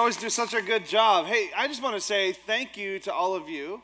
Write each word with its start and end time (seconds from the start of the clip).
Always 0.00 0.16
do 0.16 0.30
such 0.30 0.54
a 0.54 0.62
good 0.62 0.86
job. 0.86 1.26
Hey, 1.26 1.50
I 1.54 1.68
just 1.68 1.82
want 1.82 1.94
to 1.94 2.00
say 2.00 2.32
thank 2.32 2.78
you 2.78 2.98
to 3.00 3.12
all 3.12 3.34
of 3.34 3.50
you 3.50 3.82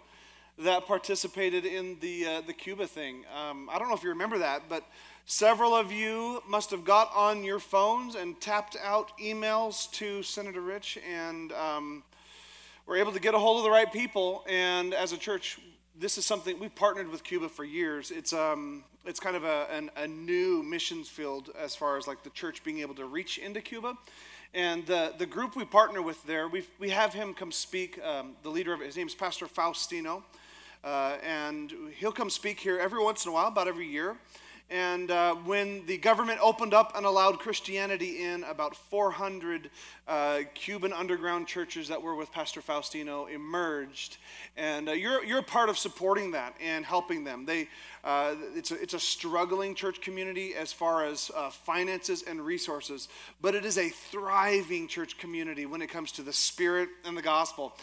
that 0.59 0.87
participated 0.87 1.67
in 1.67 1.99
the, 2.01 2.27
uh, 2.27 2.41
the 2.41 2.55
Cuba 2.55 2.87
thing. 2.87 3.27
Um, 3.37 3.69
I 3.71 3.79
don't 3.79 3.91
know 3.91 3.95
if 3.95 4.03
you 4.03 4.09
remember 4.09 4.39
that, 4.39 4.63
but 4.67 4.83
several 5.27 5.75
of 5.75 5.93
you 5.93 6.43
must 6.49 6.71
have 6.71 6.87
got 6.87 7.15
on 7.15 7.45
your 7.45 7.59
phones 7.59 8.15
and 8.15 8.41
tapped 8.41 8.79
out 8.83 9.13
emails 9.19 9.93
to 9.93 10.23
Senator 10.23 10.63
Rich 10.63 10.99
and 11.07 11.53
um, 11.53 12.03
were 12.87 12.97
able 12.97 13.13
to 13.13 13.21
get 13.21 13.35
a 13.35 13.39
hold 13.39 13.59
of 13.59 13.65
the 13.65 13.71
right 13.71 13.93
people. 13.93 14.43
And 14.49 14.95
as 14.95 15.13
a 15.13 15.19
church, 15.19 15.59
this 15.99 16.17
is 16.17 16.25
something 16.25 16.59
we've 16.59 16.75
partnered 16.75 17.11
with 17.11 17.25
Cuba 17.25 17.51
for 17.51 17.63
years. 17.65 18.11
It's, 18.11 18.33
um, 18.33 18.85
it's 19.05 19.21
kind 19.21 19.37
of 19.37 19.45
a, 19.45 19.67
an, 19.71 19.91
a 19.99 20.09
new 20.09 20.63
missions 20.63 21.11
field 21.11 21.51
as 21.61 21.77
far 21.77 21.99
as 21.99 22.07
like 22.07 22.23
the 22.23 22.31
church 22.31 22.65
being 22.65 22.79
able 22.79 22.95
to 22.95 23.05
reach 23.05 23.37
into 23.37 23.61
Cuba. 23.61 23.99
And 24.57 24.87
the, 24.87 25.13
the 25.19 25.27
group 25.27 25.55
we 25.55 25.67
partner 25.67 26.01
with 26.01 26.25
there, 26.25 26.49
we 26.49 26.65
we 26.79 26.89
have 26.89 27.13
him 27.13 27.35
come 27.35 27.53
speak. 27.53 28.01
Um, 28.03 28.37
the 28.43 28.49
leader 28.49 28.73
of 28.73 28.81
it, 28.81 28.87
his 28.87 28.97
name 28.97 29.07
is 29.07 29.15
Pastor 29.15 29.45
Faustino. 29.45 30.23
Uh, 30.83 31.19
and 31.23 31.75
he'll 31.99 32.11
come 32.11 32.31
speak 32.31 32.59
here 32.59 32.79
every 32.79 33.05
once 33.05 33.27
in 33.27 33.31
a 33.31 33.35
while, 33.35 33.49
about 33.49 33.69
every 33.69 33.87
year. 33.87 34.17
And 34.69 35.13
uh, 35.13 35.37
when 35.37 35.87
the 35.87 35.97
government 35.97 36.41
opened 36.43 36.75
up 36.75 36.97
and 36.97 37.07
allowed 37.07 37.39
Christianity 37.39 38.25
in, 38.25 38.43
about 38.43 38.75
400 38.75 39.71
uh, 40.09 40.41
Cuban 40.55 40.93
underground 40.93 41.47
churches 41.47 41.89
that 41.89 42.03
were 42.03 42.17
with 42.17 42.33
Pastor 42.33 42.61
Faustino 42.61 43.31
emerged. 43.33 44.19
And 44.57 44.89
uh, 44.89 44.93
you're, 44.93 45.25
you're 45.25 45.43
part 45.43 45.69
of 45.69 45.79
supporting 45.79 46.33
that 46.33 46.55
and 46.61 46.85
helping 46.85 47.23
them. 47.23 47.45
They, 47.45 47.69
uh, 48.03 48.35
it's, 48.55 48.71
a, 48.71 48.81
it's 48.81 48.95
a 48.95 49.01
struggling 49.01 49.75
church 49.75 50.01
community 50.01 50.55
as 50.55 50.73
far 50.73 51.05
as 51.05 51.31
uh, 51.35 51.51
finances 51.51 52.23
and 52.23 52.41
resources, 52.41 53.09
but 53.41 53.55
it 53.55 53.65
is 53.65 53.79
a 53.79 53.89
thriving 53.89 54.87
church 54.87 55.19
community 55.19 55.67
when 55.67 55.83
it 55.83 55.89
comes 55.89 56.13
to 56.13 56.23
the 56.23 56.33
spirit 56.33 56.89
and 57.05 57.17
the 57.17 57.23
gospel. 57.23 57.77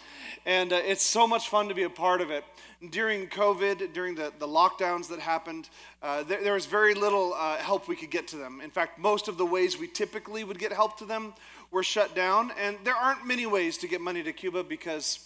And 0.45 0.71
uh, 0.71 0.81
it's 0.83 1.03
so 1.03 1.27
much 1.27 1.49
fun 1.49 1.67
to 1.67 1.75
be 1.75 1.83
a 1.83 1.89
part 1.89 2.21
of 2.21 2.31
it. 2.31 2.45
During 2.89 3.27
COVID, 3.27 3.93
during 3.93 4.15
the, 4.15 4.33
the 4.39 4.47
lockdowns 4.47 5.07
that 5.09 5.19
happened, 5.19 5.69
uh, 6.03 6.21
there, 6.23 6.43
there, 6.43 6.53
was 6.53 6.65
very 6.65 6.93
little 6.93 7.33
uh, 7.33 7.55
help 7.55 7.88
we 7.88 7.95
could 7.95 8.09
get 8.09 8.28
to 8.28 8.35
them. 8.35 8.59
In 8.61 8.69
fact, 8.69 9.00
most 9.00 9.29
of 9.29 9.38
the 9.38 9.45
ways 9.45 9.79
we 9.79 9.88
typically 9.88 10.44
would 10.44 10.59
get 10.59 10.73
help 10.73 10.97
to 10.97 11.05
them 11.05 11.33
were 11.72 11.81
shut 11.81 12.13
down. 12.13 12.51
And 12.59 12.78
there 12.83 12.94
aren't 12.94 13.25
many 13.25 13.45
ways 13.45 13.78
to 13.78 13.88
get 13.88 14.01
money 14.01 14.22
to 14.22 14.33
Cuba 14.33 14.66
because 14.66 15.25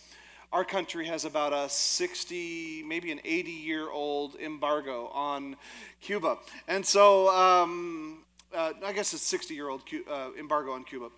our 0.54 0.64
country 0.64 1.08
has 1.08 1.26
about 1.26 1.52
a 1.52 1.68
60, 1.68 2.84
maybe 2.84 3.12
an 3.12 3.20
80 3.26 3.52
year 3.52 3.90
old 3.90 4.36
embargo 4.36 5.08
on 5.08 5.56
Cuba. 6.00 6.38
And 6.68 6.86
so, 6.86 7.30
um, 7.30 8.24
uh, 8.56 8.74
I 8.86 8.94
guess 8.94 9.16
it's 9.16 9.24
60 9.24 9.56
year 9.56 9.70
old 9.70 9.82
uh, 10.08 10.30
embargo 10.40 10.74
on 10.74 10.84
Cuba. 10.84 11.10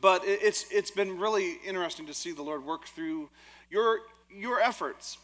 But 0.00 0.22
it's, 0.24 0.64
it's 0.70 0.90
been 0.90 1.18
really 1.18 1.58
interesting 1.66 2.06
to 2.06 2.14
see 2.14 2.32
the 2.32 2.42
Lord 2.42 2.64
work 2.64 2.86
through 2.86 3.28
your, 3.70 4.00
your 4.34 4.62
efforts. 4.62 5.18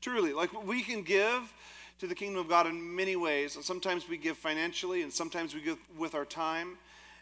Truly. 0.00 0.32
Like 0.32 0.64
we 0.64 0.82
can 0.82 1.02
give 1.02 1.52
to 2.00 2.06
the 2.06 2.14
kingdom 2.14 2.40
of 2.40 2.48
God 2.48 2.66
in 2.66 2.96
many 2.96 3.14
ways. 3.14 3.56
And 3.56 3.64
Sometimes 3.64 4.08
we 4.08 4.16
give 4.16 4.38
financially, 4.38 5.02
and 5.02 5.12
sometimes 5.12 5.54
we 5.54 5.60
give 5.60 5.76
with 5.98 6.14
our 6.14 6.24
time. 6.24 6.78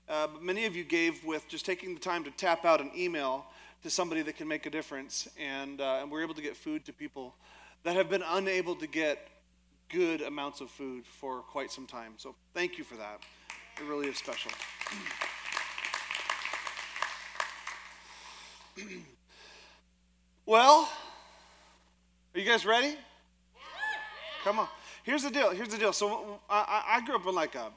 Uh, 0.09 0.29
but 0.29 0.41
many 0.41 0.67
of 0.67 0.77
you 0.77 0.85
gave 0.85 1.25
with 1.25 1.49
just 1.49 1.67
taking 1.67 1.95
the 1.95 2.01
time 2.01 2.23
to 2.23 2.31
tap 2.31 2.65
out 2.65 2.81
an 2.81 2.93
email 2.97 3.45
to 3.83 3.91
somebody 3.91 4.23
that 4.23 4.37
can 4.37 4.47
make 4.47 4.67
a 4.67 4.71
difference. 4.71 5.27
And, 5.37 5.81
uh, 5.81 5.99
and 6.01 6.13
we're 6.13 6.23
able 6.23 6.35
to 6.35 6.43
get 6.43 6.57
food 6.57 6.85
to 6.85 6.93
people 6.93 7.35
that 7.83 7.97
have 7.97 8.09
been 8.09 8.23
unable 8.25 8.77
to 8.77 8.87
get 8.87 9.27
good 9.89 10.23
amounts 10.23 10.61
of 10.61 10.71
food 10.71 11.05
for 11.07 11.41
quite 11.41 11.73
some 11.73 11.87
time. 11.87 12.13
So 12.17 12.37
thank 12.55 12.79
you 12.79 12.85
for 12.85 12.95
that. 12.95 13.21
It 13.81 13.85
really 13.85 14.07
is 14.07 14.17
special. 14.17 14.53
well, 20.47 20.89
are 22.33 22.39
you 22.39 22.47
guys 22.47 22.65
ready? 22.65 22.97
Come 24.49 24.61
on. 24.61 24.69
Here's 25.03 25.25
the 25.25 25.31
deal. 25.31 25.51
Here's 25.51 25.69
the 25.69 25.77
deal. 25.77 25.93
So 25.93 26.41
I, 26.49 26.85
I 26.89 27.01
grew 27.05 27.17
up 27.17 27.27
in 27.27 27.35
like 27.35 27.55
a 27.55 27.69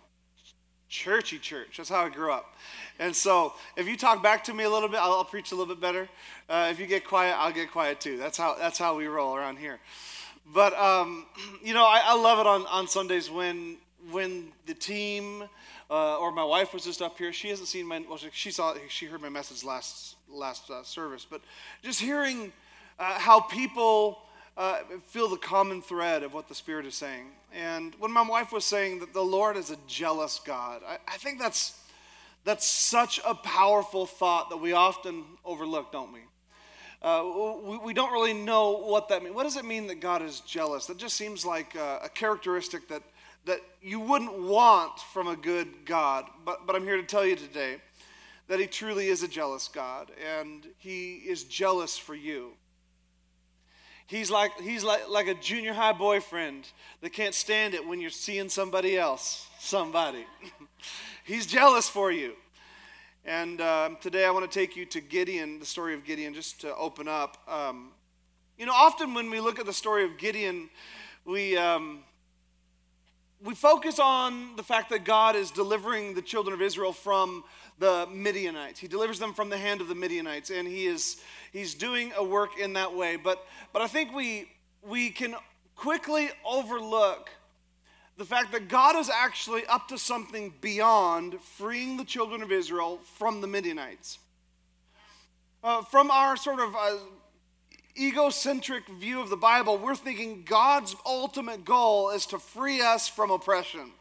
churchy 0.88 1.38
church. 1.38 1.76
That's 1.76 1.90
how 1.90 2.06
I 2.06 2.08
grew 2.08 2.32
up. 2.32 2.56
And 2.98 3.14
so 3.14 3.56
if 3.76 3.90
you 3.90 3.98
talk 3.98 4.24
back 4.24 4.42
to 4.46 4.54
me 4.54 4.64
a 4.64 4.70
little 4.70 4.88
bit, 4.88 5.02
I'll, 5.02 5.12
I'll 5.12 5.26
preach 5.26 5.52
a 5.52 5.56
little 5.56 5.76
bit 5.76 5.82
better. 5.82 6.08
Uh, 6.48 6.70
if 6.72 6.80
you 6.80 6.88
get 6.88 7.06
quiet, 7.06 7.36
I'll 7.38 7.52
get 7.52 7.74
quiet 7.74 8.00
too. 8.00 8.16
That's 8.16 8.38
how, 8.38 8.56
that's 8.58 8.78
how 8.78 8.96
we 8.96 9.08
roll 9.08 9.36
around 9.36 9.58
here. 9.58 9.82
But, 10.54 10.74
um, 10.80 11.26
you 11.62 11.74
know, 11.74 11.84
I, 11.84 12.04
I, 12.06 12.16
love 12.16 12.40
it 12.40 12.48
on, 12.48 12.66
on 12.68 12.88
Sundays 12.88 13.30
when, 13.30 13.76
when 14.10 14.54
the 14.66 14.74
team 14.74 15.44
uh, 15.90 16.20
or 16.20 16.32
my 16.32 16.46
wife 16.46 16.74
was 16.74 16.86
just 16.86 17.02
up 17.02 17.18
here. 17.18 17.34
She 17.34 17.50
hasn't 17.50 17.68
seen 17.68 17.86
my, 17.86 18.02
well, 18.08 18.18
she 18.32 18.50
saw, 18.50 18.76
she 18.88 19.08
heard 19.08 19.22
my 19.22 19.28
message 19.28 19.66
last, 19.66 20.16
last 20.30 20.70
uh, 20.72 20.84
service. 20.84 21.28
But 21.30 21.42
just 21.84 22.00
hearing 22.00 22.54
uh, 22.98 23.20
how 23.20 23.42
people 23.42 24.20
uh, 24.58 24.80
feel 25.08 25.30
the 25.30 25.38
common 25.38 25.82
thread 25.82 26.24
of 26.24 26.34
what 26.34 26.48
the 26.48 26.56
Spirit 26.56 26.86
is 26.86 26.96
saying. 26.96 27.28
And 27.54 27.96
when 28.00 28.12
my 28.12 28.22
wife 28.22 28.52
was 28.52 28.66
saying 28.66 29.00
that 29.00 29.14
the 29.14 29.24
Lord 29.24 29.58
is 29.58 29.72
a 29.72 29.78
jealous 29.88 30.40
God, 30.46 30.82
I, 30.88 30.98
I 31.08 31.18
think 31.18 31.40
that's, 31.40 31.80
that's 32.44 32.66
such 32.66 33.20
a 33.26 33.36
powerful 33.36 34.06
thought 34.06 34.50
that 34.50 34.58
we 34.58 34.74
often 34.74 35.24
overlook, 35.46 35.92
don't 35.92 36.14
we? 36.14 36.22
Uh, 37.02 37.58
we, 37.64 37.78
we, 37.80 37.94
don't 37.94 38.12
really 38.12 38.34
know 38.34 38.78
what 38.78 39.10
that 39.10 39.24
means. 39.24 39.36
What 39.36 39.44
does 39.44 39.58
it 39.58 39.66
mean 39.66 39.88
that 39.88 40.00
God 40.00 40.22
is 40.22 40.42
jealous? 40.42 40.86
That 40.86 40.98
just 40.98 41.18
seems 41.18 41.44
like 41.44 41.74
a, 41.74 42.02
a 42.04 42.10
characteristic 42.10 42.88
that, 42.90 43.02
that 43.46 43.60
you 43.82 44.00
wouldn't 44.00 44.40
want 44.40 45.00
from 45.12 45.28
a 45.28 45.36
good 45.36 45.68
God. 45.86 46.26
But, 46.46 46.68
but 46.68 46.76
I'm 46.76 46.84
here 46.84 46.98
to 46.98 47.04
tell 47.04 47.26
you 47.26 47.36
today 47.36 47.78
that 48.48 48.60
He 48.60 48.68
truly 48.68 49.08
is 49.08 49.24
a 49.24 49.28
jealous 49.28 49.68
God, 49.68 50.12
and 50.40 50.68
He 50.78 51.16
is 51.16 51.46
jealous 51.46 51.98
for 51.98 52.14
you. 52.14 52.52
He's 54.12 54.30
like, 54.30 54.60
he's 54.60 54.84
like, 54.84 55.08
like 55.08 55.28
a 55.28 55.34
junior 55.34 55.72
high 55.72 55.94
boyfriend 55.94 56.68
that 57.00 57.14
can't 57.14 57.34
stand 57.34 57.74
it 57.74 57.88
when 57.88 58.02
you're 58.02 58.10
seeing 58.10 58.50
somebody 58.50 58.98
else, 58.98 59.48
somebody. 59.58 60.26
he's 61.24 61.46
jealous 61.46 61.88
for 61.88 62.12
you. 62.12 62.34
And 63.24 63.62
um, 63.62 63.98
today 64.02 64.26
I 64.26 64.32
want 64.32 64.52
to 64.52 64.60
take 64.60 64.76
you 64.76 64.86
to 64.88 65.00
Gideon, 65.00 65.60
the 65.60 65.66
story 65.66 65.94
of 65.94 66.04
Gideon, 66.04 66.34
just 66.34 66.60
to 66.60 66.76
open 66.76 67.08
up. 67.08 67.38
Um, 67.48 67.92
you 68.58 68.66
know, 68.66 68.74
often 68.74 69.14
when 69.14 69.30
we 69.30 69.40
look 69.40 69.60
at 69.60 69.66
the 69.66 69.72
story 69.72 70.04
of 70.04 70.18
Gideon, 70.18 70.70
we, 71.24 71.56
um, 71.56 72.00
we 73.42 73.56
focus 73.56 73.98
on 73.98 74.58
the 74.58 74.64
fact 74.64 74.90
that 74.90 75.06
God 75.06 75.38
is 75.38 75.52
delivering 75.52 76.16
the 76.16 76.22
children 76.22 76.54
of 76.54 76.62
Israel 76.62 76.92
from 76.92 77.46
the 77.82 78.08
Midianites. 78.14 78.80
He 78.80 78.88
delivers 78.88 79.18
them 79.18 79.34
from 79.34 79.50
the 79.50 79.58
hand 79.58 79.82
of 79.82 79.88
the 79.88 79.96
Midianites, 79.96 80.52
and 80.52 80.68
he 80.68 80.86
is 80.86 81.18
he's 81.52 81.74
doing 81.74 82.14
a 82.16 82.24
work 82.24 82.60
in 82.60 82.74
that 82.74 82.96
way. 82.96 83.16
But, 83.18 83.46
but 83.74 83.82
I 83.82 83.88
think 83.88 84.14
we, 84.14 84.48
we 84.88 85.10
can 85.10 85.36
quickly 85.76 86.30
overlook 86.46 87.32
the 88.18 88.26
fact 88.26 88.52
that 88.52 88.68
God 88.68 88.96
is 88.96 89.10
actually 89.10 89.66
up 89.66 89.88
to 89.88 89.98
something 89.98 90.54
beyond 90.62 91.42
freeing 91.42 91.98
the 91.98 92.04
children 92.04 92.44
of 92.44 92.52
Israel 92.52 93.00
from 93.18 93.42
the 93.42 93.48
Midianites. 93.48 94.20
Uh, 95.64 95.82
from 95.82 96.12
our 96.12 96.38
sort 96.38 96.60
of 96.60 96.76
uh, 96.76 96.98
egocentric 98.00 98.88
view 98.90 99.22
of 99.22 99.30
the 99.30 99.38
Bible, 99.38 99.80
we're 99.80 99.96
thinking 99.96 100.44
God's 100.46 100.96
ultimate 101.04 101.66
goal 101.66 102.12
is 102.12 102.28
to 102.28 102.38
free 102.38 102.80
us 102.82 103.08
from 103.08 103.32
oppression. 103.32 103.92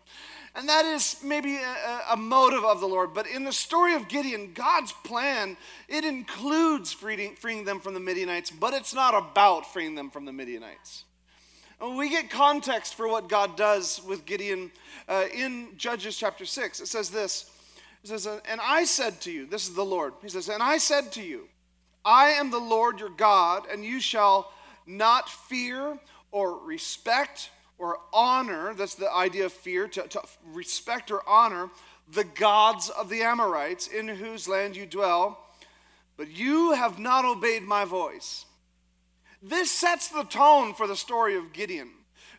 And 0.54 0.68
that 0.68 0.84
is 0.84 1.16
maybe 1.22 1.56
a, 1.56 2.00
a, 2.10 2.16
motive 2.16 2.64
of 2.64 2.80
the 2.80 2.86
Lord. 2.86 3.14
But 3.14 3.28
in 3.28 3.44
the 3.44 3.52
story 3.52 3.94
of 3.94 4.08
Gideon, 4.08 4.50
God's 4.52 4.92
plan, 5.04 5.56
it 5.88 6.04
includes 6.04 6.92
freeing, 6.92 7.36
freeing 7.36 7.64
them 7.64 7.78
from 7.78 7.94
the 7.94 8.00
Midianites, 8.00 8.50
but 8.50 8.74
it's 8.74 8.92
not 8.92 9.14
about 9.14 9.72
freeing 9.72 9.94
them 9.94 10.10
from 10.10 10.24
the 10.24 10.32
Midianites. 10.32 11.04
And 11.80 11.96
we 11.96 12.10
get 12.10 12.30
context 12.30 12.94
for 12.94 13.08
what 13.08 13.28
God 13.28 13.56
does 13.56 14.02
with 14.06 14.26
Gideon 14.26 14.72
uh, 15.08 15.26
in 15.32 15.68
Judges 15.76 16.16
chapter 16.16 16.44
6. 16.44 16.80
It 16.80 16.88
says 16.88 17.10
this 17.10 17.48
It 18.02 18.08
says, 18.08 18.26
And 18.26 18.60
I 18.60 18.84
said 18.84 19.20
to 19.22 19.30
you, 19.30 19.46
this 19.46 19.68
is 19.68 19.74
the 19.74 19.84
Lord. 19.84 20.14
He 20.20 20.28
says, 20.28 20.48
And 20.48 20.62
I 20.62 20.78
said 20.78 21.12
to 21.12 21.22
you, 21.22 21.48
I 22.04 22.30
am 22.30 22.50
the 22.50 22.58
Lord 22.58 22.98
your 22.98 23.10
God, 23.10 23.66
and 23.70 23.84
you 23.84 24.00
shall 24.00 24.52
not 24.84 25.28
fear 25.28 25.98
or 26.32 26.58
respect 26.58 27.50
or 27.80 27.98
honor, 28.12 28.74
that's 28.74 28.94
the 28.94 29.10
idea 29.10 29.46
of 29.46 29.52
fear, 29.52 29.88
to, 29.88 30.02
to 30.02 30.20
respect 30.52 31.10
or 31.10 31.26
honor 31.28 31.70
the 32.12 32.24
gods 32.24 32.90
of 32.90 33.08
the 33.08 33.22
Amorites 33.22 33.86
in 33.86 34.06
whose 34.06 34.46
land 34.46 34.76
you 34.76 34.84
dwell, 34.84 35.38
but 36.16 36.28
you 36.28 36.72
have 36.72 36.98
not 36.98 37.24
obeyed 37.24 37.62
my 37.62 37.84
voice. 37.84 38.44
This 39.42 39.70
sets 39.70 40.08
the 40.08 40.24
tone 40.24 40.74
for 40.74 40.86
the 40.86 40.96
story 40.96 41.36
of 41.36 41.52
Gideon. 41.52 41.90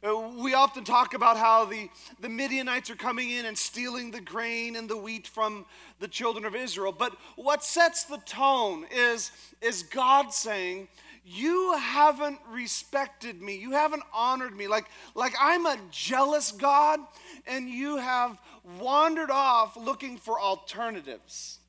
Uh, 0.03 0.29
we 0.38 0.53
often 0.53 0.83
talk 0.83 1.13
about 1.13 1.38
how 1.38 1.65
the, 1.65 1.89
the 2.19 2.29
Midianites 2.29 2.89
are 2.89 2.95
coming 2.95 3.29
in 3.29 3.45
and 3.45 3.57
stealing 3.57 4.11
the 4.11 4.21
grain 4.21 4.75
and 4.75 4.89
the 4.89 4.97
wheat 4.97 5.27
from 5.27 5.65
the 5.99 6.07
children 6.07 6.45
of 6.45 6.55
Israel. 6.55 6.91
But 6.91 7.15
what 7.35 7.63
sets 7.63 8.03
the 8.03 8.17
tone 8.17 8.85
is, 8.91 9.31
is 9.61 9.83
God 9.83 10.33
saying, 10.33 10.88
you 11.23 11.73
haven't 11.77 12.39
respected 12.50 13.41
me. 13.41 13.56
You 13.56 13.71
haven't 13.71 14.03
honored 14.13 14.56
me. 14.56 14.68
Like 14.68 14.85
like 15.13 15.33
i'm 15.39 15.65
a 15.65 15.77
jealous 15.91 16.51
god 16.51 17.00
and 17.45 17.69
you 17.69 17.97
have 17.97 18.39
wandered 18.79 19.29
off 19.29 19.77
looking 19.77 20.18
for 20.18 20.39
alternatives. 20.39 21.59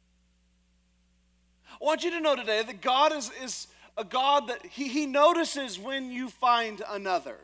I 1.81 1.85
want 1.85 2.05
you 2.05 2.11
to 2.13 2.21
know 2.21 2.35
today 2.35 2.63
that 2.63 2.81
god 2.81 3.13
is 3.13 3.31
is 3.43 3.67
a 3.99 4.05
god 4.05 4.49
that 4.49 4.65
he, 4.65 4.89
he 4.89 5.05
notices 5.05 5.79
when 5.79 6.11
you 6.11 6.29
find 6.31 6.83
another. 6.89 7.37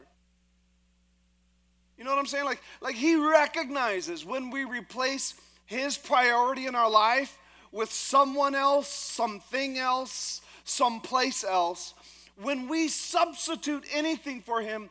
You 1.99 2.05
know 2.05 2.11
what 2.11 2.19
i'm 2.19 2.27
saying? 2.27 2.47
Like 2.47 2.63
like 2.81 2.95
he 2.95 3.17
recognizes 3.17 4.25
when 4.25 4.51
we 4.51 4.65
replace 4.65 5.35
his 5.67 5.99
priority 5.99 6.67
in 6.67 6.75
our 6.75 6.91
life 6.91 7.39
with 7.71 7.93
someone 7.93 8.55
else 8.55 8.89
something 8.89 9.77
else 9.77 10.41
someplace 10.69 11.45
else 11.45 11.95
when 12.41 12.69
we 12.69 12.89
substitute 12.89 13.85
anything 13.93 14.41
for 14.41 14.61
him, 14.61 14.91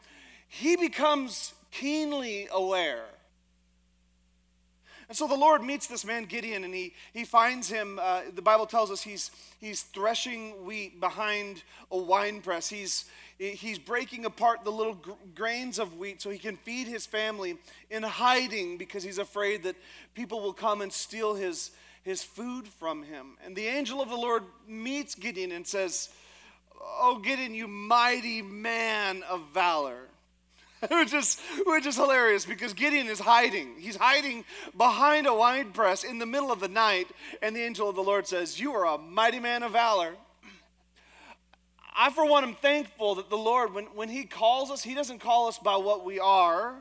he 0.50 0.76
becomes 0.76 1.54
keenly 1.72 2.48
aware. 2.52 3.06
And 5.10 5.18
so 5.18 5.26
the 5.26 5.36
Lord 5.36 5.64
meets 5.64 5.88
this 5.88 6.04
man 6.04 6.26
Gideon 6.26 6.66
and 6.66 6.74
he, 6.74 6.94
he 7.14 7.24
finds 7.24 7.70
him. 7.70 7.98
Uh, 8.02 8.24
the 8.36 8.42
Bible 8.42 8.66
tells 8.66 8.92
us 8.92 9.02
he's, 9.02 9.32
he's 9.60 9.84
threshing 9.84 10.66
wheat 10.66 11.00
behind 11.00 11.64
a 11.90 11.98
wine 11.98 12.42
press. 12.42 12.68
He's, 12.68 13.06
he's 13.38 13.80
breaking 13.80 14.26
apart 14.26 14.66
the 14.66 14.72
little 14.72 14.98
grains 15.34 15.80
of 15.80 15.98
wheat 15.98 16.22
so 16.22 16.30
he 16.30 16.38
can 16.38 16.58
feed 16.58 16.88
his 16.88 17.06
family 17.06 17.58
in 17.90 18.04
hiding 18.04 18.78
because 18.78 19.02
he's 19.02 19.18
afraid 19.18 19.64
that 19.64 19.78
people 20.14 20.42
will 20.42 20.52
come 20.52 20.82
and 20.82 20.92
steal 20.92 21.36
his, 21.36 21.72
his 22.08 22.24
food 22.24 22.68
from 22.68 23.04
him. 23.04 23.38
And 23.46 23.54
the 23.54 23.68
angel 23.68 24.02
of 24.02 24.10
the 24.10 24.16
Lord 24.16 24.44
meets 24.66 25.14
Gideon 25.14 25.52
and 25.52 25.68
says, 25.68 26.08
Oh, 26.82 27.20
Gideon, 27.22 27.54
you 27.54 27.68
mighty 27.68 28.42
man 28.42 29.24
of 29.24 29.42
valor. 29.54 30.08
which, 30.90 31.14
is, 31.14 31.38
which 31.66 31.86
is 31.86 31.96
hilarious 31.98 32.46
because 32.46 32.74
Gideon 32.74 33.08
is 33.08 33.20
hiding. 33.20 33.76
He's 33.78 33.98
hiding 33.98 34.46
behind 34.78 35.28
a 35.28 35.34
wine 35.34 35.72
press 35.72 36.04
in 36.04 36.18
the 36.20 36.26
middle 36.26 36.52
of 36.52 36.60
the 36.62 36.68
night, 36.70 37.08
and 37.42 37.56
the 37.56 37.62
angel 37.62 37.90
of 37.90 37.96
the 37.96 38.04
Lord 38.04 38.26
says, 38.26 38.60
You 38.60 38.72
are 38.74 38.86
a 38.86 38.98
mighty 38.98 39.40
man 39.40 39.64
of 39.64 39.74
valor. 39.74 40.14
I, 42.00 42.10
for 42.12 42.30
one, 42.30 42.44
am 42.44 42.54
thankful 42.54 43.16
that 43.16 43.30
the 43.30 43.38
Lord, 43.38 43.74
when, 43.74 43.86
when 43.86 44.08
He 44.08 44.24
calls 44.24 44.72
us, 44.72 44.84
He 44.84 44.94
doesn't 44.94 45.20
call 45.20 45.48
us 45.48 45.58
by 45.58 45.76
what 45.76 46.06
we 46.06 46.20
are, 46.20 46.76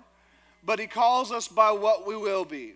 but 0.62 0.78
He 0.78 0.87
calls 0.87 1.32
us 1.32 1.49
by 1.49 1.73
what 1.73 2.06
we 2.06 2.14
will 2.17 2.44
be 2.44 2.75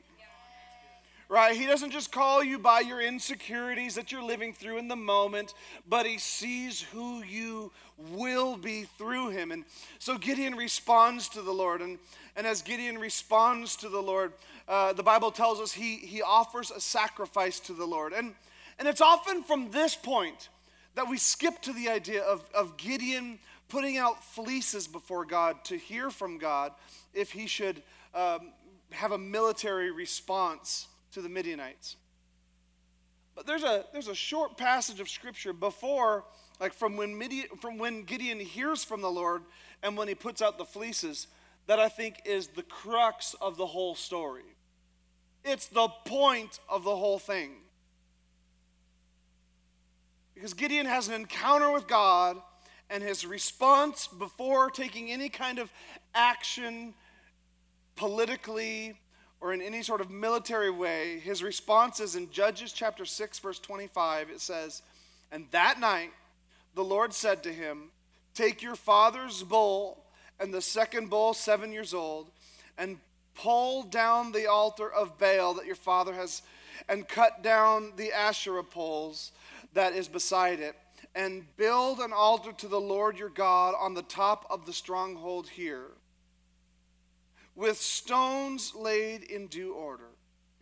right? 1.30 1.56
He 1.56 1.64
doesn't 1.64 1.92
just 1.92 2.10
call 2.10 2.42
you 2.42 2.58
by 2.58 2.80
your 2.80 3.00
insecurities 3.00 3.94
that 3.94 4.10
you're 4.10 4.22
living 4.22 4.52
through 4.52 4.78
in 4.78 4.88
the 4.88 4.96
moment, 4.96 5.54
but 5.88 6.04
he 6.04 6.18
sees 6.18 6.82
who 6.82 7.22
you 7.22 7.70
will 8.10 8.56
be 8.56 8.82
through 8.98 9.30
him. 9.30 9.52
And 9.52 9.64
so 10.00 10.18
Gideon 10.18 10.56
responds 10.56 11.28
to 11.30 11.40
the 11.40 11.52
Lord. 11.52 11.82
And, 11.82 11.98
and 12.34 12.48
as 12.48 12.62
Gideon 12.62 12.98
responds 12.98 13.76
to 13.76 13.88
the 13.88 14.00
Lord, 14.00 14.32
uh, 14.66 14.92
the 14.92 15.04
Bible 15.04 15.30
tells 15.30 15.60
us 15.60 15.72
he, 15.72 15.98
he 15.98 16.20
offers 16.20 16.72
a 16.72 16.80
sacrifice 16.80 17.60
to 17.60 17.74
the 17.74 17.86
Lord. 17.86 18.12
And, 18.12 18.34
and 18.80 18.88
it's 18.88 19.00
often 19.00 19.44
from 19.44 19.70
this 19.70 19.94
point 19.94 20.48
that 20.96 21.08
we 21.08 21.16
skip 21.16 21.62
to 21.62 21.72
the 21.72 21.90
idea 21.90 22.22
of, 22.24 22.42
of 22.52 22.76
Gideon 22.76 23.38
putting 23.68 23.98
out 23.98 24.24
fleeces 24.24 24.88
before 24.88 25.24
God 25.24 25.64
to 25.66 25.76
hear 25.76 26.10
from 26.10 26.38
God 26.38 26.72
if 27.14 27.30
he 27.30 27.46
should 27.46 27.84
um, 28.16 28.50
have 28.90 29.12
a 29.12 29.18
military 29.18 29.92
response 29.92 30.88
to 31.12 31.22
the 31.22 31.28
Midianites. 31.28 31.96
But 33.34 33.46
there's 33.46 33.62
a, 33.62 33.84
there's 33.92 34.08
a 34.08 34.14
short 34.14 34.56
passage 34.56 35.00
of 35.00 35.08
scripture 35.08 35.52
before, 35.52 36.24
like 36.60 36.72
from 36.72 36.96
when, 36.96 37.16
Midian, 37.16 37.48
from 37.60 37.78
when 37.78 38.02
Gideon 38.02 38.40
hears 38.40 38.84
from 38.84 39.00
the 39.00 39.10
Lord 39.10 39.42
and 39.82 39.96
when 39.96 40.08
he 40.08 40.14
puts 40.14 40.42
out 40.42 40.58
the 40.58 40.64
fleeces, 40.64 41.26
that 41.66 41.78
I 41.78 41.88
think 41.88 42.16
is 42.24 42.48
the 42.48 42.62
crux 42.62 43.34
of 43.40 43.56
the 43.56 43.66
whole 43.66 43.94
story. 43.94 44.56
It's 45.44 45.66
the 45.66 45.88
point 46.04 46.58
of 46.68 46.84
the 46.84 46.96
whole 46.96 47.18
thing. 47.18 47.52
Because 50.34 50.54
Gideon 50.54 50.86
has 50.86 51.08
an 51.08 51.14
encounter 51.14 51.70
with 51.70 51.86
God, 51.86 52.36
and 52.90 53.02
his 53.02 53.24
response 53.24 54.08
before 54.08 54.68
taking 54.68 55.10
any 55.10 55.28
kind 55.28 55.58
of 55.58 55.72
action 56.14 56.92
politically 57.94 58.98
or 59.40 59.52
in 59.54 59.62
any 59.62 59.82
sort 59.82 60.00
of 60.00 60.10
military 60.10 60.70
way, 60.70 61.18
his 61.18 61.42
response 61.42 61.98
is 61.98 62.14
in 62.14 62.30
Judges 62.30 62.72
chapter 62.72 63.04
6, 63.06 63.38
verse 63.38 63.58
25. 63.58 64.28
It 64.30 64.40
says, 64.40 64.82
And 65.32 65.46
that 65.50 65.80
night 65.80 66.10
the 66.74 66.84
Lord 66.84 67.14
said 67.14 67.42
to 67.44 67.52
him, 67.52 67.90
Take 68.34 68.62
your 68.62 68.76
father's 68.76 69.42
bull 69.42 70.04
and 70.38 70.52
the 70.52 70.62
second 70.62 71.10
bull, 71.10 71.34
seven 71.34 71.72
years 71.72 71.94
old, 71.94 72.30
and 72.76 72.98
pull 73.34 73.82
down 73.82 74.32
the 74.32 74.46
altar 74.46 74.90
of 74.90 75.18
Baal 75.18 75.54
that 75.54 75.66
your 75.66 75.74
father 75.74 76.12
has, 76.12 76.42
and 76.88 77.08
cut 77.08 77.42
down 77.42 77.92
the 77.96 78.12
Asherah 78.12 78.64
poles 78.64 79.32
that 79.72 79.94
is 79.94 80.08
beside 80.08 80.60
it, 80.60 80.76
and 81.14 81.44
build 81.56 82.00
an 82.00 82.12
altar 82.12 82.52
to 82.52 82.68
the 82.68 82.80
Lord 82.80 83.18
your 83.18 83.28
God 83.28 83.74
on 83.78 83.94
the 83.94 84.02
top 84.02 84.46
of 84.50 84.66
the 84.66 84.72
stronghold 84.72 85.48
here 85.48 85.88
with 87.54 87.78
stones 87.78 88.74
laid 88.74 89.22
in 89.22 89.46
due 89.46 89.74
order. 89.74 90.08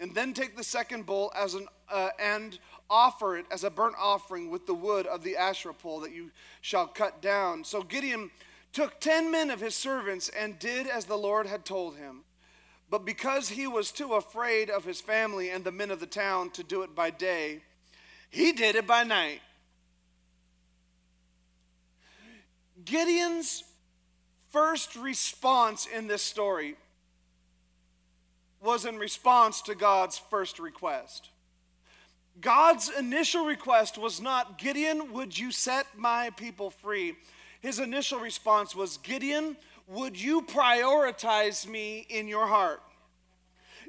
And 0.00 0.14
then 0.14 0.32
take 0.32 0.56
the 0.56 0.64
second 0.64 1.06
bull 1.06 1.32
as 1.34 1.54
an 1.54 1.66
uh, 1.90 2.10
and 2.20 2.58
offer 2.88 3.36
it 3.36 3.46
as 3.50 3.64
a 3.64 3.70
burnt 3.70 3.96
offering 3.98 4.50
with 4.50 4.66
the 4.66 4.74
wood 4.74 5.06
of 5.06 5.22
the 5.22 5.36
Asherah 5.36 5.74
pole 5.74 6.00
that 6.00 6.14
you 6.14 6.30
shall 6.60 6.86
cut 6.86 7.20
down. 7.20 7.64
So 7.64 7.82
Gideon 7.82 8.30
took 8.72 9.00
ten 9.00 9.30
men 9.30 9.50
of 9.50 9.60
his 9.60 9.74
servants 9.74 10.28
and 10.28 10.58
did 10.58 10.86
as 10.86 11.06
the 11.06 11.18
Lord 11.18 11.46
had 11.46 11.64
told 11.64 11.96
him. 11.96 12.24
But 12.90 13.04
because 13.04 13.50
he 13.50 13.66
was 13.66 13.90
too 13.90 14.14
afraid 14.14 14.70
of 14.70 14.84
his 14.84 15.00
family 15.00 15.50
and 15.50 15.64
the 15.64 15.72
men 15.72 15.90
of 15.90 16.00
the 16.00 16.06
town 16.06 16.50
to 16.50 16.62
do 16.62 16.82
it 16.82 16.94
by 16.94 17.10
day, 17.10 17.62
he 18.30 18.52
did 18.52 18.76
it 18.76 18.86
by 18.86 19.04
night. 19.04 19.40
Gideon's 22.84 23.64
first 24.50 24.96
response 24.96 25.86
in 25.86 26.06
this 26.06 26.22
story 26.22 26.76
was 28.60 28.84
in 28.84 28.98
response 28.98 29.62
to 29.62 29.74
God's 29.74 30.18
first 30.18 30.58
request. 30.58 31.30
God's 32.40 32.90
initial 32.96 33.44
request 33.44 33.98
was 33.98 34.20
not, 34.20 34.58
Gideon, 34.58 35.12
would 35.12 35.36
you 35.38 35.50
set 35.50 35.86
my 35.96 36.30
people 36.36 36.70
free? 36.70 37.16
His 37.60 37.78
initial 37.78 38.20
response 38.20 38.74
was, 38.74 38.98
Gideon, 38.98 39.56
would 39.88 40.20
you 40.20 40.42
prioritize 40.42 41.66
me 41.66 42.06
in 42.08 42.28
your 42.28 42.46
heart? 42.46 42.80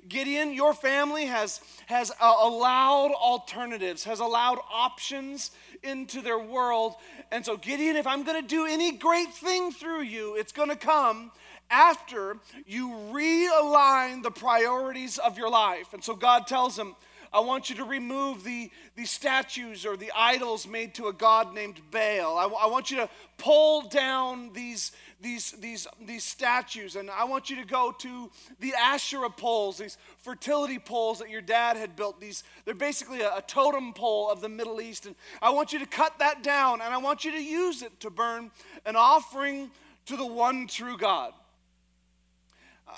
Gideon, 0.07 0.53
your 0.53 0.73
family 0.73 1.25
has, 1.25 1.61
has 1.87 2.11
uh, 2.19 2.35
allowed 2.41 3.11
alternatives, 3.11 4.03
has 4.05 4.19
allowed 4.19 4.59
options 4.71 5.51
into 5.83 6.21
their 6.21 6.39
world. 6.39 6.95
And 7.31 7.45
so, 7.45 7.57
Gideon, 7.57 7.95
if 7.95 8.07
I'm 8.07 8.23
going 8.23 8.41
to 8.41 8.47
do 8.47 8.65
any 8.65 8.91
great 8.91 9.33
thing 9.33 9.71
through 9.71 10.01
you, 10.01 10.35
it's 10.35 10.51
going 10.51 10.69
to 10.69 10.75
come 10.75 11.31
after 11.69 12.37
you 12.65 12.89
realign 13.11 14.23
the 14.23 14.31
priorities 14.31 15.17
of 15.17 15.37
your 15.37 15.49
life. 15.49 15.93
And 15.93 16.03
so 16.03 16.15
God 16.15 16.47
tells 16.47 16.77
him, 16.77 16.95
I 17.31 17.41
want 17.41 17.69
you 17.69 17.75
to 17.77 17.83
remove 17.83 18.43
the, 18.43 18.71
the 18.95 19.05
statues 19.05 19.85
or 19.85 19.95
the 19.95 20.11
idols 20.15 20.67
made 20.67 20.95
to 20.95 21.07
a 21.07 21.13
god 21.13 21.53
named 21.53 21.79
Baal. 21.91 22.37
I, 22.37 22.45
I 22.63 22.67
want 22.67 22.89
you 22.89 22.97
to 22.97 23.09
pull 23.37 23.83
down 23.83 24.51
these, 24.53 24.91
these, 25.21 25.51
these, 25.51 25.87
these 26.03 26.23
statues. 26.23 26.95
And 26.95 27.09
I 27.11 27.25
want 27.25 27.49
you 27.49 27.57
to 27.57 27.65
go 27.65 27.91
to 27.99 28.31
the 28.59 28.73
Asherah 28.73 29.29
poles, 29.29 29.77
these 29.77 29.97
fertility 30.17 30.79
poles 30.79 31.19
that 31.19 31.29
your 31.29 31.41
dad 31.41 31.77
had 31.77 31.95
built. 31.95 32.19
These, 32.19 32.43
they're 32.65 32.73
basically 32.73 33.21
a, 33.21 33.37
a 33.37 33.43
totem 33.45 33.93
pole 33.93 34.31
of 34.31 34.41
the 34.41 34.49
Middle 34.49 34.81
East. 34.81 35.05
And 35.05 35.15
I 35.41 35.51
want 35.51 35.71
you 35.71 35.79
to 35.79 35.85
cut 35.85 36.17
that 36.19 36.41
down 36.41 36.81
and 36.81 36.93
I 36.93 36.97
want 36.97 37.25
you 37.25 37.31
to 37.31 37.43
use 37.43 37.83
it 37.83 37.99
to 37.99 38.09
burn 38.09 38.49
an 38.85 38.95
offering 38.95 39.69
to 40.07 40.17
the 40.17 40.25
one 40.25 40.65
true 40.65 40.97
God. 40.97 41.33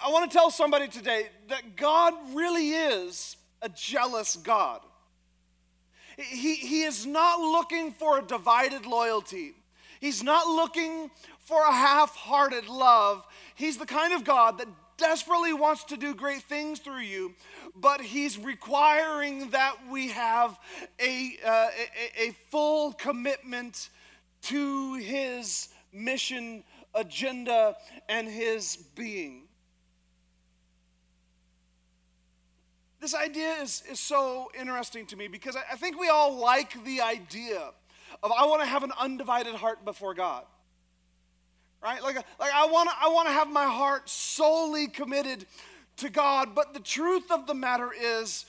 I 0.04 0.10
want 0.10 0.32
to 0.32 0.38
tell 0.38 0.50
somebody 0.50 0.88
today 0.88 1.28
that 1.50 1.76
God 1.76 2.14
really 2.34 2.70
is 2.70 3.36
a 3.62 3.70
jealous 3.70 4.36
God. 4.36 4.82
He, 6.18 6.56
he 6.56 6.84
is 6.84 7.06
not 7.06 7.40
looking 7.40 7.92
for 7.92 8.20
a 8.20 8.22
divided 8.22 8.86
loyalty. 8.86 9.54
He's 10.00 10.24
not 10.24 10.48
looking 10.48 11.10
for 11.40 11.62
a 11.62 11.72
half 11.72 12.16
hearted 12.16 12.68
love. 12.68 13.26
He's 13.56 13.78
the 13.78 13.86
kind 13.86 14.14
of 14.14 14.24
God 14.24 14.58
that 14.58 14.68
desperately 14.98 15.54
wants 15.54 15.84
to 15.86 15.98
do 15.98 16.14
great 16.14 16.44
things 16.44 16.80
through 16.80 17.02
you, 17.02 17.34
but 17.76 18.02
He's 18.02 18.38
requiring 18.38 19.50
that 19.50 19.76
we 19.90 20.10
have 20.10 20.60
a, 21.00 21.38
uh, 21.46 21.70
a, 22.18 22.30
a 22.30 22.36
full 22.50 22.94
commitment 22.94 23.90
to 24.44 24.96
His 24.96 25.70
mission, 25.92 26.64
agenda, 26.94 27.76
and 28.10 28.28
His 28.28 28.78
being. 28.96 29.44
This 33.02 33.16
idea 33.16 33.56
is, 33.56 33.82
is 33.90 34.00
so 34.00 34.52
interesting 34.58 35.08
to 35.08 35.16
me 35.16 35.28
because 35.28 35.56
I, 35.56 35.64
I 35.72 35.76
think 35.76 36.00
we 36.00 36.10
all 36.10 36.38
like 36.38 36.84
the 36.86 37.02
idea 37.02 37.60
of 38.22 38.32
I 38.32 38.46
want 38.46 38.62
to 38.62 38.68
have 38.68 38.84
an 38.84 38.92
undivided 38.98 39.56
heart 39.56 39.84
before 39.84 40.14
God. 40.14 40.44
Right? 41.84 42.02
Like, 42.04 42.16
like 42.40 42.54
I 42.54 42.68
want 42.68 42.90
to 42.90 42.96
I 43.02 43.10
want 43.10 43.28
to 43.28 43.34
have 43.34 43.50
my 43.50 43.66
heart 43.66 44.08
solely 44.08 44.88
committed 44.88 45.48
to 45.98 46.12
God, 46.12 46.54
but 46.54 46.76
the 46.76 46.80
truth 46.80 47.32
of 47.32 47.48
the 47.48 47.56
matter 47.56 47.90
is 48.00 48.46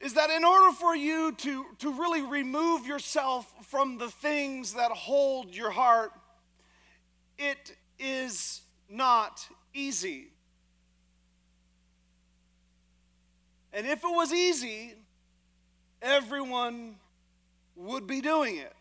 is 0.00 0.14
that 0.14 0.30
in 0.30 0.44
order 0.44 0.70
for 0.72 0.94
you 0.94 1.32
to, 1.32 1.64
to 1.80 1.92
really 1.92 2.22
remove 2.22 2.86
yourself 2.86 3.52
from 3.66 3.98
the 3.98 4.08
things 4.08 4.74
that 4.74 4.92
hold 4.92 5.56
your 5.56 5.70
heart, 5.70 6.12
it 7.36 7.74
is 7.98 8.60
not 8.88 9.48
easy. 9.74 10.28
And 13.78 13.86
if 13.86 14.02
it 14.02 14.12
was 14.12 14.32
easy, 14.32 14.94
everyone 16.02 16.96
would 17.76 18.08
be 18.08 18.20
doing 18.20 18.56
it. 18.56 18.72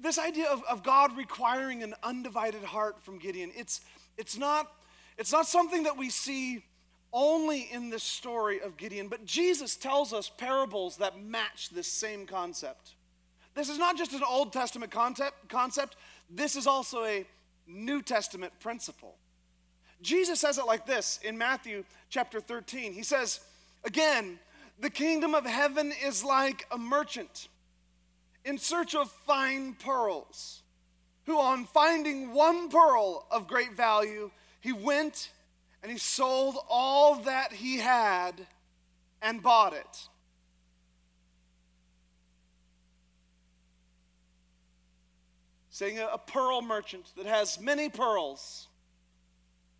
This 0.00 0.18
idea 0.18 0.46
of, 0.46 0.62
of 0.64 0.82
God 0.82 1.14
requiring 1.14 1.82
an 1.82 1.92
undivided 2.02 2.64
heart 2.64 3.02
from 3.02 3.18
Gideon, 3.18 3.52
it's, 3.54 3.82
it's, 4.16 4.38
not, 4.38 4.72
it's 5.18 5.30
not 5.30 5.46
something 5.46 5.82
that 5.82 5.98
we 5.98 6.08
see 6.08 6.64
only 7.12 7.68
in 7.70 7.90
this 7.90 8.02
story 8.02 8.58
of 8.62 8.78
Gideon, 8.78 9.08
but 9.08 9.26
Jesus 9.26 9.76
tells 9.76 10.14
us 10.14 10.30
parables 10.38 10.96
that 10.96 11.20
match 11.20 11.68
this 11.68 11.86
same 11.86 12.24
concept. 12.24 12.94
This 13.54 13.68
is 13.68 13.76
not 13.76 13.98
just 13.98 14.14
an 14.14 14.22
Old 14.26 14.54
Testament 14.54 14.90
concept, 14.90 15.50
concept 15.50 15.96
this 16.30 16.56
is 16.56 16.66
also 16.66 17.04
a 17.04 17.26
New 17.66 18.00
Testament 18.00 18.54
principle. 18.58 19.18
Jesus 20.02 20.40
says 20.40 20.58
it 20.58 20.66
like 20.66 20.86
this 20.86 21.18
in 21.22 21.38
Matthew 21.38 21.84
chapter 22.10 22.40
13. 22.40 22.92
He 22.92 23.02
says, 23.02 23.40
Again, 23.84 24.38
the 24.78 24.90
kingdom 24.90 25.34
of 25.34 25.46
heaven 25.46 25.92
is 26.04 26.24
like 26.24 26.66
a 26.70 26.78
merchant 26.78 27.48
in 28.46 28.58
search 28.58 28.94
of 28.94 29.10
fine 29.10 29.74
pearls, 29.74 30.62
who, 31.24 31.38
on 31.38 31.64
finding 31.64 32.32
one 32.32 32.68
pearl 32.68 33.26
of 33.30 33.48
great 33.48 33.74
value, 33.74 34.30
he 34.60 34.72
went 34.72 35.32
and 35.82 35.90
he 35.90 35.98
sold 35.98 36.56
all 36.68 37.16
that 37.22 37.52
he 37.52 37.78
had 37.78 38.46
and 39.20 39.42
bought 39.42 39.72
it. 39.72 40.08
Saying 45.70 45.98
a, 45.98 46.16
pearl 46.16 46.62
merchant 46.62 47.12
that 47.16 47.26
has 47.26 47.60
many 47.60 47.88
pearls 47.88 48.68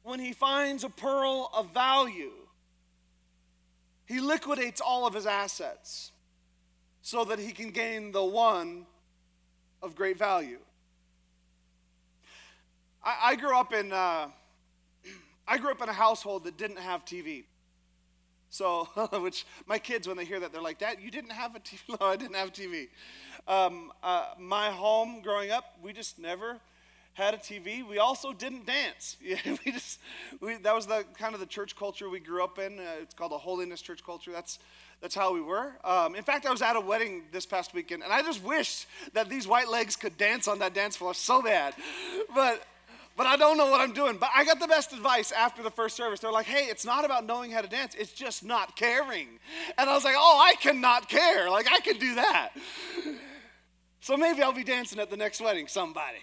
when 0.06 0.20
he 0.20 0.32
finds 0.32 0.84
a 0.84 0.88
pearl 0.88 1.50
of 1.52 1.74
value, 1.74 2.30
he 4.06 4.20
liquidates 4.20 4.80
all 4.80 5.04
of 5.04 5.12
his 5.12 5.26
assets 5.26 6.12
so 7.02 7.24
that 7.24 7.40
he 7.40 7.50
can 7.50 7.70
gain 7.70 8.12
the 8.12 8.24
one 8.24 8.86
of 9.82 9.96
great 9.96 10.16
value. 10.16 10.60
I, 13.04 13.16
I 13.24 13.34
grew 13.34 13.58
up 13.58 13.74
in 13.74 13.92
uh, 13.92 14.28
I 15.48 15.58
grew 15.58 15.72
up 15.72 15.82
in 15.82 15.88
a 15.88 15.92
household 15.92 16.44
that 16.44 16.56
didn't 16.56 16.78
have 16.78 17.04
TV. 17.04 17.42
So, 18.48 18.84
which 19.20 19.44
my 19.66 19.80
kids, 19.80 20.06
when 20.06 20.16
they 20.16 20.24
hear 20.24 20.38
that, 20.38 20.52
they're 20.52 20.62
like, 20.62 20.78
Dad, 20.78 20.98
you 21.00 21.10
didn't 21.10 21.32
have 21.32 21.56
a 21.56 21.58
TV? 21.58 21.80
No, 22.00 22.06
I 22.06 22.14
didn't 22.14 22.36
have 22.36 22.52
TV. 22.52 22.88
Um, 23.48 23.92
uh, 24.04 24.34
my 24.38 24.70
home 24.70 25.20
growing 25.20 25.50
up, 25.50 25.64
we 25.82 25.92
just 25.92 26.16
never 26.16 26.60
had 27.16 27.32
a 27.32 27.38
TV. 27.38 27.86
We 27.86 27.98
also 27.98 28.34
didn't 28.34 28.66
dance. 28.66 29.16
we 29.64 29.72
just 29.72 29.98
we, 30.40 30.56
that 30.58 30.74
was 30.74 30.86
the 30.86 31.04
kind 31.18 31.32
of 31.32 31.40
the 31.40 31.46
church 31.46 31.74
culture 31.74 32.10
we 32.10 32.20
grew 32.20 32.44
up 32.44 32.58
in. 32.58 32.78
Uh, 32.78 32.82
it's 33.00 33.14
called 33.14 33.32
a 33.32 33.38
holiness 33.38 33.80
church 33.80 34.04
culture. 34.04 34.30
That's 34.32 34.58
that's 35.00 35.14
how 35.14 35.32
we 35.32 35.40
were. 35.40 35.72
Um, 35.82 36.14
in 36.14 36.22
fact, 36.22 36.44
I 36.44 36.50
was 36.50 36.60
at 36.60 36.76
a 36.76 36.80
wedding 36.80 37.24
this 37.32 37.46
past 37.46 37.72
weekend, 37.72 38.02
and 38.02 38.12
I 38.12 38.20
just 38.22 38.44
wished 38.44 38.86
that 39.14 39.30
these 39.30 39.48
white 39.48 39.70
legs 39.70 39.96
could 39.96 40.18
dance 40.18 40.46
on 40.46 40.58
that 40.58 40.74
dance 40.74 40.96
floor 40.96 41.14
so 41.14 41.42
bad, 41.42 41.74
but. 42.34 42.62
But 43.18 43.26
I 43.26 43.38
don't 43.38 43.56
know 43.56 43.70
what 43.70 43.80
I'm 43.80 43.94
doing. 43.94 44.18
But 44.18 44.28
I 44.36 44.44
got 44.44 44.60
the 44.60 44.66
best 44.66 44.92
advice 44.92 45.32
after 45.32 45.62
the 45.62 45.70
first 45.70 45.96
service. 45.96 46.20
They're 46.20 46.30
like, 46.30 46.44
hey, 46.44 46.66
it's 46.66 46.84
not 46.84 47.02
about 47.02 47.24
knowing 47.24 47.50
how 47.50 47.62
to 47.62 47.66
dance, 47.66 47.94
it's 47.94 48.12
just 48.12 48.44
not 48.44 48.76
caring. 48.76 49.38
And 49.78 49.88
I 49.88 49.94
was 49.94 50.04
like, 50.04 50.16
oh, 50.18 50.38
I 50.38 50.54
cannot 50.56 51.08
care. 51.08 51.48
Like, 51.48 51.66
I 51.72 51.80
can 51.80 51.96
do 51.96 52.16
that. 52.16 52.50
So 54.02 54.18
maybe 54.18 54.42
I'll 54.42 54.52
be 54.52 54.64
dancing 54.64 54.98
at 54.98 55.08
the 55.08 55.16
next 55.16 55.40
wedding, 55.40 55.66
somebody 55.66 56.18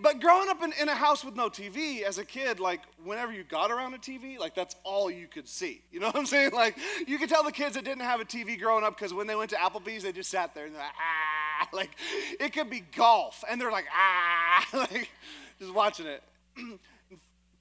but 0.00 0.20
growing 0.20 0.48
up 0.48 0.62
in, 0.62 0.72
in 0.80 0.88
a 0.88 0.94
house 0.94 1.24
with 1.24 1.34
no 1.34 1.48
TV 1.48 2.02
as 2.02 2.18
a 2.18 2.24
kid, 2.24 2.60
like 2.60 2.82
whenever 3.02 3.32
you 3.32 3.42
got 3.42 3.70
around 3.70 3.94
a 3.94 3.98
TV, 3.98 4.38
like 4.38 4.54
that's 4.54 4.76
all 4.84 5.10
you 5.10 5.26
could 5.26 5.48
see. 5.48 5.82
You 5.90 5.98
know 6.00 6.06
what 6.08 6.16
I'm 6.16 6.26
saying? 6.26 6.52
Like 6.52 6.76
you 7.06 7.18
could 7.18 7.28
tell 7.28 7.42
the 7.42 7.52
kids 7.52 7.74
that 7.74 7.84
didn't 7.84 8.04
have 8.04 8.20
a 8.20 8.24
TV 8.24 8.58
growing 8.58 8.84
up 8.84 8.96
because 8.96 9.12
when 9.12 9.26
they 9.26 9.34
went 9.34 9.50
to 9.50 9.56
Applebee's, 9.56 10.04
they 10.04 10.12
just 10.12 10.30
sat 10.30 10.54
there 10.54 10.66
and 10.66 10.74
they're 10.74 10.82
like, 10.82 10.92
ah, 10.96 11.68
like 11.72 11.90
it 12.38 12.52
could 12.52 12.70
be 12.70 12.80
golf, 12.80 13.42
and 13.50 13.60
they're 13.60 13.72
like, 13.72 13.86
ah, 13.92 14.66
like 14.92 15.10
just 15.58 15.74
watching 15.74 16.06
it. 16.06 16.22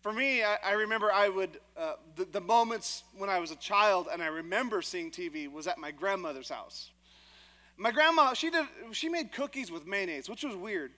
For 0.01 0.13
me, 0.13 0.43
I, 0.43 0.57
I 0.63 0.71
remember 0.73 1.11
I 1.11 1.27
would, 1.27 1.59
uh, 1.75 1.93
the, 2.15 2.23
the 2.25 2.39
moments 2.39 3.03
when 3.17 3.29
I 3.29 3.39
was 3.39 3.51
a 3.51 3.57
child 3.57 4.07
and 4.13 4.21
I 4.21 4.27
remember 4.27 4.81
seeing 4.81 5.11
TV 5.11 5.51
was 5.51 5.67
at 5.67 5.79
my 5.79 5.91
grandmother's 5.91 6.47
house. 6.47 6.91
My 7.75 7.91
grandma, 7.91 8.33
she 8.33 8.49
did, 8.49 8.67
she 8.91 9.09
made 9.09 9.33
cookies 9.33 9.69
with 9.69 9.85
mayonnaise, 9.85 10.29
which 10.29 10.43
was 10.43 10.55
weird 10.55 10.91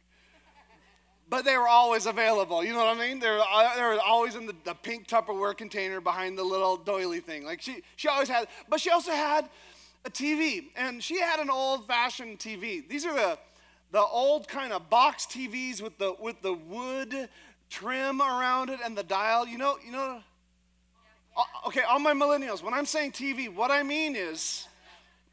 but 1.29 1.45
they 1.45 1.57
were 1.57 1.67
always 1.67 2.05
available. 2.05 2.63
You 2.63 2.74
know 2.74 2.79
what 2.79 2.98
I 2.98 3.00
mean? 3.00 3.19
They 3.19 3.29
were, 3.29 3.39
uh, 3.39 3.75
they 3.75 3.83
were 3.83 4.00
always 4.05 4.36
in 4.36 4.45
the, 4.48 4.55
the 4.63 4.74
pink 4.74 5.07
Tupperware 5.07 5.55
container 5.55 6.01
behind 6.01 6.38
the 6.38 6.43
little 6.43 6.77
doily 6.77 7.19
thing. 7.19 7.45
Like 7.45 7.62
she, 7.62 7.83
she 7.95 8.07
always 8.07 8.29
had, 8.29 8.48
but 8.67 8.81
she 8.81 8.89
also 8.89 9.12
had 9.12 9.48
a 10.05 10.09
TV, 10.09 10.69
and 10.75 11.03
she 11.03 11.19
had 11.19 11.39
an 11.39 11.50
old-fashioned 11.50 12.39
TV. 12.39 12.88
These 12.88 13.05
are 13.05 13.13
the 13.13 13.38
the 13.91 14.01
old 14.01 14.48
kind 14.48 14.71
of 14.71 14.88
box 14.89 15.25
TVs 15.25 15.81
with 15.81 15.98
the 15.98 16.15
with 16.19 16.41
the 16.41 16.53
wood 16.53 17.27
trim 17.69 18.21
around 18.21 18.69
it 18.69 18.79
and 18.83 18.98
the 18.98 19.03
dial. 19.03 19.48
You 19.48 19.57
know, 19.57 19.77
you 19.86 19.91
know. 19.91 20.21
Uh, 21.38 21.67
okay, 21.67 21.81
all 21.81 22.00
my 22.00 22.13
millennials. 22.13 22.63
When 22.63 22.74
I'm 22.74 22.86
saying 22.86 23.12
TV, 23.12 23.53
what 23.53 23.71
I 23.71 23.83
mean 23.83 24.15
is 24.15 24.67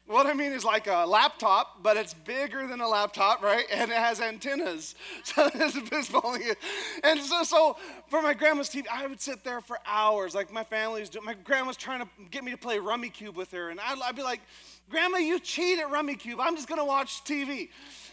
what 0.07 0.25
I 0.25 0.33
mean 0.33 0.53
is 0.53 0.63
like 0.63 0.87
a 0.87 1.05
laptop, 1.05 1.83
but 1.83 1.97
it's 1.97 2.13
bigger 2.13 2.65
than 2.65 2.81
a 2.81 2.87
laptop, 2.87 3.43
right? 3.43 3.65
And 3.71 3.91
it 3.91 3.97
has 3.97 4.19
antennas. 4.19 4.95
So 5.23 5.49
it's 5.53 6.09
pulling 6.09 6.41
it. 6.41 6.57
And 7.03 7.19
so, 7.19 7.43
so 7.43 7.77
for 8.07 8.21
my 8.21 8.33
grandma's 8.33 8.69
TV, 8.69 8.85
I 8.91 9.05
would 9.05 9.21
sit 9.21 9.43
there 9.43 9.61
for 9.61 9.77
hours. 9.85 10.33
Like 10.33 10.51
my 10.51 10.63
family's 10.63 11.09
doing, 11.09 11.25
my 11.25 11.33
grandma's 11.33 11.77
trying 11.77 11.99
to 11.99 12.07
get 12.31 12.43
me 12.43 12.51
to 12.51 12.57
play 12.57 12.77
Rummikub 12.77 13.35
with 13.35 13.51
her. 13.51 13.69
And 13.69 13.79
I'd, 13.79 13.99
I'd 14.01 14.15
be 14.15 14.23
like, 14.23 14.41
Grandma, 14.89 15.17
you 15.17 15.39
cheat 15.39 15.79
at 15.79 15.87
Rummikub. 15.87 16.37
I'm 16.39 16.55
just 16.55 16.69
going 16.69 16.79
to 16.79 16.85
watch 16.85 17.23
TV. 17.25 17.69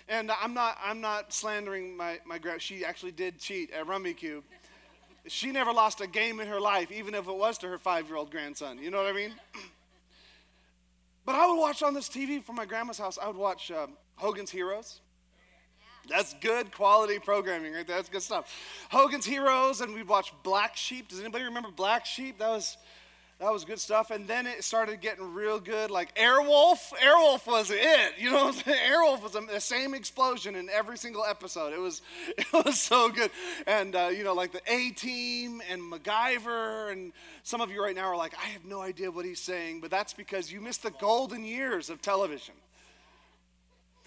And 0.08 0.30
I'm 0.42 0.54
not, 0.54 0.76
I'm 0.84 1.00
not 1.00 1.32
slandering 1.32 1.96
my, 1.96 2.18
my 2.26 2.38
grandma. 2.38 2.58
She 2.58 2.84
actually 2.84 3.12
did 3.12 3.38
cheat 3.38 3.70
at 3.70 3.86
Rummikub. 3.86 4.42
She 5.26 5.52
never 5.52 5.72
lost 5.72 6.00
a 6.00 6.06
game 6.06 6.40
in 6.40 6.48
her 6.48 6.60
life, 6.60 6.90
even 6.90 7.14
if 7.14 7.28
it 7.28 7.34
was 7.34 7.56
to 7.58 7.68
her 7.68 7.78
five 7.78 8.08
year 8.08 8.16
old 8.16 8.30
grandson. 8.30 8.78
You 8.78 8.90
know 8.90 8.98
what 8.98 9.06
I 9.06 9.12
mean? 9.12 9.34
But 11.24 11.36
I 11.36 11.46
would 11.46 11.58
watch 11.58 11.82
on 11.82 11.94
this 11.94 12.08
TV 12.08 12.42
from 12.42 12.56
my 12.56 12.66
grandma's 12.66 12.98
house, 12.98 13.18
I 13.20 13.26
would 13.26 13.36
watch 13.36 13.70
um, 13.70 13.96
Hogan's 14.16 14.50
Heroes. 14.50 15.00
That's 16.08 16.34
good 16.34 16.70
quality 16.70 17.18
programming 17.18 17.72
right 17.72 17.86
there. 17.86 17.96
That's 17.96 18.10
good 18.10 18.22
stuff. 18.22 18.54
Hogan's 18.90 19.24
Heroes, 19.24 19.80
and 19.80 19.94
we'd 19.94 20.06
watch 20.06 20.32
Black 20.42 20.76
Sheep. 20.76 21.08
Does 21.08 21.20
anybody 21.20 21.44
remember 21.44 21.70
Black 21.70 22.04
Sheep? 22.04 22.38
That 22.38 22.50
was 22.50 22.76
that 23.40 23.52
was 23.52 23.64
good 23.64 23.80
stuff. 23.80 24.10
And 24.10 24.28
then 24.28 24.46
it 24.46 24.62
started 24.62 25.00
getting 25.00 25.34
real 25.34 25.58
good. 25.58 25.90
Like 25.90 26.14
Airwolf. 26.14 26.92
Airwolf 26.94 27.46
was 27.46 27.70
it. 27.70 28.12
You 28.18 28.30
know 28.30 28.52
Airwolf 28.66 29.22
was 29.22 29.32
the 29.32 29.60
same 29.60 29.94
explosion 29.94 30.54
in 30.54 30.70
every 30.70 30.96
single 30.96 31.24
episode. 31.24 31.72
It 31.72 31.80
was, 31.80 32.02
it 32.38 32.46
was 32.52 32.80
so 32.80 33.10
good. 33.10 33.30
And, 33.66 33.94
uh, 33.96 34.10
you 34.16 34.24
know, 34.24 34.34
like 34.34 34.52
the 34.52 34.62
A 34.66 34.90
Team 34.90 35.60
and 35.70 35.82
MacGyver. 35.82 36.92
And 36.92 37.12
some 37.42 37.60
of 37.60 37.70
you 37.70 37.82
right 37.82 37.96
now 37.96 38.06
are 38.06 38.16
like, 38.16 38.34
I 38.34 38.46
have 38.48 38.64
no 38.64 38.80
idea 38.80 39.10
what 39.10 39.24
he's 39.24 39.40
saying. 39.40 39.80
But 39.80 39.90
that's 39.90 40.14
because 40.14 40.52
you 40.52 40.60
missed 40.60 40.82
the 40.82 40.92
golden 40.92 41.44
years 41.44 41.90
of 41.90 42.00
television. 42.00 42.54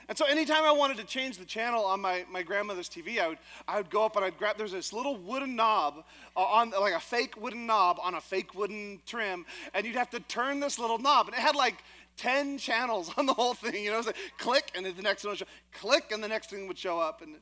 And 0.10 0.18
so 0.18 0.26
anytime 0.26 0.64
I 0.64 0.72
wanted 0.72 0.98
to 0.98 1.04
change 1.04 1.38
the 1.38 1.46
channel 1.46 1.84
on 1.84 2.00
my, 2.00 2.24
my 2.32 2.42
grandmother's 2.42 2.88
TV, 2.88 3.20
I 3.20 3.28
would, 3.28 3.38
I 3.68 3.78
would 3.78 3.90
go 3.90 4.06
up 4.06 4.16
and 4.16 4.24
I'd 4.24 4.38
grab, 4.38 4.58
there's 4.58 4.72
this 4.72 4.94
little 4.94 5.18
wooden 5.18 5.58
knob 5.58 6.06
uh, 6.36 6.40
on, 6.40 6.70
like 6.70 6.94
a 6.94 7.00
fake 7.00 7.36
wooden 7.36 7.66
knob 7.66 7.98
on 8.02 8.16
a 8.16 8.22
fake 8.22 8.56
wooden 8.56 9.02
trim, 9.06 9.46
and 9.74 9.86
you'd 9.86 9.98
have 9.98 10.10
to 10.12 10.22
turn 10.22 10.62
this 10.62 10.80
little 10.80 10.98
knob. 10.98 11.28
And 11.28 11.36
it 11.36 11.42
had 11.42 11.56
like 11.56 11.84
10 12.16 12.58
channels 12.58 13.12
on 13.18 13.26
the 13.26 13.34
whole 13.34 13.54
thing, 13.54 13.84
you 13.84 13.90
know, 13.90 13.96
it 13.96 13.98
was 13.98 14.08
like 14.08 14.16
click, 14.38 14.72
and 14.76 14.86
then 14.86 14.96
the 14.96 15.04
next 15.04 15.26
one 15.26 15.32
would 15.32 15.40
show, 15.40 15.46
click, 15.74 16.12
and 16.12 16.24
the 16.24 16.28
next 16.30 16.50
thing 16.50 16.68
would 16.68 16.78
show 16.78 17.00
up. 17.00 17.22
And, 17.22 17.36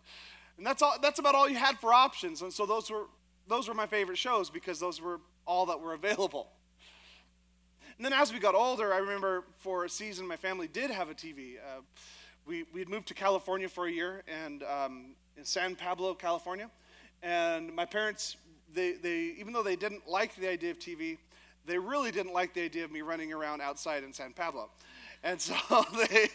and 0.57 0.65
that's, 0.65 0.81
all, 0.81 0.95
that's 1.00 1.19
about 1.19 1.36
all 1.36 1.48
you 1.48 1.57
had 1.57 1.79
for 1.79 1.93
options. 1.93 2.41
And 2.41 2.51
so 2.51 2.65
those 2.65 2.89
were, 2.89 3.05
those 3.48 3.67
were 3.67 3.75
my 3.75 3.86
favorite 3.86 4.17
shows 4.17 4.50
because 4.50 4.79
those 4.79 5.00
were 5.00 5.19
all 5.45 5.67
that 5.67 5.79
were 5.79 5.93
available. 5.93 6.48
And 7.98 8.03
then 8.03 8.12
as 8.12 8.34
we 8.34 8.39
got 8.39 8.55
older, 8.55 8.91
I 8.93 8.98
remember 8.98 9.43
for 9.60 9.86
a 9.86 9.89
season 9.89 10.27
my 10.27 10.36
family 10.36 10.67
did 10.67 10.89
have 10.89 11.10
a 11.10 11.13
TV. 11.13 11.57
Uh, 11.57 11.81
we, 12.46 12.66
we 12.74 12.80
had 12.80 12.90
moved 12.90 13.08
to 13.08 13.14
California 13.14 13.68
for 13.68 13.88
a 13.88 13.92
year 13.92 14.24
and 14.28 14.64
um, 14.64 15.16
in 15.38 15.44
San 15.44 15.75
Pablo, 15.75 16.14
California. 16.14 16.70
And 17.24 17.74
my 17.74 17.86
parents, 17.86 18.38
they, 18.74 18.94
they, 18.94 19.36
even 19.40 19.54
though 19.54 19.64
they 19.64 19.75
didn't 19.75 20.08
like 20.08 20.36
the 20.36 20.50
idea 20.50 20.72
of 20.72 20.80
TV, 20.80 21.18
they 21.66 21.80
really 21.80 22.12
didn't 22.12 22.34
like 22.34 22.54
the 22.54 22.62
idea 22.62 22.84
of 22.84 22.92
me 22.92 23.02
running 23.02 23.34
around 23.34 23.62
outside 23.62 24.04
in 24.04 24.14
San 24.14 24.34
Pablo. 24.34 24.70
And 25.24 25.42
so 25.42 25.56
they, 26.10 26.30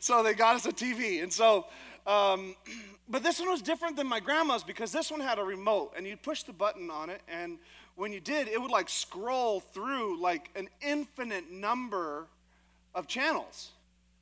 so 0.00 0.22
they 0.22 0.34
got 0.34 0.56
us 0.56 0.66
a 0.66 0.72
TV. 0.72 1.22
And 1.22 1.32
so, 1.32 1.66
um, 2.06 2.56
but 3.08 3.22
this 3.22 3.38
one 3.38 3.50
was 3.50 3.62
different 3.62 3.96
than 3.96 4.08
my 4.08 4.20
grandma's 4.20 4.64
because 4.64 4.90
this 4.90 5.10
one 5.10 5.20
had 5.20 5.38
a 5.38 5.44
remote 5.44 5.92
and 5.96 6.06
you'd 6.06 6.22
push 6.22 6.42
the 6.42 6.52
button 6.52 6.90
on 6.90 7.10
it. 7.10 7.22
And 7.28 7.58
when 7.94 8.12
you 8.12 8.20
did, 8.20 8.48
it 8.48 8.60
would 8.60 8.72
like 8.72 8.88
scroll 8.88 9.60
through 9.60 10.20
like 10.20 10.50
an 10.56 10.68
infinite 10.80 11.50
number 11.52 12.26
of 12.92 13.06
channels. 13.06 13.70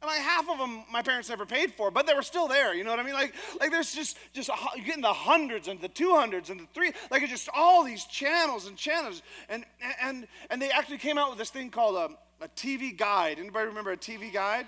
And 0.02 0.08
like 0.08 0.20
half 0.20 0.50
of 0.50 0.58
them, 0.58 0.82
my 0.90 1.00
parents 1.00 1.28
never 1.28 1.46
paid 1.46 1.72
for, 1.72 1.92
but 1.92 2.08
they 2.08 2.14
were 2.14 2.22
still 2.22 2.48
there. 2.48 2.74
You 2.74 2.82
know 2.82 2.90
what 2.90 2.98
I 2.98 3.04
mean? 3.04 3.14
Like, 3.14 3.34
like 3.60 3.70
there's 3.70 3.94
just, 3.94 4.18
just 4.32 4.50
you're 4.74 4.84
getting 4.84 5.02
the 5.02 5.12
hundreds 5.12 5.68
and 5.68 5.80
the 5.80 5.88
two 5.88 6.12
hundreds 6.12 6.50
and 6.50 6.58
the 6.58 6.66
three, 6.74 6.90
like 7.12 7.22
it's 7.22 7.30
just 7.30 7.48
all 7.54 7.84
these 7.84 8.04
channels 8.06 8.66
and 8.66 8.76
channels. 8.76 9.22
And 9.48 9.64
and 10.02 10.26
and 10.50 10.60
they 10.60 10.70
actually 10.70 10.98
came 10.98 11.18
out 11.18 11.30
with 11.30 11.38
this 11.38 11.50
thing 11.50 11.70
called 11.70 11.96
um, 11.96 12.16
a, 12.40 12.46
a 12.46 12.48
TV 12.48 12.96
guide. 12.96 13.38
Anybody 13.38 13.66
remember 13.66 13.92
a 13.92 13.96
TV 13.96 14.32
guide? 14.32 14.66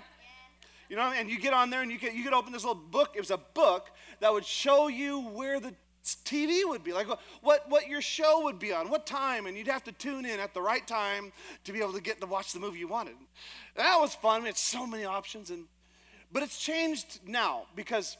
You 0.89 0.95
know, 0.95 1.11
and 1.13 1.29
you 1.29 1.37
get 1.37 1.53
on 1.53 1.69
there 1.69 1.81
and 1.81 1.91
you 1.91 1.99
could 1.99 2.13
you 2.13 2.23
could 2.23 2.33
open 2.33 2.53
this 2.53 2.63
little 2.63 2.81
book. 2.81 3.11
It 3.13 3.19
was 3.19 3.31
a 3.31 3.37
book 3.37 3.89
that 4.21 4.31
would 4.31 4.45
show 4.45 4.87
you 4.87 5.19
where 5.19 5.59
the 5.59 5.73
TV 6.05 6.61
would 6.65 6.83
be, 6.83 6.93
like 6.93 7.07
what, 7.41 7.69
what 7.69 7.87
your 7.87 8.01
show 8.01 8.43
would 8.43 8.59
be 8.59 8.71
on, 8.71 8.89
what 8.89 9.07
time, 9.07 9.47
and 9.47 9.57
you'd 9.57 9.67
have 9.67 9.83
to 9.85 9.91
tune 9.91 10.25
in 10.25 10.39
at 10.39 10.53
the 10.53 10.61
right 10.61 10.85
time 10.85 11.31
to 11.63 11.73
be 11.73 11.79
able 11.79 11.93
to 11.93 12.01
get 12.01 12.21
to 12.21 12.27
watch 12.27 12.53
the 12.53 12.59
movie 12.59 12.79
you 12.79 12.87
wanted. 12.87 13.15
That 13.75 13.97
was 13.99 14.13
fun. 14.13 14.43
We 14.43 14.47
had 14.49 14.57
so 14.57 14.85
many 14.85 15.05
options, 15.05 15.49
and 15.49 15.65
but 16.31 16.43
it's 16.43 16.59
changed 16.59 17.19
now 17.25 17.63
because 17.75 18.17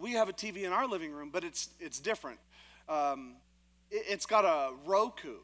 we 0.00 0.12
have 0.12 0.28
a 0.28 0.32
TV 0.32 0.62
in 0.64 0.72
our 0.72 0.86
living 0.86 1.12
room, 1.12 1.30
but 1.32 1.42
it's 1.42 1.70
it's 1.80 1.98
different. 1.98 2.38
Um, 2.88 3.34
it, 3.90 4.04
it's 4.08 4.26
got 4.26 4.44
a 4.44 4.72
Roku 4.86 5.36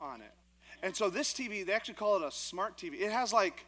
on 0.00 0.20
it, 0.20 0.34
and 0.82 0.96
so 0.96 1.10
this 1.10 1.32
TV 1.32 1.64
they 1.64 1.72
actually 1.72 1.94
call 1.94 2.16
it 2.16 2.26
a 2.26 2.32
smart 2.32 2.76
TV. 2.76 3.00
It 3.00 3.12
has 3.12 3.32
like 3.32 3.66